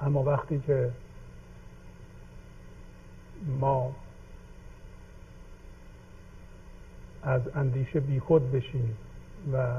اما 0.00 0.22
وقتی 0.22 0.62
که 0.66 0.90
ما 3.60 3.92
از 7.22 7.42
اندیشه 7.54 8.00
بیخود 8.00 8.52
بشیم 8.52 8.96
و 9.52 9.74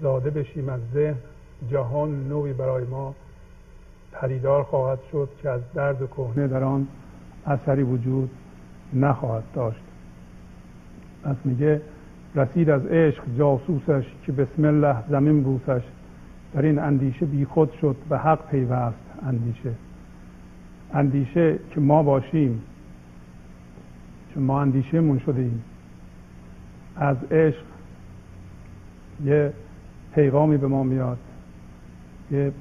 زاده 0.00 0.30
بشیم 0.30 0.68
از 0.68 0.80
ذهن 0.94 1.16
جهان 1.70 2.28
نوعی 2.28 2.52
برای 2.52 2.84
ما 2.84 3.14
پریدار 4.12 4.62
خواهد 4.62 4.98
شد 5.12 5.28
که 5.42 5.50
از 5.50 5.60
درد 5.74 6.10
کهنه 6.10 6.48
در 6.48 6.64
آن 6.64 6.88
اثری 7.46 7.82
وجود 7.82 8.30
نخواهد 8.94 9.44
داشت. 9.54 9.85
پس 11.26 11.36
میگه 11.44 11.80
رسید 12.34 12.70
از 12.70 12.86
عشق 12.86 13.22
جاسوسش 13.38 14.04
که 14.26 14.32
بسم 14.32 14.64
الله 14.64 14.96
زمین 15.10 15.42
بوسش. 15.42 15.82
در 16.54 16.62
این 16.62 16.78
اندیشه 16.78 17.26
بی 17.26 17.44
خود 17.44 17.72
شد 17.80 17.96
به 18.08 18.18
حق 18.18 18.50
پیوست 18.50 18.96
اندیشه. 19.22 19.72
اندیشه 20.94 21.58
که 21.70 21.80
ما 21.80 22.02
باشیم 22.02 22.62
چون 24.34 24.42
ما 24.42 24.60
اندیشه 24.60 25.00
من 25.00 25.18
شده 25.18 25.40
ایم 25.40 25.62
از 26.96 27.16
عشق 27.30 27.64
یه 29.24 29.52
پیغامی 30.14 30.56
به 30.56 30.66
ما 30.66 30.82
میاد 30.82 31.18
یه 32.30 32.52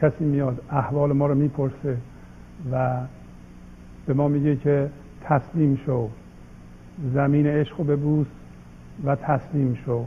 کسی 0.00 0.24
میاد 0.24 0.62
احوال 0.70 1.12
ما 1.12 1.26
رو 1.26 1.34
می‌پرسه 1.34 1.96
و 2.72 2.96
به 4.06 4.14
ما 4.14 4.28
میگه 4.28 4.56
که 4.56 4.90
تسلیم 5.24 5.80
شو. 5.86 6.08
زمین 7.14 7.46
عشق 7.46 7.78
رو 7.78 7.84
ببوس 7.84 8.26
و 9.04 9.16
تسلیم 9.16 9.78
شو. 9.86 10.04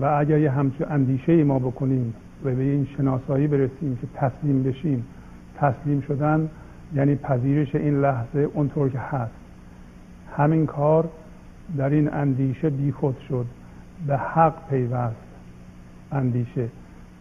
و 0.00 0.04
اگر 0.04 0.38
یه 0.38 0.50
همچون 0.50 0.86
اندیشه 0.90 1.44
ما 1.44 1.58
بکنیم 1.58 2.14
و 2.44 2.50
به 2.50 2.62
این 2.62 2.86
شناسایی 2.96 3.46
برسیم 3.46 3.98
که 4.00 4.06
تسلیم 4.14 4.62
بشیم 4.62 5.04
تسلیم 5.56 6.00
شدن 6.00 6.48
یعنی 6.94 7.14
پذیرش 7.14 7.74
این 7.74 8.00
لحظه 8.00 8.48
اونطور 8.54 8.88
که 8.88 8.98
هست. 8.98 9.34
همین 10.36 10.66
کار 10.66 11.08
در 11.76 11.90
این 11.90 12.14
اندیشه 12.14 12.70
بی 12.70 12.92
خود 12.92 13.16
شد. 13.28 13.46
به 14.06 14.16
حق 14.16 14.54
پیوست 14.70 15.16
اندیشه. 16.12 16.68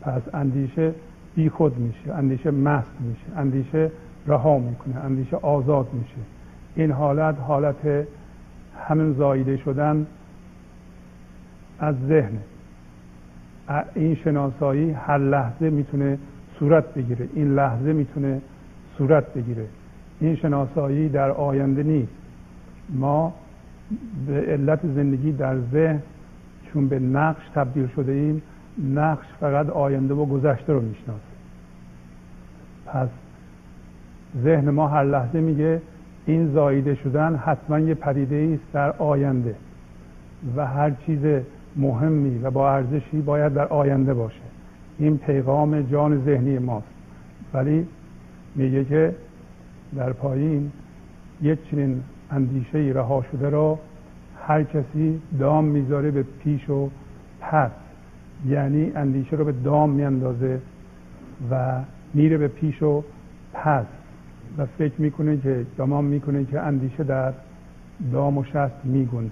پس 0.02 0.22
اندیشه 0.34 0.94
بی 1.36 1.50
خود 1.50 1.78
میشه. 1.78 2.14
اندیشه 2.14 2.52
مست 2.52 2.92
میشه. 3.00 3.40
اندیشه 3.40 3.92
رها 4.28 4.60
می‌کنه. 4.60 5.06
اندیشه 5.06 5.38
آزاد 5.38 5.88
میشه. 5.94 6.22
این 6.76 6.92
حالت 6.92 7.36
حالت 7.40 8.06
همین 8.88 9.14
زایده 9.14 9.58
شدن 9.58 10.08
از 11.80 11.96
ذهن. 12.08 12.38
این 13.96 14.16
شناسایی 14.16 14.92
هر 14.92 15.18
لحظه 15.18 15.70
می‌تونه 15.70 16.18
صورت 16.60 16.94
بگیره. 16.94 17.30
این 17.34 17.56
لحظه 17.56 17.94
می‌تونه 17.94 18.42
صورت 18.98 19.34
بگیره. 19.34 19.66
این 20.20 20.36
شناسایی 20.36 21.10
در 21.10 21.32
آینده 21.32 21.84
نیست. 21.84 22.14
ما 22.90 23.34
به 24.28 24.42
علت 24.42 24.80
زندگی 24.96 25.32
در 25.32 25.60
ذهن 25.60 26.02
چون 26.74 26.88
به 26.88 27.00
نقش 27.00 27.50
تبدیل 27.56 27.88
شده 27.88 28.12
ایم 28.12 28.42
نقش 28.94 29.26
فقط 29.40 29.70
آینده 29.70 30.14
و 30.14 30.26
گذشته 30.26 30.74
رو 30.74 30.82
می‌شناسه. 30.82 31.34
پس 32.86 33.10
ذهن 34.44 34.70
ما 34.70 34.88
هر 34.88 35.04
لحظه 35.04 35.42
میگه 35.42 35.82
این 36.26 36.54
زایده 36.54 36.96
شدن 36.96 37.36
حتما 37.36 37.80
یه 37.80 37.94
پدیده 37.94 38.54
است 38.54 38.74
در 38.74 38.92
آینده 38.92 39.56
و 40.56 40.68
هر 40.68 40.92
چیز 41.06 41.20
مهمی 41.76 42.38
و 42.38 42.52
با 42.52 42.72
ارزشی 42.72 43.22
باید 43.22 43.54
در 43.54 43.68
آینده 43.68 44.14
باشه. 44.14 44.42
این 45.00 45.18
پیغام 45.18 45.82
جان 45.82 46.26
ذهنی 46.26 46.60
ماست. 46.60 46.88
ولی 47.54 47.88
میگه 48.56 48.86
که 48.86 49.16
در 49.96 50.14
پایین 50.14 50.72
یک 51.42 51.60
چنین 51.72 52.04
اندیشه 52.32 52.78
رها 52.78 53.26
شده 53.32 53.50
را 53.50 53.80
هر 54.48 54.64
کسی 54.64 55.22
دام 55.40 55.66
می‌ذاره 55.66 56.12
به 56.12 56.24
پیش 56.24 56.70
و 56.70 56.90
پس. 57.42 57.72
یعنی 58.48 58.92
اندیشه 58.96 59.36
رو 59.36 59.46
به 59.46 59.52
دام 59.52 59.90
میاندازه 59.90 60.60
و 61.52 61.80
میره 62.14 62.38
به 62.38 62.48
پیش 62.48 62.84
و 62.84 63.04
پس. 63.54 63.86
و 64.58 64.66
فکر 64.66 64.94
می‌کنه 64.98 65.38
که 65.38 65.66
گمان 65.78 66.06
می‌کنه 66.06 66.46
که 66.46 66.60
اندیشه 66.60 67.04
در 67.04 67.34
دام 68.12 68.38
و 68.38 68.44
شست 68.44 68.76
میگنجه. 68.84 69.32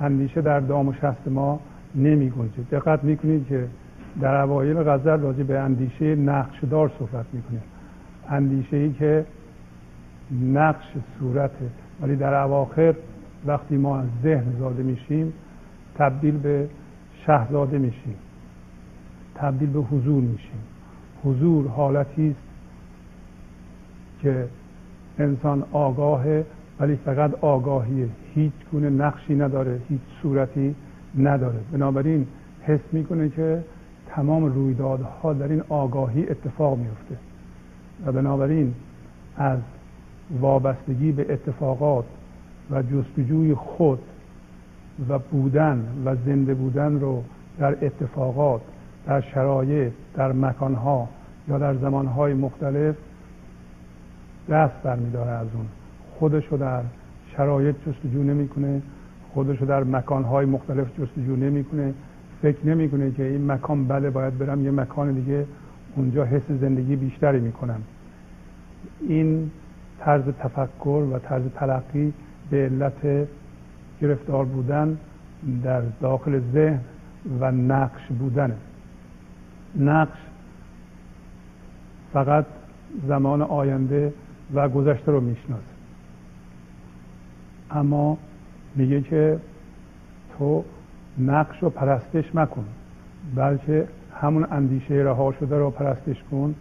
اندیشه 0.00 0.40
در 0.40 0.60
دام 0.60 0.88
و 0.88 0.92
شست 0.92 1.28
ما 1.28 1.60
نمیگنجه. 1.94 2.62
دقت 2.70 3.04
می‌کنید 3.04 3.46
که 3.46 3.66
در 4.20 4.34
اوایل 4.34 4.82
غزل 4.82 5.20
راجع 5.20 5.42
به 5.42 5.58
اندیشه 5.58 6.16
نقشدار 6.16 6.90
صحبت 6.98 7.26
می‌کنه. 7.32 7.60
اندیشه 8.28 8.76
ای 8.76 8.92
که 8.92 9.24
نقش 10.52 10.84
صورته. 11.18 11.66
ولی 12.02 12.16
در 12.16 12.34
اواخر 12.34 12.94
وقتی 13.46 13.76
ما 13.76 13.98
از 13.98 14.08
ذهن 14.22 14.56
زاده 14.58 14.82
میشیم 14.82 15.32
تبدیل 15.94 16.36
به 16.36 16.68
شهزاده 17.26 17.78
میشیم. 17.78 18.14
تبدیل 19.34 19.70
به 19.70 19.80
حضور 19.80 20.22
میشیم. 20.22 20.60
حضور 21.24 21.68
حالتی 21.68 22.30
است 22.30 22.49
که 24.22 24.48
انسان 25.18 25.64
آگاهه 25.72 26.44
ولی 26.80 26.96
فقط 26.96 27.34
آگاهیه 27.40 28.08
هیچ 28.34 28.52
گونه 28.72 28.90
نقشی 28.90 29.34
نداره 29.34 29.80
هیچ 29.88 30.00
صورتی 30.22 30.74
نداره. 31.18 31.58
بنابراین 31.72 32.26
حس 32.62 32.80
می‌کنه 32.92 33.28
که 33.28 33.64
تمام 34.08 34.44
رویدادها 34.44 35.32
در 35.32 35.48
این 35.48 35.62
آگاهی 35.68 36.26
اتفاق 36.28 36.78
میفته 36.78 37.16
و 38.06 38.12
بنابراین 38.12 38.74
از 39.36 39.58
وابستگی 40.40 41.12
به 41.12 41.32
اتفاقات 41.32 42.04
و 42.70 42.82
جستجوی 42.82 43.54
خود 43.54 43.98
و 45.08 45.18
بودن 45.18 45.84
و 46.04 46.16
زنده 46.26 46.54
بودن 46.54 47.00
رو 47.00 47.22
در 47.58 47.84
اتفاقات 47.84 48.60
در 49.06 49.20
شرایط 49.20 49.92
در 50.14 50.32
مکانها 50.32 51.08
یا 51.48 51.58
در 51.58 51.74
زمانهای 51.74 52.34
مختلف 52.34 52.94
دست 54.48 54.82
برمیداره 54.82 55.30
از 55.30 55.46
اون 55.54 55.66
خودشو 56.18 56.56
در 56.56 56.82
شرایط 57.36 57.76
جستجو 57.86 58.22
نمی‌کنه. 58.22 58.82
خودشو 59.32 59.64
در 59.64 59.84
مکانهای 59.84 60.46
مختلف 60.46 60.86
جستجو 61.00 61.36
نمی‌کنه. 61.36 61.94
فکر 62.42 62.66
نمی‌کنه 62.66 63.10
که 63.10 63.24
این 63.24 63.52
مکان 63.52 63.88
بله 63.88 64.10
باید 64.10 64.38
برم 64.38 64.64
یه 64.64 64.70
مکان 64.70 65.12
دیگه. 65.12 65.46
اونجا 65.96 66.24
حس 66.24 66.42
زندگی 66.60 66.96
بیشتری 66.96 67.40
می‌کنم. 67.40 67.82
این 69.00 69.50
طرز 70.00 70.22
تفکر 70.22 71.06
و 71.12 71.18
طرز 71.18 71.42
تلقی 71.54 72.12
به 72.50 72.56
علت 72.56 73.28
گرفتار 74.00 74.44
بودن 74.44 74.98
در 75.62 75.82
داخل 76.00 76.40
ذهن 76.52 76.80
و 77.40 77.52
نقش 77.52 78.06
بودنه. 78.18 78.54
نقش 79.78 80.18
فقط 82.12 82.46
زمان 83.08 83.42
آینده 83.42 84.12
و 84.54 84.68
گذشته 84.68 85.12
رو 85.12 85.20
می‌شناسه. 85.20 85.62
اما 87.70 88.18
میگه 88.76 89.00
که 89.00 89.38
تو 90.38 90.64
نقش 91.18 91.62
رو 91.62 91.70
پرستش 91.70 92.34
مکن 92.34 92.64
بلکه 93.34 93.88
همون 94.20 94.46
اندیشه 94.50 94.94
رها 94.94 95.34
شده 95.40 95.58
رو 95.58 95.70
پرستش 95.70 96.16
کن. 96.30 96.54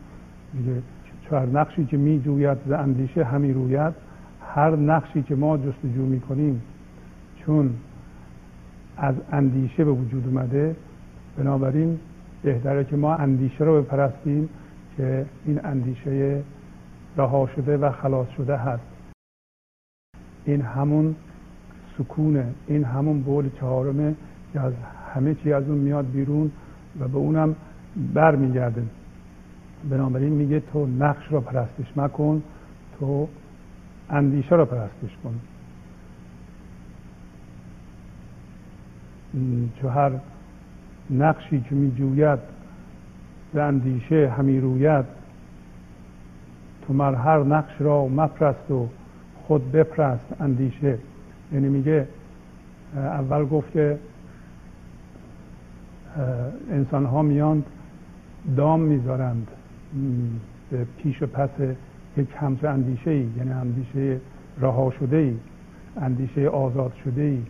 میگه 0.53 0.81
چهار 1.29 1.47
نقشی 1.47 1.85
که 1.85 1.97
می 1.97 2.21
جوید 2.21 2.57
ز 2.67 2.71
اندیشه 2.71 3.23
همی 3.23 3.53
روید. 3.53 3.93
هر 4.55 4.75
نقشی 4.75 5.23
که 5.23 5.35
ما 5.35 5.57
جستجو 5.57 6.05
می 6.05 6.19
کنیم 6.19 6.61
چون 7.45 7.73
از 8.97 9.15
اندیشه 9.31 9.85
به 9.85 9.91
وجود 9.91 10.27
اومده 10.27 10.75
بنابراین 11.37 11.99
بهتره 12.43 12.83
که 12.83 12.95
ما 12.95 13.15
اندیشه 13.15 13.63
رو 13.63 13.81
بپرستیم 13.81 14.49
که 14.97 15.25
این 15.45 15.59
اندیشه 15.63 16.41
رها 17.17 17.49
شده 17.55 17.77
و 17.77 17.91
خلاص 17.91 18.27
شده 18.37 18.57
هست. 18.57 18.83
این 20.45 20.61
همون 20.61 21.15
سکونه 21.97 22.53
این 22.67 22.83
همون 22.83 23.21
بول 23.21 23.49
چهارمه 23.59 24.15
که 24.53 24.59
از 24.59 24.73
همه 25.13 25.35
چی 25.35 25.53
از 25.53 25.69
اون 25.69 25.77
میاد 25.77 26.11
بیرون 26.11 26.51
و 26.99 27.07
به 27.07 27.17
اونم 27.17 27.55
برمیگرده. 28.13 28.83
بنابراین 29.89 30.33
میگه 30.33 30.59
تو 30.59 30.85
نقش 30.85 31.31
را 31.31 31.41
پرستش 31.41 31.97
مکن 31.97 32.43
تو 32.99 33.27
اندیشه 34.09 34.55
را 34.55 34.65
پرستش 34.65 35.17
کن. 35.23 35.39
چو 39.81 39.87
هر 39.89 40.11
نقشی 41.09 41.61
که 41.61 41.75
میجوید 41.75 42.39
به 43.53 43.63
اندیشه 43.63 44.29
همی 44.37 44.59
روید 44.59 45.18
تو 46.89 46.95
مر 46.95 47.15
هر 47.15 47.43
نقش 47.43 47.71
را 47.79 48.07
مپرست 48.07 48.71
و 48.71 48.87
خود 49.47 49.71
بپرست 49.71 50.25
اندیشه. 50.39 50.97
یعنی 51.53 51.69
میگه 51.69 52.07
اول 52.95 53.45
گفت 53.45 53.71
که 53.71 53.97
انسان 56.71 57.05
ها 57.05 57.21
میاند 57.21 57.63
دام 58.57 58.79
می‌ذارند 58.79 59.47
به 60.71 60.85
پیش 60.97 61.21
و 61.21 61.27
پس 61.27 61.49
یک 62.17 62.27
همچه 62.35 62.69
اندیشه 62.69 63.11
ای 63.11 63.27
یعنی 63.37 63.51
اندیشه 63.51 64.17
رها 64.61 64.93
شده 64.99 65.17
ای 65.17 65.33
اندیشه 66.01 66.47
آزاد 66.47 66.93
شده 67.05 67.21
ای 67.21 67.41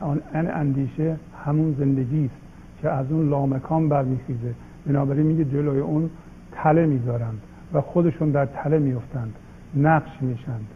آن 0.00 0.20
اندیشه 0.34 1.16
همون 1.44 1.76
زندگی 1.78 2.24
است 2.24 2.40
که 2.82 2.90
از 2.90 3.12
اون 3.12 3.28
لامکان 3.28 3.88
برمیخیزه. 3.88 4.54
بنابراین 4.86 5.26
میگه 5.26 5.44
جلوی 5.44 5.80
اون 5.80 6.10
تله 6.52 6.86
می‌ذارند. 6.86 7.40
و 7.72 7.80
خودشون 7.80 8.30
در 8.30 8.46
تله 8.46 8.78
میفتند 8.78 9.34
نقش 9.76 10.10
میشند. 10.20 10.66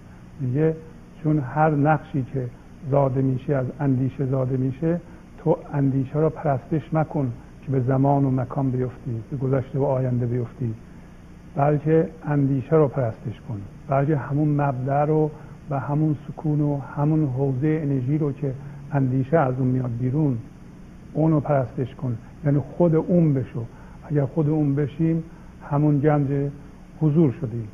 میگه 0.40 0.76
چون 1.22 1.38
هر 1.38 1.70
نقشی 1.70 2.22
که 2.22 2.46
زاده 2.90 3.22
میشه 3.22 3.56
از 3.56 3.66
اندیشه 3.80 4.26
زاده 4.26 4.56
میشه 4.56 5.00
تو 5.38 5.56
اندیشه 5.72 6.18
را 6.18 6.30
پرستش 6.30 6.94
مکن 6.94 7.32
که 7.62 7.72
به 7.72 7.80
زمان 7.80 8.24
و 8.24 8.30
مکان 8.30 8.70
بیفتی 8.70 9.22
به 9.30 9.36
گذشته 9.36 9.78
و 9.78 9.84
آینده 9.84 10.26
بیفتی. 10.26 10.74
بلکه 11.56 12.08
اندیشه 12.24 12.76
رو 12.76 12.88
پرستش 12.88 13.40
کن. 13.48 13.60
بلکه 13.88 14.16
همون 14.16 14.48
مبدع 14.48 15.04
رو 15.04 15.30
و 15.70 15.80
همون 15.80 16.16
سکون 16.28 16.60
و 16.60 16.80
همون 16.96 17.26
حوزه 17.26 17.80
انرژی 17.82 18.18
رو 18.18 18.32
که 18.32 18.54
اندیشه 18.92 19.38
از 19.38 19.54
اون 19.58 19.68
میاد 19.68 19.90
بیرون 20.00 20.38
اونو 21.12 21.40
پرستش 21.40 21.94
کن. 21.94 22.18
یعنی 22.44 22.58
خود 22.58 22.94
اون 22.94 23.34
بشو. 23.34 23.64
اگر 24.10 24.24
خود 24.24 24.48
اون 24.48 24.74
بشیم 24.74 25.22
همون 25.70 25.98
گنج 25.98 26.50
حضور 27.00 27.34
شدیم. 27.40 27.68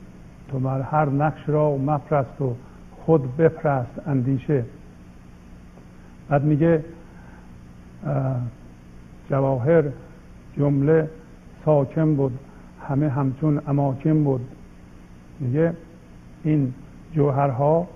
تو 0.49 0.59
مر 0.59 0.81
هر 0.81 1.09
نقش 1.09 1.49
را 1.49 1.77
مپرست 1.77 2.41
و 2.41 2.57
خود 2.97 3.37
بپرست 3.37 4.09
اندیشه. 4.09 4.65
بعد 6.29 6.45
میگه 6.45 6.85
جواهر 9.31 9.85
جمله 10.57 11.11
ساکن 11.65 12.15
بود 12.15 12.39
همه 12.89 13.09
همچون 13.09 13.63
اماکن 13.67 14.25
بود. 14.25 14.49
میگه 15.41 15.73
این 16.45 16.75
جوهرها 17.13 17.89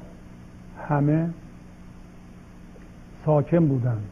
همه 0.88 1.30
ساکن 3.24 3.68
بودند. 3.68 4.08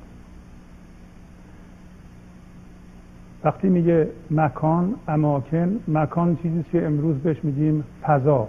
وقتی 3.49 3.69
میگه 3.69 4.09
مکان 4.31 4.95
اماکن 5.09 5.81
مکان 5.89 6.37
چیزی 6.37 6.65
که 6.73 6.87
امروز 6.87 7.17
بهش 7.17 7.45
میگیم 7.45 7.85
فضا 8.03 8.49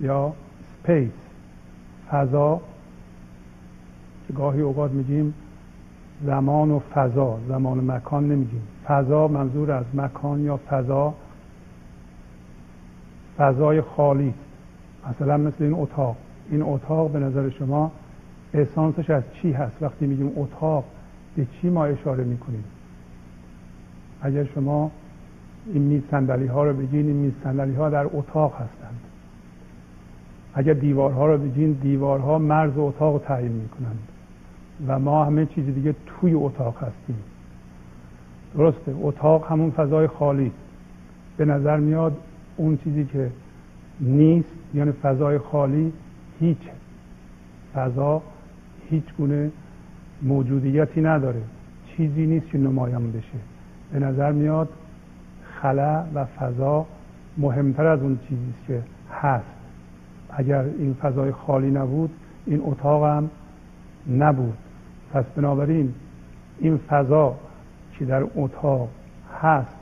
یا 0.00 0.32
سپیس 0.82 1.12
فضا 2.10 2.60
که 4.26 4.32
گاهی 4.32 4.60
اوقات 4.60 4.90
میگیم 4.90 5.34
زمان 6.26 6.70
و 6.70 6.78
فضا 6.78 7.38
زمان 7.48 7.78
و 7.78 7.92
مکان 7.92 8.28
نمیگیم. 8.28 8.62
فضا 8.86 9.28
منظور 9.28 9.72
از 9.72 9.84
مکان 9.94 10.40
یا 10.40 10.60
فضا؟ 10.70 11.14
فضای 13.38 13.80
خالی. 13.80 14.34
مثلا 15.10 15.36
مثل 15.36 15.64
این 15.64 15.74
اتاق. 15.74 16.16
این 16.50 16.62
اتاق 16.62 17.10
به 17.10 17.18
نظر 17.18 17.50
شما 17.50 17.92
احسانسش 18.54 19.10
از 19.10 19.22
چی 19.32 19.52
هست؟ 19.52 19.76
وقتی 19.80 20.06
میگیم 20.06 20.32
اتاق 20.36 20.84
به 21.36 21.46
چی 21.60 21.70
ما 21.70 21.84
اشاره 21.84 22.24
می‌کنیم؟ 22.24 22.64
اگر 24.26 24.44
شما 24.44 24.90
این 25.72 25.82
میز 25.82 26.02
صندلی 26.10 26.46
ها 26.46 26.64
رو 26.64 26.72
بگین 26.72 27.06
این 27.06 27.16
میز 27.16 27.32
صندلی 27.44 27.74
ها 27.74 27.90
در 27.90 28.06
اتاق 28.12 28.54
هستند. 28.54 29.00
اگر 30.54 30.72
دیوارها 30.72 31.26
رو 31.26 31.38
بگین 31.38 31.72
دیوارها 31.72 32.38
مرز 32.38 32.72
اتاق 32.76 33.12
رو 33.12 33.18
تعیین 33.18 33.52
می‌کنند. 33.52 33.98
و 34.86 34.98
ما 34.98 35.24
همه 35.24 35.46
چیز 35.46 35.64
دیگه 35.64 35.94
توی 36.06 36.34
اتاق 36.34 36.76
هستیم. 36.76 37.16
درسته 38.56 38.94
اتاق 39.00 39.46
همون 39.52 39.70
فضای 39.70 40.06
خالی. 40.06 40.52
به 41.36 41.44
نظر 41.44 41.76
میاد 41.76 42.16
اون 42.56 42.76
چیزی 42.84 43.04
که 43.04 43.30
نیست 44.00 44.54
یعنی 44.74 44.92
فضای 44.92 45.38
خالی 45.38 45.92
هیچ 46.40 46.58
فضا 47.74 48.22
هیچ 48.90 49.04
گونه 49.18 49.50
موجودیتی 50.22 51.00
نداره. 51.00 51.42
چیزی 51.86 52.26
نیست 52.26 52.50
که 52.50 52.58
نمایان 52.58 53.12
بشه. 53.12 53.55
به 53.92 53.98
نظر 53.98 54.32
میاد 54.32 54.68
خلا 55.60 56.04
و 56.14 56.24
فضا 56.24 56.86
مهمتر 57.38 57.86
از 57.86 58.00
اون 58.00 58.18
چیزی 58.28 58.54
که 58.66 58.82
هست. 59.22 59.44
اگر 60.30 60.64
این 60.78 60.94
فضای 60.94 61.32
خالی 61.32 61.70
نبود 61.70 62.10
این 62.46 62.62
اتاق 62.64 63.04
هم 63.04 63.30
نبود. 64.10 64.56
پس 65.12 65.24
بنابراین 65.36 65.94
این 66.58 66.80
فضا 66.88 67.34
که 67.98 68.04
در 68.04 68.26
اتاق 68.34 68.88
هست 69.42 69.76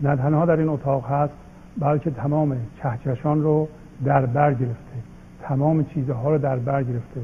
نه 0.00 0.16
تنها 0.16 0.46
در 0.46 0.56
این 0.56 0.68
اتاق 0.68 1.06
هست 1.06 1.32
بلکه 1.78 2.10
تمام 2.10 2.56
کهکشان 2.82 3.42
رو 3.42 3.68
در 4.04 4.26
بر 4.26 4.54
گرفته. 4.54 4.96
تمام 5.42 5.84
چیزها 5.84 6.30
رو 6.30 6.38
در 6.38 6.56
بر 6.56 6.82
گرفته. 6.82 7.20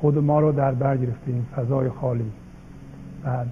خود 0.00 0.18
ما 0.18 0.40
رو 0.40 0.52
در 0.52 0.72
بر 0.72 0.96
گرفته 0.96 1.26
این 1.26 1.46
فضای 1.56 1.88
خالی. 1.88 2.32
بعد 3.24 3.46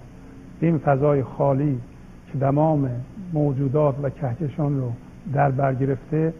این 0.60 0.78
فضای 0.78 1.22
خالی 1.22 1.80
که 2.32 2.38
تمام 2.38 2.90
موجودات 3.32 3.94
و 4.02 4.10
کهکشان 4.10 4.80
رو 4.80 4.92
در 5.32 5.50
بر 5.50 5.74
گرفته 5.74 6.34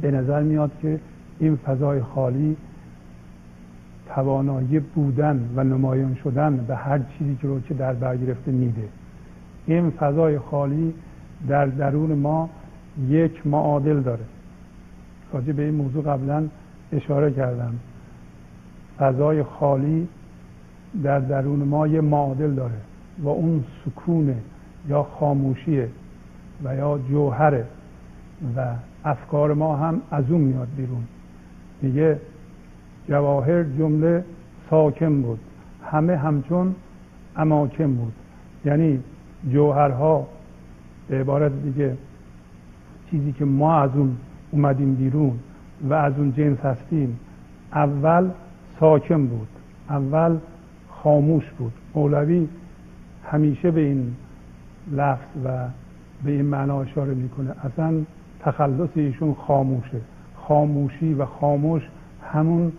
به 0.00 0.10
نظر 0.10 0.42
میاد 0.42 0.70
که 0.82 1.00
این 1.38 1.56
فضای 1.56 2.02
خالی 2.02 2.56
توانایی 4.08 4.80
بودن 4.80 5.50
و 5.56 5.64
نمایان 5.64 6.14
شدن 6.24 6.56
به 6.56 6.76
هر 6.76 6.98
چیزی 6.98 7.38
که 7.42 7.48
رو 7.48 7.60
که 7.60 7.74
در 7.74 7.92
بر 7.92 8.16
گرفته 8.16 8.50
میده. 8.52 8.88
این 9.66 9.90
فضای 9.90 10.38
خالی 10.38 10.94
در 11.48 11.66
درون 11.66 12.12
ما 12.12 12.50
یک 13.08 13.46
معادل 13.46 14.00
داره. 14.00 14.24
راجع 15.32 15.52
به 15.52 15.62
این 15.62 15.74
موضوع 15.74 16.04
قبلا 16.04 16.44
اشاره 16.92 17.30
کردم. 17.30 17.74
فضای 18.98 19.42
خالی 19.42 20.08
در 21.02 21.18
درون 21.18 21.58
ما 21.58 21.86
یه 21.86 22.00
معادل 22.00 22.54
داره 22.54 22.80
و 23.18 23.28
اون 23.28 23.64
سکونه 23.84 24.36
یا 24.88 25.02
خاموشیه 25.02 25.88
و 26.64 26.76
یا 26.76 26.98
جوهره 27.08 27.66
و 28.56 28.66
افکار 29.04 29.54
ما 29.54 29.76
هم 29.76 30.00
از 30.10 30.30
اون 30.30 30.40
میاد 30.40 30.68
بیرون. 30.76 31.04
میگه 31.82 32.20
جواهر 33.08 33.62
جمله 33.62 34.24
ساکن 34.70 35.22
بود. 35.22 35.40
همه 35.84 36.16
همچون 36.16 36.74
اماکن 37.36 37.94
بود. 37.94 38.12
یعنی 38.64 39.00
جوهرها 39.52 40.26
به 41.08 41.20
عبارت 41.20 41.52
دیگه 41.62 41.96
چیزی 43.10 43.32
که 43.32 43.44
ما 43.44 43.80
از 43.80 43.90
اون 43.94 44.16
اومدیم 44.50 44.94
بیرون 44.94 45.32
و 45.88 45.94
از 45.94 46.12
اون 46.18 46.32
جنس 46.32 46.58
هستیم 46.58 47.20
اول 47.72 48.30
ساکن 48.80 49.26
بود. 49.26 49.48
اول 49.90 50.36
خاموش 50.88 51.44
بود. 51.58 51.72
مولوی 51.94 52.48
همیشه 53.24 53.70
به 53.70 53.80
این 53.80 54.14
لفظ 54.92 55.26
و 55.44 55.48
به 56.24 56.30
این 56.30 56.44
معنا 56.44 56.80
اشاره 56.80 57.14
می‌کنه. 57.14 57.54
اصلا 57.64 57.94
تخلص 58.40 58.90
ایشون 58.94 59.34
خاموشه. 59.34 60.00
خاموشی 60.36 61.14
و 61.14 61.24
خاموش 61.24 61.82
همون 62.32 62.72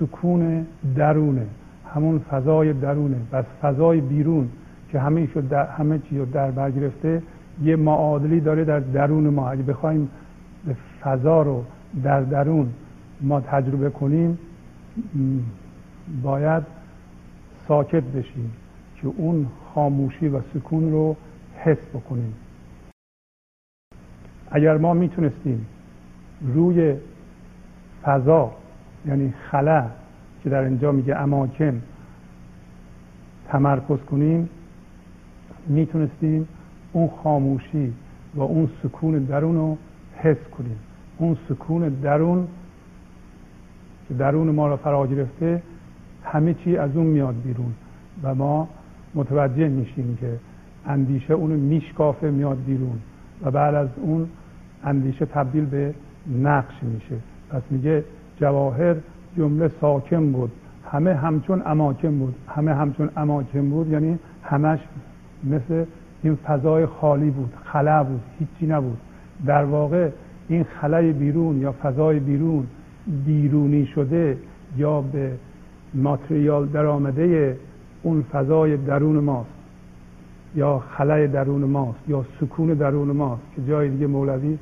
سکون 0.00 0.66
درونه 0.96 1.46
همون 1.94 2.18
فضای 2.18 2.72
درونه. 2.72 3.16
و 3.32 3.42
فضای 3.42 4.00
بیرون 4.00 4.48
که 4.92 5.00
همه 5.00 5.26
در 5.50 5.66
همه 5.66 5.98
چیز 5.98 6.18
رو 6.18 6.24
در 6.24 6.50
بر 6.50 6.70
گرفته 6.70 7.22
یه 7.62 7.76
معادلی 7.76 8.40
داره 8.40 8.64
در 8.64 8.80
درون 8.80 9.28
ما. 9.28 9.50
اگه 9.50 9.62
بخوایم 9.62 10.08
فضا 11.00 11.42
رو 11.42 11.64
در 12.02 12.20
درون 12.20 12.68
ما 13.20 13.40
تجربه 13.40 13.90
کنیم 13.90 14.38
باید 16.22 16.62
ساکت 17.68 18.02
بشیم 18.02 18.52
که 18.96 19.08
اون 19.16 19.46
خاموشی 19.74 20.28
و 20.28 20.40
سکون 20.54 20.92
رو 20.92 21.16
حس 21.64 21.86
بکنیم. 21.94 22.34
اگر 24.50 24.76
ما 24.76 24.94
می‌تونستیم 24.94 25.66
روی 26.54 26.94
فضا 28.02 28.52
یعنی 29.06 29.34
خلا 29.50 29.86
که 30.42 30.50
در 30.50 30.60
اینجا 30.60 30.92
میگه 30.92 31.16
اماکن 31.16 31.82
تمرکز 33.48 33.98
کنیم 33.98 34.48
می‌تونستیم 35.66 36.48
اون 36.92 37.10
خاموشی 37.22 37.92
و 38.34 38.40
اون 38.40 38.70
سکون 38.82 39.18
درون 39.18 39.54
رو 39.54 39.76
حس 40.16 40.48
کنیم. 40.58 40.78
اون 41.18 41.36
سکون 41.48 41.88
درون 41.88 42.48
که 44.08 44.14
درون 44.14 44.50
ما 44.50 44.68
رو 44.68 44.76
فرا 44.76 45.06
گرفته 45.06 45.62
همه 46.24 46.54
چی 46.54 46.76
از 46.76 46.96
اون 46.96 47.06
میاد 47.06 47.42
بیرون 47.42 47.74
و 48.22 48.34
ما 48.34 48.68
متوجه 49.14 49.68
میشیم 49.68 50.18
که 50.20 50.38
اندیشه 50.86 51.34
اونو 51.34 51.56
میشکافه 51.56 52.30
میاد 52.30 52.58
بیرون 52.66 52.98
و 53.42 53.50
بعد 53.50 53.74
از 53.74 53.88
اون 53.96 54.28
اندیشه 54.84 55.26
تبدیل 55.26 55.64
به 55.64 55.94
نقش 56.42 56.74
میشه. 56.82 57.16
پس 57.50 57.62
میگه 57.70 58.04
جواهر 58.40 58.96
جمله 59.36 59.70
ساکن 59.80 60.32
بود. 60.32 60.52
همه 60.90 61.14
همچون 61.14 61.62
اماکن 61.66 62.18
بود. 62.18 62.34
همه 62.48 62.74
همچون 62.74 63.10
اماکن 63.16 63.70
بود 63.70 63.88
یعنی 63.88 64.18
همش 64.42 64.78
مثل 65.44 65.84
این 66.22 66.34
فضای 66.34 66.86
خالی 66.86 67.30
بود 67.30 67.52
خلا 67.64 68.04
بود 68.04 68.20
هیچی 68.38 68.72
نبود. 68.72 68.98
در 69.46 69.64
واقع 69.64 70.08
این 70.48 70.64
خلای 70.80 71.12
بیرون 71.12 71.60
یا 71.60 71.74
فضای 71.82 72.18
بیرون 72.18 72.66
بیرونی 73.26 73.86
شده 73.86 74.36
یا 74.76 75.00
به 75.00 75.32
ماتریال 75.94 76.66
در 76.66 76.86
آمده 76.86 77.56
اون 78.02 78.22
فضای 78.32 78.76
درون 78.76 79.16
ماست. 79.16 79.53
یا 80.54 80.78
خلای 80.78 81.28
درون 81.28 81.64
ماست 81.64 81.98
یا 82.08 82.24
سکون 82.40 82.74
درون 82.74 83.10
ماست 83.10 83.42
که 83.56 83.62
جای 83.64 83.90
دیگه 83.90 84.06
مولوی 84.06 84.58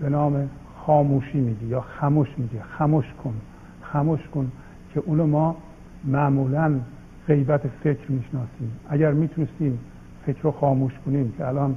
به 0.00 0.08
نام 0.08 0.48
خاموشی 0.76 1.40
میگه 1.40 1.66
یا 1.66 1.80
خموش 1.80 2.28
میگه. 2.38 2.62
خموش 2.62 3.04
کن 3.24 3.34
خموش 3.82 4.20
کن 4.34 4.52
که 4.94 5.02
اونو 5.06 5.26
ما 5.26 5.56
معمولا 6.04 6.80
غیبت 7.26 7.68
فکر 7.68 8.12
می‌شناسیم. 8.12 8.72
اگر 8.88 9.12
می‌تونستیم 9.12 9.78
فکر 10.26 10.42
رو 10.42 10.50
خاموش 10.50 10.92
کنیم 11.06 11.32
که 11.38 11.46
الان 11.46 11.76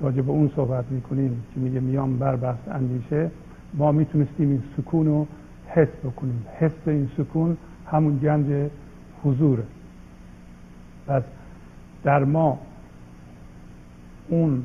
راجع 0.00 0.22
به 0.22 0.30
اون 0.30 0.50
صحبت 0.56 0.84
می‌کنیم 0.90 1.42
که 1.54 1.60
میگه 1.60 1.80
میام 1.80 2.18
بر 2.18 2.36
بحث 2.36 2.68
اندیشه 2.70 3.30
ما 3.74 3.92
می‌تونستیم 3.92 4.50
این 4.50 4.62
سکون 4.76 5.06
رو 5.06 5.26
حس 5.68 5.88
بکنیم. 6.04 6.46
حس 6.58 6.70
این 6.86 7.10
سکون 7.16 7.56
همون 7.86 8.18
گنج 8.18 8.70
حضوره. 9.24 9.64
پس 11.06 11.22
در 12.04 12.24
ما 12.24 12.58
اون 14.28 14.62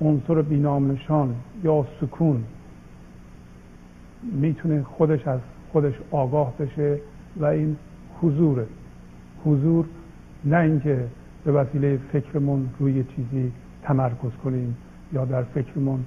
عنصر 0.00 0.42
بینام 0.42 0.92
نشان 0.92 1.34
یا 1.64 1.86
سکون 2.00 2.44
می‌تونه 4.32 4.82
خودش 4.82 5.26
از 5.26 5.40
خودش 5.72 5.94
آگاه 6.10 6.54
بشه 6.58 6.98
و 7.36 7.44
این 7.44 7.76
حضوره. 8.22 8.66
حضور 9.44 9.86
نه 10.44 10.56
اینکه 10.56 11.04
به 11.44 11.52
وسیله 11.52 11.98
فکرمون 12.12 12.68
روی 12.78 13.04
چیزی 13.04 13.52
تمرکز 13.82 14.30
کنیم 14.44 14.76
یا 15.12 15.24
در 15.24 15.42
فکرمون 15.42 16.04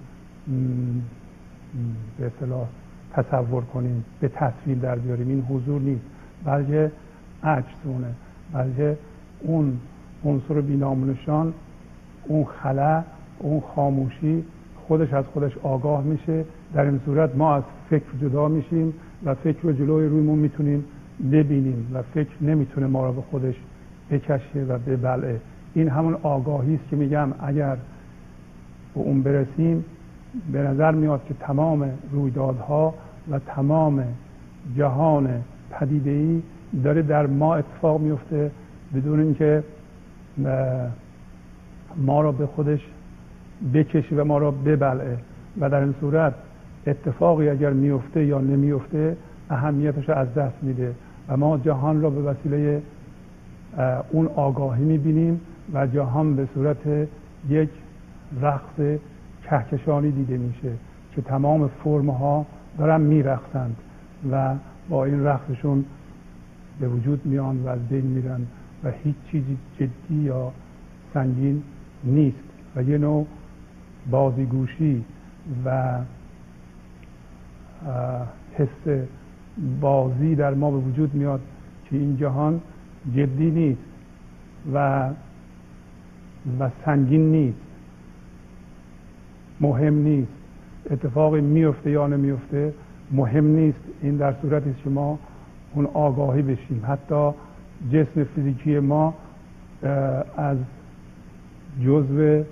به 2.20 2.26
اصطلاح 2.26 2.68
تصور 3.14 3.64
کنیم 3.64 4.06
به 4.20 4.28
تصویر 4.28 4.78
در 4.78 4.96
بیاریم. 4.96 5.30
این 5.30 5.42
حضور 5.42 5.82
نیست. 5.82 6.06
بلکه 6.46 6.92
عجزونه 7.44 8.14
بلکه 8.54 8.98
اون 9.40 9.78
عنصر 10.26 10.62
بینامونشان 10.62 11.54
اون 12.28 12.46
خلا 12.46 13.04
اون 13.40 13.62
خاموشی 13.76 14.44
خودش 14.88 15.14
از 15.14 15.26
خودش 15.34 15.58
آگاه 15.64 16.04
میشه. 16.04 16.46
در 16.74 16.86
این 16.86 17.00
صورت 17.06 17.36
ما 17.36 17.56
از 17.56 17.64
فکر 17.90 18.06
جدا 18.22 18.48
میشیم 18.48 18.94
و 19.26 19.36
فکر 19.36 19.58
رو 19.64 19.72
جلوی 19.72 20.08
رویمون 20.08 20.40
می‌تونیم 20.40 20.86
ببینیم 21.32 21.92
و 21.94 22.02
فکر 22.02 22.30
نمی‌تونه 22.42 22.88
ما 22.88 23.08
رو 23.08 23.14
به 23.14 23.22
خودش 23.22 23.56
بکشه 24.12 24.60
و 24.70 24.78
ببلعه. 24.78 25.40
این 25.74 25.90
همون 25.90 26.18
آگاهی 26.24 26.76
است 26.76 26.90
که 26.90 26.96
میگم 26.96 27.30
اگر 27.40 27.76
به 28.96 29.00
اون 29.00 29.24
برسیم 29.24 29.86
به 30.52 30.60
نظر 30.60 30.92
میاد 30.92 31.22
که 31.28 31.34
تمام 31.34 31.90
رویدادها 32.12 32.94
و 33.32 33.40
تمام 33.40 34.04
جهان 34.78 35.30
پدیده 35.72 36.10
ای 36.10 36.42
داره 36.84 37.02
در 37.02 37.28
ما 37.28 37.56
اتفاق 37.56 38.02
میفته 38.02 38.52
بدون 38.96 39.20
اینکه 39.20 39.64
ما 41.98 42.22
را 42.22 42.32
به 42.32 42.46
خودش 42.46 42.80
بکشه 43.74 44.16
و 44.16 44.24
ما 44.24 44.38
را 44.38 44.52
ببلعه. 44.52 45.18
و 45.60 45.70
در 45.70 45.80
این 45.80 45.96
صورت 46.00 46.34
اتفاقی 46.88 47.50
اگر 47.50 47.70
میفته 47.70 48.26
یا 48.26 48.42
نمیفته 48.42 49.18
اهمیتش 49.50 50.10
از 50.10 50.34
دست 50.34 50.56
میده. 50.62 50.96
و 51.30 51.38
ما 51.38 51.58
جهان 51.58 52.02
را 52.02 52.10
به 52.10 52.22
وسیله 52.22 52.82
اون 54.12 54.28
آگاهی 54.36 54.84
می‌بینیم 54.84 55.42
و 55.74 55.88
جهان 55.88 56.36
به 56.36 56.48
صورت 56.54 57.08
یک 57.50 57.70
رقص 58.42 59.00
کهکشانی 59.44 60.12
دیده 60.12 60.38
میشه 60.38 60.72
که 61.16 61.22
تمام 61.22 61.68
فرمها 61.84 62.46
دارن 62.78 63.02
میرقصند 63.02 63.76
و 64.32 64.56
با 64.90 65.06
این 65.06 65.26
رقصشون 65.26 65.86
به 66.80 66.88
وجود 66.88 67.26
میان 67.26 67.64
و 67.64 67.68
از 67.68 67.80
بین 67.90 68.06
میرن 68.06 68.42
و 68.84 68.92
هیچ 69.04 69.16
چیزی 69.32 69.58
جدی 69.80 70.16
یا 70.16 70.52
سنگین 71.14 71.64
نیست. 72.04 72.44
و 72.76 72.84
یه 72.84 72.98
نوع 72.98 73.28
بازیگوشی 74.12 75.06
و 75.66 76.00
حس 78.54 79.06
بازی 79.82 80.36
در 80.36 80.54
ما 80.54 80.72
به 80.72 80.78
وجود 80.78 81.14
میاد 81.14 81.42
که 81.90 81.98
این 81.98 82.18
جهان 82.18 82.62
جدی 83.16 83.52
نیست 83.52 83.82
و 84.74 85.10
و 86.60 86.70
سنگین 86.86 87.32
نیست. 87.32 87.58
مهم 89.62 89.94
نیست. 89.94 90.32
اتفاقی 90.92 91.42
میفته 91.42 91.92
یا 91.92 92.08
نمیفته 92.08 92.74
مهم 93.12 93.46
نیست. 93.46 93.80
این 94.02 94.16
در 94.18 94.34
صورتی 94.42 94.76
که 94.84 94.90
ما 94.90 95.20
اون 95.74 95.86
آگاهی 95.86 96.42
بشیم. 96.42 96.84
حتی 96.88 97.32
جسم 97.92 98.24
فیزیکی 98.24 98.80
ما 98.80 99.14
از 100.38 100.58
جزو 101.82 102.44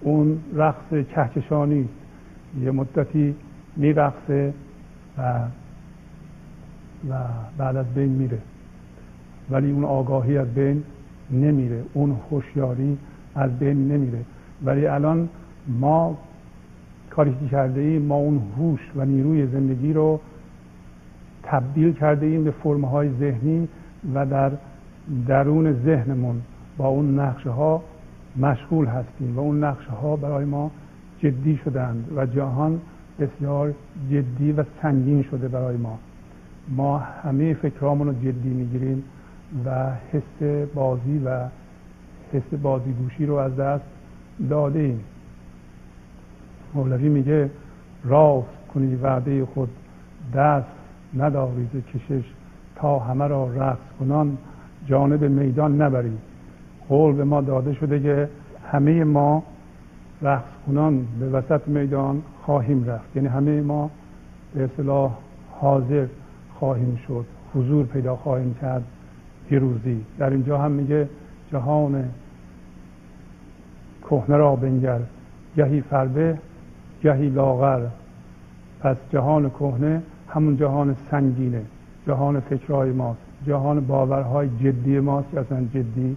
اون 0.00 0.38
رقص 0.54 1.06
کهکشانی 1.14 1.80
است. 1.80 2.62
یه 2.64 2.70
مدتی 2.70 3.34
میرقصه 3.76 4.54
و 5.18 5.40
و 7.10 7.14
بعد 7.58 7.76
از 7.76 7.86
بین 7.94 8.08
میره. 8.08 8.38
ولی 9.50 9.70
اون 9.70 9.84
آگاهی 9.84 10.38
از 10.38 10.54
بین 10.54 10.82
نمیره. 11.30 11.82
اون 11.92 12.16
هوشیاری 12.30 12.98
از 13.34 13.58
بین 13.58 13.88
نمیره. 13.88 14.18
ولی 14.64 14.86
الان 14.86 15.28
ما 15.68 16.18
کاری 17.10 17.34
که 17.40 17.48
کرده 17.48 17.80
ایم 17.80 18.02
ما 18.02 18.14
اون 18.14 18.42
هوش 18.58 18.80
و 18.96 19.04
نیروی 19.04 19.46
زندگی 19.46 19.92
رو 19.92 20.20
تبدیل 21.42 21.92
کرده 21.92 22.26
ایم 22.26 22.44
به 22.44 22.50
فرمهای 22.50 23.10
ذهنی 23.20 23.68
و 24.14 24.26
در 24.26 24.52
درون 25.28 25.72
ذهنمون 25.72 26.42
با 26.76 26.88
اون 26.88 27.18
نقشه 27.20 27.50
ها 27.50 27.82
مشغول 28.36 28.86
هستیم 28.86 29.36
و 29.36 29.40
اون 29.40 29.64
نقشه 29.64 29.90
ها 29.90 30.16
برای 30.16 30.44
ما 30.44 30.70
جدی 31.18 31.60
شدند 31.64 32.12
و 32.16 32.26
جهان 32.26 32.80
بسیار 33.20 33.74
جدی 34.10 34.52
و 34.52 34.64
سنگین 34.82 35.22
شده 35.22 35.48
برای 35.48 35.76
ما. 35.76 35.98
ما 36.68 36.98
همه 36.98 37.54
فکرامون 37.54 38.06
رو 38.06 38.12
جدی 38.12 38.48
می‌گیریم 38.48 39.04
و 39.64 39.90
حس 40.12 40.66
بازی 40.74 41.18
و 41.24 41.40
حس 42.32 42.58
بازیگوشی 42.62 43.26
رو 43.26 43.34
از 43.34 43.56
دست 43.56 43.84
داده 44.50 44.78
ایم. 44.78 45.00
مولوی 46.74 47.08
میگه 47.08 47.50
راست 48.04 48.48
کنی 48.74 48.94
وعده 48.94 49.44
خود 49.44 49.70
دست 50.34 50.66
ندارید 51.16 51.84
کشش 51.94 52.24
تا 52.76 52.98
همه 52.98 53.26
را 53.26 53.50
رقص 53.54 53.98
کنان 54.00 54.38
جانب 54.86 55.24
میدان 55.24 55.82
نبرید. 55.82 56.33
قول 56.88 57.14
به 57.14 57.24
ما 57.24 57.40
داده 57.40 57.74
شده 57.74 58.00
که 58.00 58.28
همه 58.72 59.04
ما 59.04 59.42
رقص 60.22 60.50
کنان 60.66 61.06
به 61.20 61.28
وسط 61.28 61.68
میدان 61.68 62.22
خواهیم 62.42 62.84
رفت. 62.84 63.16
یعنی 63.16 63.28
همه 63.28 63.60
ما 63.60 63.90
به 64.54 64.64
اصطلاح 64.64 65.10
حاضر 65.60 66.06
خواهیم 66.54 66.98
شد 67.06 67.26
حضور 67.54 67.86
پیدا 67.86 68.16
خواهیم 68.16 68.54
کرد 68.60 68.84
پیروزی 69.48 70.04
در 70.18 70.30
اینجا 70.30 70.58
هم 70.58 70.70
میگه 70.70 71.08
جهان 71.52 72.04
کهنه 74.02 74.36
را 74.36 74.56
بنگر 74.56 75.00
گهی 75.56 75.80
فربه 75.80 76.38
گهی 77.02 77.28
لاغر. 77.28 77.80
پس 78.80 78.96
جهان 79.12 79.50
کهنه 79.50 80.02
همون 80.28 80.56
جهان 80.56 80.96
سنگینه 81.10 81.62
جهان 82.06 82.40
فکرهای 82.40 82.90
ماست 82.90 83.20
جهان 83.46 83.80
باورهای 83.80 84.48
جدی 84.48 85.00
ماست 85.00 85.30
که 85.30 85.40
اصلا 85.40 85.64
جدی 85.74 86.16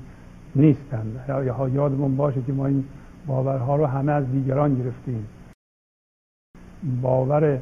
نیستند 0.57 1.25
یا 1.27 1.69
یادمون 1.69 2.17
باشه 2.17 2.41
که 2.41 2.53
ما 2.53 2.65
این 2.65 2.83
باورها 3.27 3.75
رو 3.75 3.85
همه 3.85 4.11
از 4.11 4.31
دیگران 4.31 4.75
گرفتیم. 4.75 5.27
باور 7.01 7.59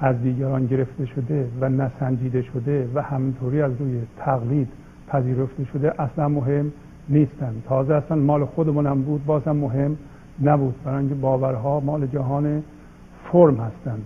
از 0.00 0.22
دیگران 0.22 0.66
گرفته 0.66 1.06
شده 1.06 1.48
و 1.60 1.68
نسنجیده 1.68 2.42
شده 2.42 2.88
و 2.94 3.02
همینطوری 3.02 3.62
از 3.62 3.72
روی 3.78 4.02
تقلید 4.16 4.68
پذیرفته 5.08 5.64
شده 5.64 6.02
اصلا 6.02 6.28
مهم 6.28 6.72
نیستند 7.08 7.62
تازه 7.68 7.94
اصلا 7.94 8.16
مال 8.16 8.44
خودمون 8.44 8.86
هم 8.86 9.02
بود 9.02 9.26
باز 9.26 9.42
هم 9.42 9.56
مهم 9.56 9.96
نبود. 10.42 10.74
برای 10.84 10.98
اینکه 10.98 11.14
باورها 11.14 11.80
مال 11.80 12.06
جهان 12.06 12.62
فرم 13.32 13.56
هستند 13.56 14.04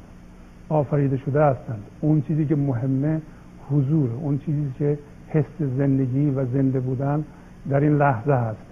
آفریده 0.68 1.16
شده 1.16 1.44
هستند 1.44 1.82
اون 2.00 2.22
چیزی 2.22 2.46
که 2.46 2.56
مهمه 2.56 3.20
حضور 3.70 4.10
اون 4.22 4.38
چیزی 4.38 4.72
که 4.78 4.98
حس 5.28 5.62
زندگی 5.78 6.30
و 6.30 6.44
زنده 6.44 6.80
بودن 6.80 7.24
در 7.70 7.80
این 7.80 7.96
لحظه 7.96 8.32
هست 8.32 8.66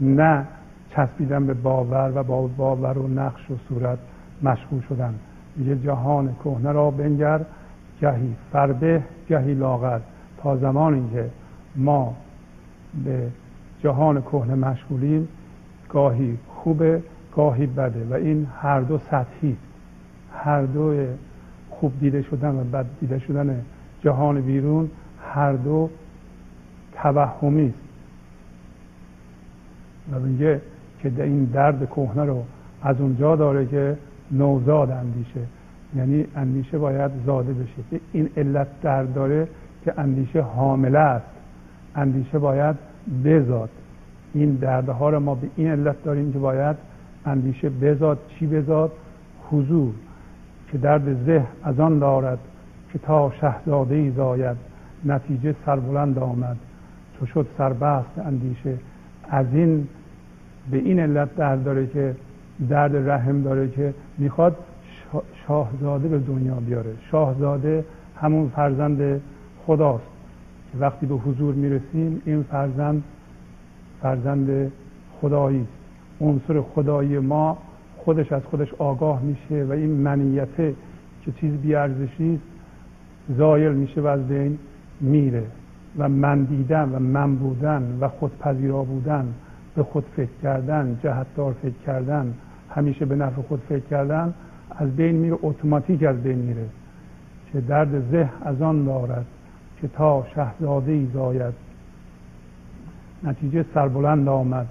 نه 0.00 0.46
چسبیدن 0.90 1.46
به 1.46 1.54
باور 1.54 2.12
و 2.14 2.22
با 2.22 2.46
باور 2.46 2.98
و 2.98 3.08
نقش 3.08 3.50
و 3.50 3.54
صورت 3.68 3.98
مشغول 4.42 4.80
شدن. 4.88 5.14
میگه 5.56 5.76
جهان 5.76 6.34
کهنه 6.44 6.72
را 6.72 6.90
بنگر 6.90 7.40
گهی 8.00 8.34
فربه 8.52 9.02
گهی 9.28 9.54
لاغر. 9.54 9.98
تا 10.38 10.56
زمانی 10.56 11.10
که 11.12 11.30
ما 11.76 12.14
به 13.04 13.28
جهان 13.82 14.22
کهنه 14.22 14.54
مشغولیم 14.54 15.28
گاهی 15.88 16.38
خوبه 16.48 17.02
گاهی 17.36 17.66
بده. 17.66 18.06
و 18.10 18.14
این 18.14 18.46
هر 18.60 18.80
دو 18.80 18.98
سطحی 18.98 19.56
هر 20.32 20.62
دو 20.62 21.06
خوب 21.70 21.92
دیده 22.00 22.22
شدن 22.22 22.54
و 22.54 22.64
بد 22.64 22.86
دیده 23.00 23.18
شدن 23.18 23.62
جهان 24.00 24.40
بیرون 24.40 24.90
هر 25.34 25.52
دو 25.52 25.90
توهمی 26.92 27.68
است. 27.68 27.85
و 30.12 30.18
میگه 30.18 30.60
که 31.02 31.12
این 31.18 31.44
درد 31.44 31.90
کهنه 31.90 32.24
رو 32.24 32.42
از 32.82 33.00
اونجا 33.00 33.36
داره 33.36 33.66
که 33.66 33.96
نوزاد 34.30 34.90
اندیشه. 34.90 35.40
یعنی 35.96 36.26
اندیشه 36.36 36.78
باید 36.78 37.10
زاده 37.26 37.52
بشه. 37.52 38.00
این 38.12 38.28
علت 38.36 38.66
در 38.82 39.02
داره 39.02 39.48
که 39.84 40.00
اندیشه 40.00 40.40
حامله 40.40 40.98
است. 40.98 41.26
اندیشه 41.94 42.38
باید 42.38 42.76
بزاد. 43.24 43.70
این 44.34 44.54
دردها 44.54 45.10
رو 45.10 45.20
ما 45.20 45.34
به 45.34 45.48
این 45.56 45.70
علت 45.70 46.04
داریم 46.04 46.32
که 46.32 46.38
باید 46.38 46.76
اندیشه 47.26 47.70
بزاد. 47.70 48.18
چی 48.28 48.46
بزاد؟ 48.46 48.92
حضور. 49.50 49.92
که 50.72 50.78
درد 50.78 51.26
زه 51.26 51.42
از 51.62 51.80
آن 51.80 51.98
دارد 51.98 52.38
که 52.92 52.98
تا 52.98 53.32
شهزاده 53.40 53.94
ای 53.94 54.10
زاید 54.10 54.56
نتیجه 55.04 55.54
سربلند 55.66 56.18
آمد. 56.18 56.56
تو 57.18 57.26
شد 57.26 57.46
سربست 57.58 58.18
اندیشه 58.18 58.74
از 59.30 59.46
این 59.52 59.88
به 60.70 60.76
این 60.76 61.00
علت 61.00 61.36
درد 61.36 61.64
داره 61.64 61.86
که 61.86 62.14
درد 62.68 63.10
رحم 63.10 63.42
داره 63.42 63.68
که 63.68 63.94
می‌خواد 64.18 64.56
شاهزاده 65.46 66.08
به 66.08 66.18
دنیا 66.18 66.54
بیاره. 66.54 66.90
شاهزاده 67.10 67.84
همون 68.16 68.48
فرزند 68.48 69.20
خداست. 69.66 70.04
که 70.72 70.78
وقتی 70.78 71.06
به 71.06 71.14
حضور 71.14 71.54
می‌رسیم 71.54 72.22
این 72.24 72.42
فرزند 72.42 73.02
فرزند 74.02 74.72
خدایی 75.20 75.66
عنصر 76.20 76.60
خدایی 76.60 77.18
ما 77.18 77.58
خودش 77.96 78.32
از 78.32 78.42
خودش 78.44 78.74
آگاه 78.78 79.22
میشه 79.22 79.64
و 79.64 79.72
این 79.72 79.90
منیته 79.90 80.74
که 81.24 81.32
چیز 81.32 81.52
بیارزشی 81.52 82.34
است 82.34 82.42
زایل 83.38 83.72
میشه 83.72 84.00
و 84.00 84.06
از 84.06 84.28
بین 84.28 84.58
میره. 85.00 85.42
و 85.98 86.08
من 86.08 86.44
دیدن 86.44 86.92
و 86.94 86.98
من 86.98 87.36
بودن 87.36 87.98
و 88.00 88.08
خودپذیرا 88.08 88.82
بودن 88.82 89.34
به 89.76 89.82
خود 89.82 90.04
فکر 90.16 90.30
کردن 90.42 90.98
جهتدار 91.02 91.52
فکر 91.62 91.74
کردن 91.86 92.34
همیشه 92.70 93.04
به 93.04 93.16
نفع 93.16 93.42
خود 93.42 93.60
فکر 93.68 93.84
کردن 93.90 94.34
از 94.76 94.96
بین 94.96 95.14
میره 95.14 95.38
اتوماتیک 95.42 96.02
از 96.02 96.22
بین 96.22 96.38
میره 96.38 96.66
که 97.52 97.60
درد 97.60 98.10
زه 98.10 98.28
از 98.44 98.62
آن 98.62 98.84
دارد 98.84 99.26
که 99.80 99.88
تا 99.88 100.26
شهزاده 100.34 100.92
ای 100.92 101.08
زاید. 101.14 101.54
نتیجه 103.24 103.64
سربلند 103.74 104.28
آمد. 104.28 104.66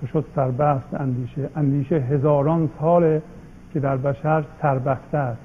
تو 0.00 0.06
شد 0.06 0.24
سربست 0.34 0.94
اندیشه. 0.94 1.50
اندیشه 1.56 1.96
هزاران 1.96 2.70
ساله 2.80 3.22
که 3.72 3.80
در 3.80 3.96
بشر 3.96 4.44
سربسته 4.62 5.18
است. 5.18 5.40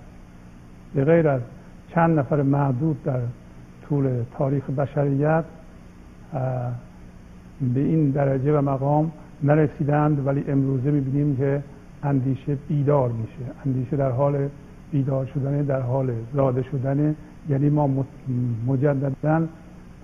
به 0.95 1.05
غیر 1.05 1.27
از 1.27 1.41
چند 1.89 2.19
نفر 2.19 2.41
معدود 2.41 3.03
در 3.03 3.19
طول 3.89 4.23
تاریخ 4.37 4.69
بشریت 4.69 5.43
به 7.73 7.79
این 7.79 8.09
درجه 8.09 8.57
و 8.57 8.61
مقام 8.61 9.11
نرسیدند 9.43 10.27
ولی 10.27 10.43
امروزه 10.47 10.91
می‌بینیم 10.91 11.37
که 11.37 11.63
اندیشه 12.03 12.57
بیدار 12.67 13.09
میشه. 13.09 13.51
اندیشه 13.65 13.97
در 13.97 14.11
حال 14.11 14.47
بیدار 14.91 15.25
شدن 15.25 15.61
در 15.61 15.81
حال 15.81 16.11
زاده 16.33 16.63
شدن. 16.63 17.15
یعنی 17.49 17.69
ما 17.69 18.05
مجددا 18.67 19.47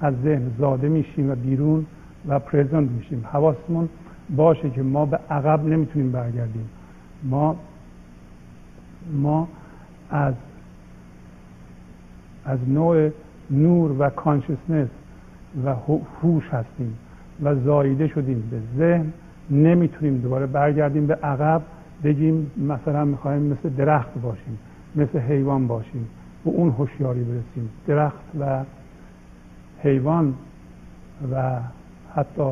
از 0.02 0.14
ذهن 0.24 0.52
زاده 0.60 0.90
میشیم 0.90 1.32
و 1.32 1.36
بیرون 1.36 1.86
و 2.28 2.40
پرزنت 2.40 2.90
میشیم. 2.92 3.26
حواسمون 3.32 3.90
باشه 4.36 4.70
که 4.70 4.82
ما 4.82 5.06
به 5.06 5.20
عقب 5.30 5.66
نمی‌تونیم 5.66 6.12
برگردیم. 6.12 6.70
ما 7.24 7.56
ما 9.22 9.48
از 10.12 10.34
از 12.46 12.60
نوع 12.68 13.10
نور 13.52 13.92
و 14.00 14.10
کانشسنس 14.10 14.90
و 15.66 15.76
هوش 16.22 16.44
هستیم. 16.44 16.94
و 17.44 17.56
زایده 17.56 18.08
شدیم 18.08 18.44
به 18.52 18.60
ذهن. 18.78 19.14
نمی‌تونیم 19.50 20.18
دوباره 20.18 20.46
برگردیم 20.46 21.08
به 21.08 21.16
عقب 21.16 21.62
بگیم 22.04 22.52
مثلا 22.58 23.06
می‌خوایم 23.06 23.42
مثل 23.42 23.70
درخت 23.70 24.14
باشیم 24.22 24.60
مثل 24.96 25.20
حیوان 25.20 25.68
باشیم. 25.68 26.08
به 26.46 26.52
اون 26.52 26.70
هوشیاری 26.70 27.24
برسیم. 27.24 27.70
درخت 27.88 28.24
و 28.40 28.64
حیوان 29.84 30.34
و 31.32 31.60
حتی 32.16 32.52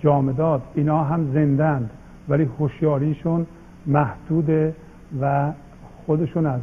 جامدات 0.00 0.62
اینا 0.74 1.04
هم 1.04 1.32
زندند 1.32 1.90
ولی 2.28 2.44
هوشیاریشون 2.58 3.46
محدوده 3.86 4.74
و 5.20 5.52
خودشون 6.06 6.46
از 6.46 6.60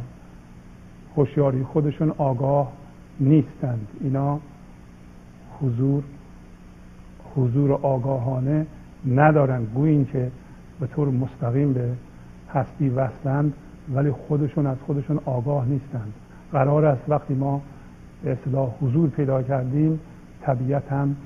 هوشیاری 1.16 1.62
خودشون 1.62 2.12
آگاه 2.18 2.72
نیستند. 3.20 3.88
اینا 4.00 4.38
حضور 5.60 6.02
حضور 7.36 7.72
آگاهانه 7.72 8.66
ندارن. 9.06 9.64
گویین 9.64 10.06
که 10.06 10.30
به 10.80 10.86
طور 10.86 11.08
مستقیم 11.08 11.72
به 11.72 11.88
هستی 12.52 12.88
وصلند 12.88 13.52
ولی 13.94 14.10
خودشون 14.10 14.66
از 14.66 14.76
خودشون 14.86 15.20
آگاه 15.24 15.66
نیستند. 15.66 16.12
قرار 16.52 16.84
است 16.84 17.02
وقتی 17.08 17.34
ما 17.34 17.60
به 18.22 18.32
اصطلاح 18.32 18.70
حضور 18.80 19.08
پیدا 19.08 19.42
کردیم 19.42 20.00
طبیعت 20.42 20.92
هم 20.92 21.16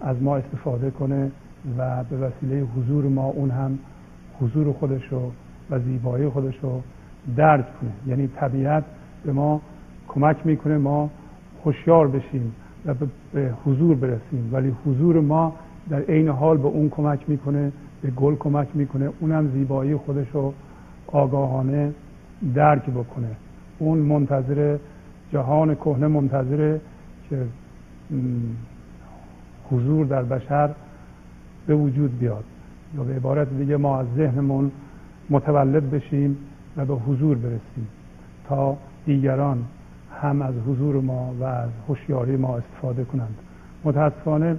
از 0.00 0.22
ما 0.22 0.36
استفاده 0.36 0.90
کنه 0.90 1.30
و 1.78 2.04
به 2.04 2.16
وسیله 2.16 2.66
حضور 2.76 3.04
ما 3.04 3.24
اون 3.24 3.50
هم 3.50 3.78
حضور 4.40 4.72
خودش 4.72 5.02
رو 5.10 5.32
و 5.70 5.78
زیبایی 5.78 6.28
خودش 6.28 6.54
رو 6.62 6.82
درک 7.36 7.64
کنه. 7.80 7.90
یعنی 8.06 8.28
طبیعت 8.28 8.84
به 9.24 9.32
ما 9.32 9.60
کمک 10.08 10.46
می‌کنه 10.46 10.78
ما 10.78 11.10
هوشیار 11.64 12.08
بشیم. 12.08 12.54
و 12.86 12.94
به 13.32 13.50
حضور 13.64 13.96
برسیم. 13.96 14.48
ولی 14.52 14.74
حضور 14.86 15.20
ما 15.20 15.54
در 15.90 16.00
عین 16.00 16.28
حال 16.28 16.56
به 16.56 16.68
اون 16.68 16.88
کمک 16.88 17.30
می‌کنه 17.30 17.72
به 18.02 18.10
گل 18.10 18.34
کمک 18.34 18.68
می‌کنه. 18.74 19.10
اونم 19.20 19.50
زیبایی 19.54 19.96
خودش 19.96 20.26
رو 20.32 20.54
آگاهانه 21.06 21.92
درک 22.54 22.90
بکنه. 22.90 23.36
اون 23.78 23.98
منتظر 23.98 24.76
جهان 25.32 25.74
کهنه 25.74 26.06
منتظره 26.06 26.80
که 27.30 27.42
حضور 29.70 30.06
در 30.06 30.22
بشر 30.22 30.70
به 31.66 31.74
وجود 31.74 32.18
بیاد. 32.18 32.44
یا 32.96 33.04
به 33.04 33.14
عبارت 33.14 33.48
دیگه 33.58 33.76
ما 33.76 33.98
از 33.98 34.06
ذهنمون 34.16 34.70
متولد 35.30 35.90
بشیم 35.90 36.36
و 36.76 36.84
به 36.84 36.94
حضور 36.94 37.36
برسیم. 37.36 37.88
تا 38.48 38.76
دیگران 39.06 39.64
هم 40.20 40.42
از 40.42 40.54
حضور 40.66 41.00
ما 41.00 41.34
و 41.40 41.44
از 41.44 41.70
هوشیاری 41.88 42.36
ما 42.36 42.56
استفاده 42.56 43.04
کنند. 43.04 43.38
متاسفانه 43.84 44.56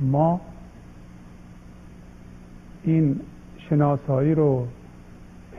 ما 0.00 0.40
این 2.82 3.20
شناسایی 3.58 4.34
رو 4.34 4.66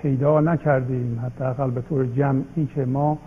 پیدا 0.01 0.39
نکردیم 0.39 1.19
حداقل 1.25 1.71
به 1.71 1.81
طور 1.81 2.05
جمعی 2.05 2.65
که 2.75 2.85
ما 2.85 3.17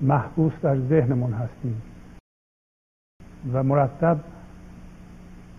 محبوس 0.00 0.52
در 0.62 0.78
ذهنمون 0.78 1.32
هستیم 1.32 1.82
و 3.52 3.62
مرتب 3.62 4.18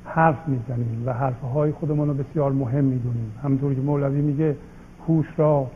حرف 0.05 0.47
می‌زنیم 0.47 1.03
و 1.05 1.13
حرفهای 1.13 1.71
خودمون 1.71 2.07
رو 2.07 2.13
بسیار 2.13 2.51
مهم 2.51 2.83
می‌دونیم. 2.83 3.33
همونطور 3.43 3.73
که 3.73 3.81
مولوی 3.81 4.21
میگه 4.21 4.55
هوش 5.07 5.25
را 5.37 5.67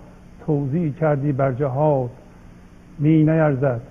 توضیح 0.45 0.93
کردی 0.93 1.31
بر 1.31 1.51
جهات 1.51 2.11
می 2.99 3.23
نیرزد 3.23 3.81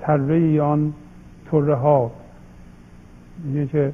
تره 0.00 0.62
آن 0.62 0.92
تره 1.50 1.74
ها. 1.74 2.10
میگه 3.44 3.66
که 3.66 3.92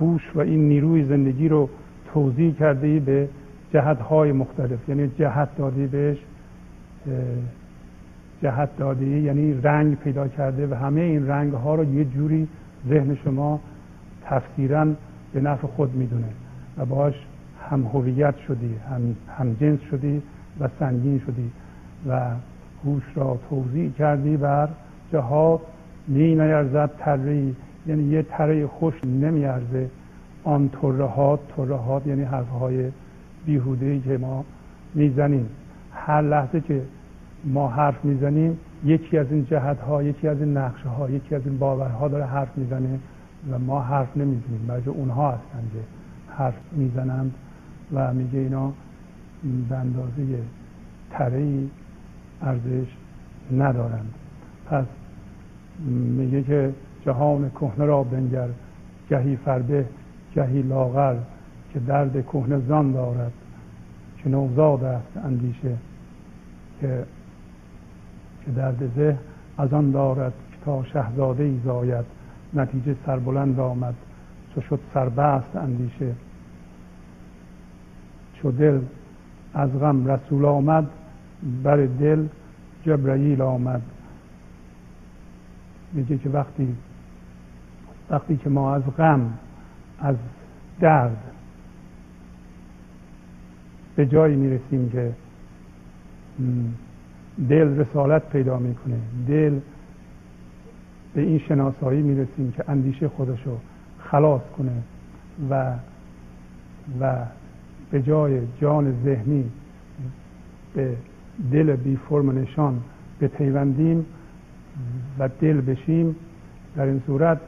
هوش 0.00 0.22
و 0.34 0.40
این 0.40 0.68
نیروی 0.68 1.04
زندگی 1.04 1.48
رو 1.48 1.68
توضیح 2.12 2.54
کرده 2.54 2.86
ای 2.86 3.00
به 3.00 3.28
جهت 3.72 4.00
های 4.00 4.32
مختلف. 4.32 4.88
یعنی 4.88 5.10
جهت 5.18 5.48
دادی 5.56 5.86
بهش 5.86 6.18
جهت 8.42 8.76
دادی 8.76 9.20
یعنی 9.20 9.60
رنگ 9.62 9.96
پیدا 9.96 10.28
کرده 10.28 10.66
و 10.66 10.74
همه 10.74 11.00
این 11.00 11.28
رنگ 11.28 11.52
ها 11.52 11.74
رو 11.74 11.94
یه 11.94 12.04
جوری 12.04 12.48
ذهن 12.88 13.14
شما 13.24 13.60
تفسیرا 14.24 14.86
به 15.32 15.40
نفع 15.40 15.66
خود 15.66 15.94
می‌دونه 15.94 16.28
و 16.78 16.84
باش 16.84 17.14
هم 17.70 17.82
هویت 17.82 18.34
شدی 18.48 18.74
هم, 18.90 19.16
هم 19.38 19.56
جنس 19.60 19.78
شدی 19.90 20.22
و 20.60 20.68
سنگین 20.78 21.20
شدی 21.26 21.50
و 22.08 22.30
هوش 22.84 23.02
را 23.14 23.38
توضیح 23.50 23.92
کردی 23.92 24.36
بر 24.36 24.68
جهات 25.12 25.60
می 26.08 26.34
نیرزد 26.34 26.90
تره 26.98 27.52
یعنی 27.86 28.02
یه 28.02 28.22
تره 28.22 28.66
خوش 28.66 29.04
نمیارزه. 29.04 29.90
آن 30.44 30.68
ترهات 30.68 31.40
ترهات 31.56 32.06
یعنی 32.06 32.22
حرفهای 32.22 32.90
بیهوده 33.46 33.86
ای 33.86 34.00
که 34.00 34.18
ما 34.18 34.44
می‌زنیم. 34.94 35.48
هر 35.92 36.22
لحظه 36.22 36.60
که 36.60 36.82
ما 37.44 37.68
حرف 37.68 38.04
می‌زنیم 38.04 38.58
یکی 38.84 39.18
از 39.18 39.26
این 39.30 39.44
جهت 39.44 39.80
ها 39.80 40.02
یکی 40.02 40.28
از 40.28 40.40
این 40.40 40.56
نقشه 40.56 40.88
ها 40.88 41.10
یکی 41.10 41.34
از 41.34 41.46
این 41.46 41.58
باورها 41.58 42.08
داره 42.08 42.24
حرف 42.24 42.58
می‌زنه 42.58 42.98
و 43.50 43.58
ما 43.58 43.80
حرف 43.80 44.16
نمی‌زنیم. 44.16 44.64
بلکه 44.68 44.90
اونها 44.90 45.30
هستند 45.30 45.70
که 45.72 45.78
حرف 46.34 46.54
می‌زنند 46.72 47.34
و 47.92 48.14
میگه 48.14 48.38
اینا 48.38 48.72
به 49.68 49.76
اندازه 49.76 50.38
تره 51.10 51.62
ارزش 52.42 52.86
ندارند. 53.52 54.14
پس 54.66 54.84
میگه 56.16 56.42
که 56.42 56.72
جهان 57.04 57.50
کهنه 57.50 57.84
را 57.84 58.02
بنگر 58.02 58.48
گهی 59.10 59.36
فربه 59.36 59.86
گهی 60.34 60.62
لاغر 60.62 61.14
که 61.72 61.80
درد 61.80 62.26
کهنه 62.26 62.58
زان 62.68 62.92
دارد 62.92 63.32
که 64.18 64.28
نوزاد 64.28 64.84
است 64.84 65.16
اندیشه 65.24 65.76
که 66.80 67.04
که 68.44 68.50
درد 68.50 68.90
زه 68.96 69.16
از 69.58 69.72
آن 69.72 69.90
دارد 69.90 70.32
که 70.50 70.56
تا 70.64 70.84
شهزاده 70.84 71.42
ای 71.42 71.60
زاید 71.64 72.04
نتیجه 72.54 72.96
سربلند 73.06 73.60
آمد 73.60 73.94
چو 74.54 74.60
شد 74.60 74.80
سربست 74.94 75.56
اندیشه. 75.56 76.12
چو 78.34 78.50
دل 78.50 78.80
از 79.54 79.70
غم 79.70 80.06
رسول 80.06 80.44
آمد 80.44 80.86
بر 81.62 81.86
دل 81.86 82.26
جبرائیل 82.86 83.42
آمد. 83.42 83.82
میگه 85.92 86.18
که 86.18 86.28
وقتی 86.28 86.76
وقتی 88.10 88.36
که 88.36 88.50
ما 88.50 88.74
از 88.74 88.82
غم 88.98 89.38
از 89.98 90.16
درد 90.80 91.16
به 93.96 94.06
جایی 94.06 94.36
می‌رسیم 94.36 94.90
که 94.90 95.12
دل 97.48 97.80
رسالت 97.80 98.30
پیدا 98.30 98.58
می‌کنه. 98.58 98.98
دل 99.28 99.60
به 101.14 101.20
این 101.20 101.38
شناسایی 101.38 102.02
می‌رسیم 102.02 102.52
که 102.56 102.64
اندیشه 102.68 103.08
خودشو 103.08 103.58
خلاص 103.98 104.42
کنه 104.58 104.82
و 105.50 105.74
و 107.00 107.24
به 107.90 108.02
جای 108.02 108.40
جان 108.60 109.02
ذهنی 109.04 109.50
به 110.74 110.96
دل 111.52 111.76
بی 111.76 111.96
فرم 111.96 112.38
نشان 112.38 112.80
به 113.18 113.28
پیوندیم 113.28 114.06
و 115.18 115.28
دل 115.40 115.60
بشیم 115.60 116.16
در 116.76 116.84
این 116.84 117.02
صورت 117.06 117.40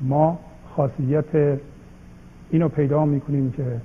ما 0.00 0.38
خاصیت 0.76 1.58
اینو 2.50 2.68
پیدا 2.68 3.04
می‌کنیم 3.04 3.50
که 3.50 3.80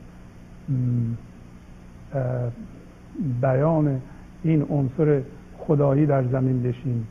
بیان 3.41 4.01
این 4.43 4.65
عنصر 4.69 5.21
خدایی 5.57 6.05
در 6.05 6.23
زمین 6.23 6.63
بشیم 6.63 7.07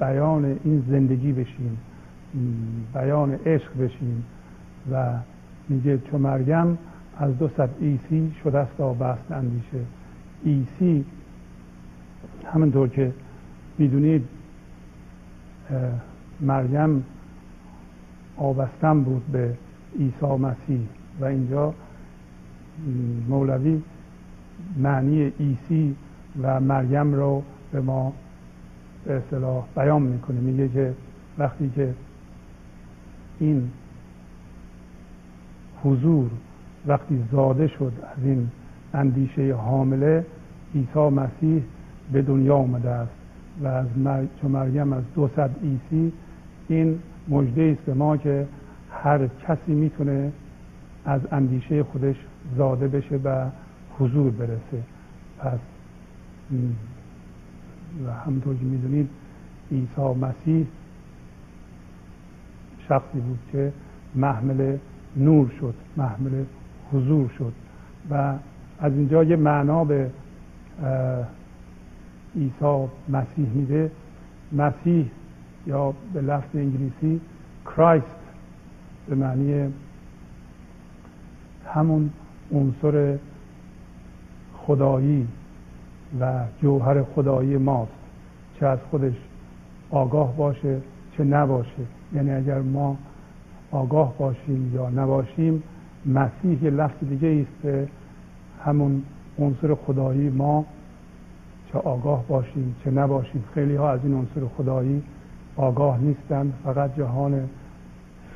بیان 0.00 0.44
این 0.64 0.84
زندگی 0.88 1.32
بشیم 1.32 1.78
بیان 2.94 3.32
عشق 3.46 3.70
بشیم 3.80 4.24
و 4.92 5.12
میگه 5.68 5.98
چو 5.98 6.18
مریم 6.18 6.78
از 7.18 7.38
دو 7.38 7.48
صد 7.56 7.68
عیسی 7.80 8.32
شده 8.42 8.58
است 8.58 8.80
آبست 8.80 9.32
اندیشه. 9.32 9.78
عیسی 10.44 11.04
همونطور 12.52 12.88
که 12.88 13.12
می‌دونید 13.78 14.24
مریم 16.40 17.04
آبستن 18.36 19.02
بود 19.02 19.26
به 19.32 19.54
عیسی 19.98 20.26
مسیح 20.26 20.80
و 21.20 21.24
اینجا 21.24 21.74
مولوی 23.28 23.82
معنی 24.76 25.32
عیسی 25.38 25.96
و 26.42 26.60
مریم 26.60 27.14
رو 27.14 27.42
به 27.72 27.80
ما 27.80 28.12
به 29.04 29.14
اصطلاح 29.14 29.64
بیان 29.76 30.02
می‌کنه. 30.02 30.40
میگه 30.40 30.68
که 30.68 30.94
وقتی 31.38 31.70
که 31.74 31.94
این 33.38 33.70
حضور 35.84 36.30
وقتی 36.86 37.24
زاده 37.32 37.66
شد 37.66 37.92
از 38.16 38.24
این 38.24 38.50
اندیشه 38.96 39.54
حامله 39.54 40.24
عیسی 40.74 41.08
مسیح 41.08 41.62
به 42.12 42.22
دنیا 42.22 42.56
آمده 42.56 42.90
است 42.90 43.12
و 43.62 43.66
از 43.66 43.86
چون 44.42 44.50
مریم 44.50 44.92
از 44.92 45.02
دو 45.14 45.30
صد 45.36 45.50
ایسی 45.62 46.12
این 46.68 46.98
مجده 47.28 47.62
است 47.62 47.86
به 47.86 47.94
ما 47.94 48.16
که 48.16 48.46
هر 48.90 49.26
کسی 49.26 49.72
می‌تونه 49.72 50.32
از 51.04 51.20
اندیشه 51.32 51.82
خودش 51.82 52.16
زاده 52.56 52.88
بشه 52.88 53.16
و 53.24 53.46
حضور 53.98 54.30
برسه. 54.30 54.82
پس 55.38 55.58
و 58.06 58.12
همطور 58.12 58.56
که 58.56 58.64
می‌دونید 58.64 59.08
عیسی 59.72 60.14
مسیح 60.20 60.66
شخصی 62.88 63.20
بود 63.20 63.38
که 63.52 63.72
محمل 64.14 64.76
نور 65.16 65.50
شد 65.60 65.74
محمل 65.96 66.44
حضور 66.92 67.30
شد 67.38 67.52
و 68.10 68.34
از 68.80 68.92
اینجا 68.92 69.24
یه 69.24 69.36
معنا 69.36 69.84
به 69.84 70.10
عیسی 72.36 72.86
مسیح 73.08 73.48
میده 73.54 73.90
مسیح 74.52 75.10
یا 75.66 75.94
به 76.12 76.20
لفظ 76.20 76.48
انگلیسی 76.54 77.20
کرایست 77.64 78.06
به 79.08 79.14
معنی 79.14 79.72
همون 81.74 82.10
عنصر 82.52 83.18
خدایی 84.56 85.28
و 86.20 86.44
جوهر 86.62 87.02
خدایی 87.02 87.56
ماست. 87.56 87.90
چه 88.60 88.66
از 88.66 88.78
خودش 88.90 89.14
آگاه 89.90 90.36
باشه 90.36 90.80
چه 91.16 91.24
نباشه. 91.24 91.82
یعنی 92.14 92.30
اگر 92.30 92.58
ما 92.58 92.96
آگاه 93.70 94.18
باشیم 94.18 94.72
یا 94.74 94.90
نباشیم 94.90 95.62
مسیح 96.06 96.64
یه 96.64 96.70
لفظ 96.70 97.04
دیگه 97.08 97.46
است 97.46 97.88
همون 98.66 99.02
عنصر 99.38 99.74
خدایی 99.74 100.30
ما 100.30 100.64
چه 101.72 101.78
آگاه 101.78 102.24
باشیم 102.28 102.76
چه 102.84 102.90
نباشیم. 102.90 103.44
خیلی 103.54 103.74
ها 103.74 103.90
از 103.90 104.00
این 104.04 104.14
عنصر 104.14 104.40
خدایی 104.56 105.02
آگاه 105.56 105.98
نیستند 106.00 106.52
فقط 106.64 106.96
جهان 106.96 107.48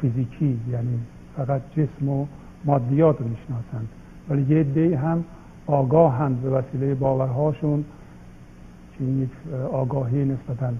فیزیکی 0.00 0.60
یعنی 0.70 0.98
فقط 1.36 1.60
جسم 1.76 2.08
و 2.08 2.26
مادیات 2.64 3.18
رو 3.20 3.28
می‌شناسند. 3.28 3.88
ولی 4.28 4.54
یه 4.54 4.62
دی 4.62 4.94
هم 4.94 5.24
آگاهند 5.66 6.42
به 6.42 6.50
وسیله 6.50 6.94
باورهاشون 6.94 7.84
که 8.98 9.04
این 9.04 9.22
یک 9.22 9.30
آگاهی 9.72 10.24
نسبتا 10.24 10.72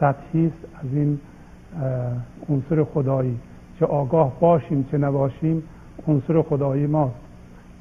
سطحی 0.00 0.46
است. 0.46 0.84
از 0.84 0.92
این 0.92 1.20
عنصر 2.48 2.84
خدایی 2.84 3.38
چه 3.78 3.86
آگاه 3.86 4.40
باشیم 4.40 4.86
چه 4.90 4.98
نباشیم 4.98 5.62
عنصر 6.08 6.42
خدایی 6.42 6.86
ماست. 6.86 7.23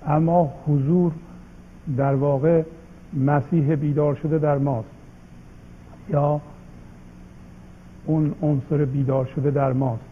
اما 0.08 0.54
حضور 0.68 1.12
در 1.98 2.16
واقع 2.16 2.64
مسیح 3.14 3.76
بیدار 3.76 4.16
شده 4.16 4.40
در 4.40 4.58
ماست. 4.58 4.90
یا 6.10 6.42
اون 8.06 8.34
عنصر 8.42 8.86
بیدار 8.86 9.26
شده 9.36 9.52
در 9.52 9.74
ماست. 9.74 10.04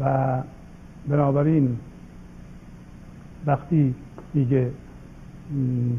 و 0.00 0.42
بنابراین 1.08 1.76
وقتی 3.46 3.94
میگه 4.34 4.70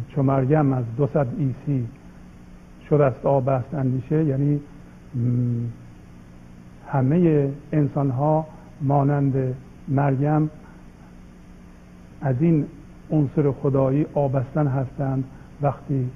چو 0.10 0.24
مریم 0.24 0.74
از 0.74 0.86
دو 0.98 1.08
صد 1.08 1.28
ایسی 1.38 1.88
شد 2.90 3.02
است 3.02 3.26
آب 3.26 3.50
است 3.50 3.74
اندیشه 3.74 4.26
یعنی 4.26 4.60
همه 6.88 7.50
انسان 7.72 8.10
ها 8.10 8.46
مانند 8.82 9.56
مریم 9.88 10.50
از 12.22 12.36
این 12.40 12.66
عنصر 13.12 13.52
خدایی 13.52 14.06
آبستن 14.14 14.68
هستند. 14.68 15.24
وقتی 15.62 16.10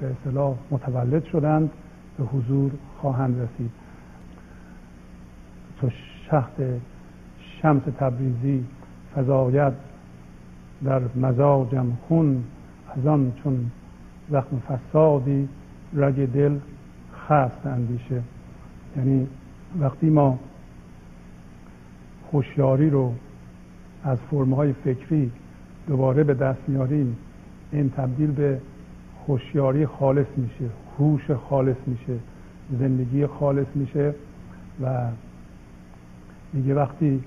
به 0.00 0.06
اصطلاح 0.10 0.54
متولد 0.70 1.24
شدند 1.24 1.70
به 2.18 2.24
حضور 2.24 2.70
خواهند 3.00 3.40
رسید. 3.40 3.70
تو 5.80 5.90
شخص 6.30 6.52
شمس 7.62 7.82
تبریزی 7.82 8.64
فضایت 9.16 9.72
در 10.84 11.02
مزاجم 11.16 11.86
خون 12.08 12.44
از 12.96 13.06
آن 13.06 13.32
چون 13.44 13.70
زخم 14.30 14.58
فسادی 14.58 15.48
رگ 15.94 16.32
دل 16.32 16.58
خست 17.14 17.66
اندیشه. 17.66 18.22
یعنی 18.96 19.26
وقتی 19.80 20.10
ما 20.10 20.38
هوشیاری 22.32 22.90
رو 22.90 23.14
از 24.04 24.18
فرمهای 24.30 24.72
فکری 24.72 25.30
دوباره 25.88 26.24
به 26.24 26.34
دست 26.34 26.60
میاریم. 26.68 27.16
این 27.72 27.90
تبدیل 27.90 28.30
به 28.30 28.60
هوشیاری 29.28 29.86
خالص 29.86 30.26
میشه 30.36 30.70
هوش 30.98 31.30
خالص 31.30 31.76
میشه 31.86 32.18
زندگی 32.80 33.26
خالص 33.26 33.66
میشه 33.74 34.14
و 34.82 35.06
میگه 36.52 36.74
وقتی 36.74 37.24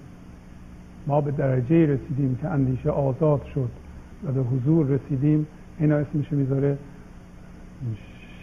ما 1.07 1.22
به 1.22 1.32
درجه 1.32 1.86
رسیدیم 1.86 2.38
که 2.41 2.47
اندیشه 2.47 2.89
آزاد 2.89 3.41
شد 3.53 3.69
و 4.28 4.32
به 4.32 4.41
حضور 4.41 4.86
رسیدیم 4.86 5.47
اینا 5.80 5.95
اسمش 5.95 6.32
می‌ذاره 6.32 6.78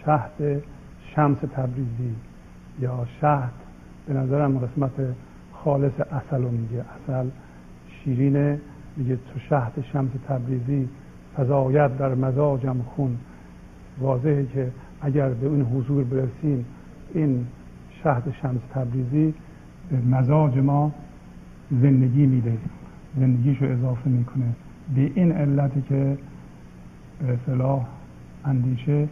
شهد 0.05 0.63
شمس 1.15 1.37
تبریزی 1.37 2.15
یا 2.81 3.07
شهد. 3.21 3.51
به 4.07 4.13
نظرم 4.13 4.59
قسمت 4.59 4.91
خالص 5.53 5.93
اصل 6.11 6.43
رو 6.43 6.51
میگه. 6.51 6.85
اصل 7.07 7.27
شیرینه 8.03 8.59
میگه 8.97 9.15
تو 9.15 9.39
شهد 9.49 9.83
شمس 9.93 10.11
تبریزی 10.27 10.89
فضایت 11.37 11.97
در 11.97 12.15
مزاجم 12.15 12.77
خون. 12.95 13.17
واضحه 13.99 14.45
که 14.45 14.71
اگر 15.01 15.29
به 15.29 15.47
اون 15.47 15.61
حضور 15.61 16.03
برسیم 16.03 16.65
این 17.13 17.45
شهد 18.03 18.33
شمس 18.41 18.61
تبریزی 18.73 19.33
به 19.89 19.97
مزاج 20.17 20.57
ما 20.57 20.91
زندگی 21.71 22.25
میده. 22.25 22.57
زندگیشو 23.17 23.65
اضافه 23.65 24.09
می‌کنه. 24.09 24.45
به 24.95 25.11
این 25.15 25.31
علت 25.31 25.71
که 25.89 26.17
به 27.19 27.33
اصطلاح 27.33 27.85
اندیشه 28.45 29.07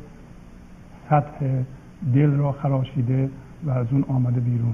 سطح 1.09 1.45
دل 2.13 2.31
را 2.31 2.51
خراشیده 2.51 3.29
و 3.65 3.69
از 3.69 3.87
اون 3.91 4.05
آمده 4.07 4.39
بیرون. 4.39 4.73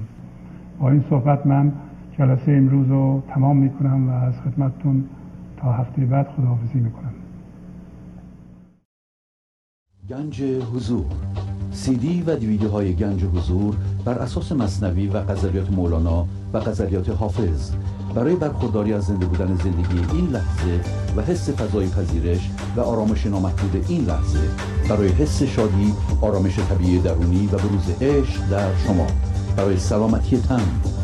با 0.78 0.90
این 0.90 1.04
صحبت 1.10 1.46
من 1.46 1.72
جلسه 2.18 2.52
امروز 2.52 2.88
رو 2.88 3.22
تمام 3.34 3.56
می‌کنم 3.56 4.08
و 4.08 4.12
از 4.12 4.34
خدمتتون 4.44 5.04
تا 5.56 5.72
هفته 5.72 6.04
بعد 6.04 6.28
خداحافظی 6.36 6.78
می‌کنم. 6.78 7.14
گنج 10.08 10.42
حضور. 10.42 11.04
سی 11.72 11.96
دی 11.96 12.22
و 12.26 12.36
دیویدیو 12.36 12.68
های 12.68 12.94
گنج 12.94 13.24
حضور 13.24 13.76
بر 14.04 14.18
اساس 14.18 14.52
مصنوی 14.52 15.06
و 15.06 15.20
غزلیات 15.20 15.70
مولانا 15.72 16.26
و 16.52 16.60
غزلیات 16.60 17.08
حافظ. 17.08 17.72
برای 18.14 18.36
برخورداری 18.36 18.92
از 18.92 19.04
زنده 19.04 19.26
بودن 19.26 19.54
زندگی 19.54 20.16
این 20.16 20.26
لحظه 20.26 20.80
و 21.16 21.22
حس 21.22 21.50
فضای 21.50 21.88
پذیرش 21.88 22.50
و 22.76 22.80
آرامش 22.80 23.26
نامحدود 23.26 23.84
این 23.88 24.04
لحظه 24.04 24.48
برای 24.88 25.08
حس 25.08 25.42
شادی 25.42 25.92
آرامش 26.20 26.58
طبیعی 26.58 26.98
درونی 26.98 27.46
و 27.46 27.50
بروز 27.50 28.02
عشق 28.02 28.50
در 28.50 28.74
شما. 28.74 29.06
برای 29.56 29.76
سلامتی 29.76 30.36
تن 30.36 31.03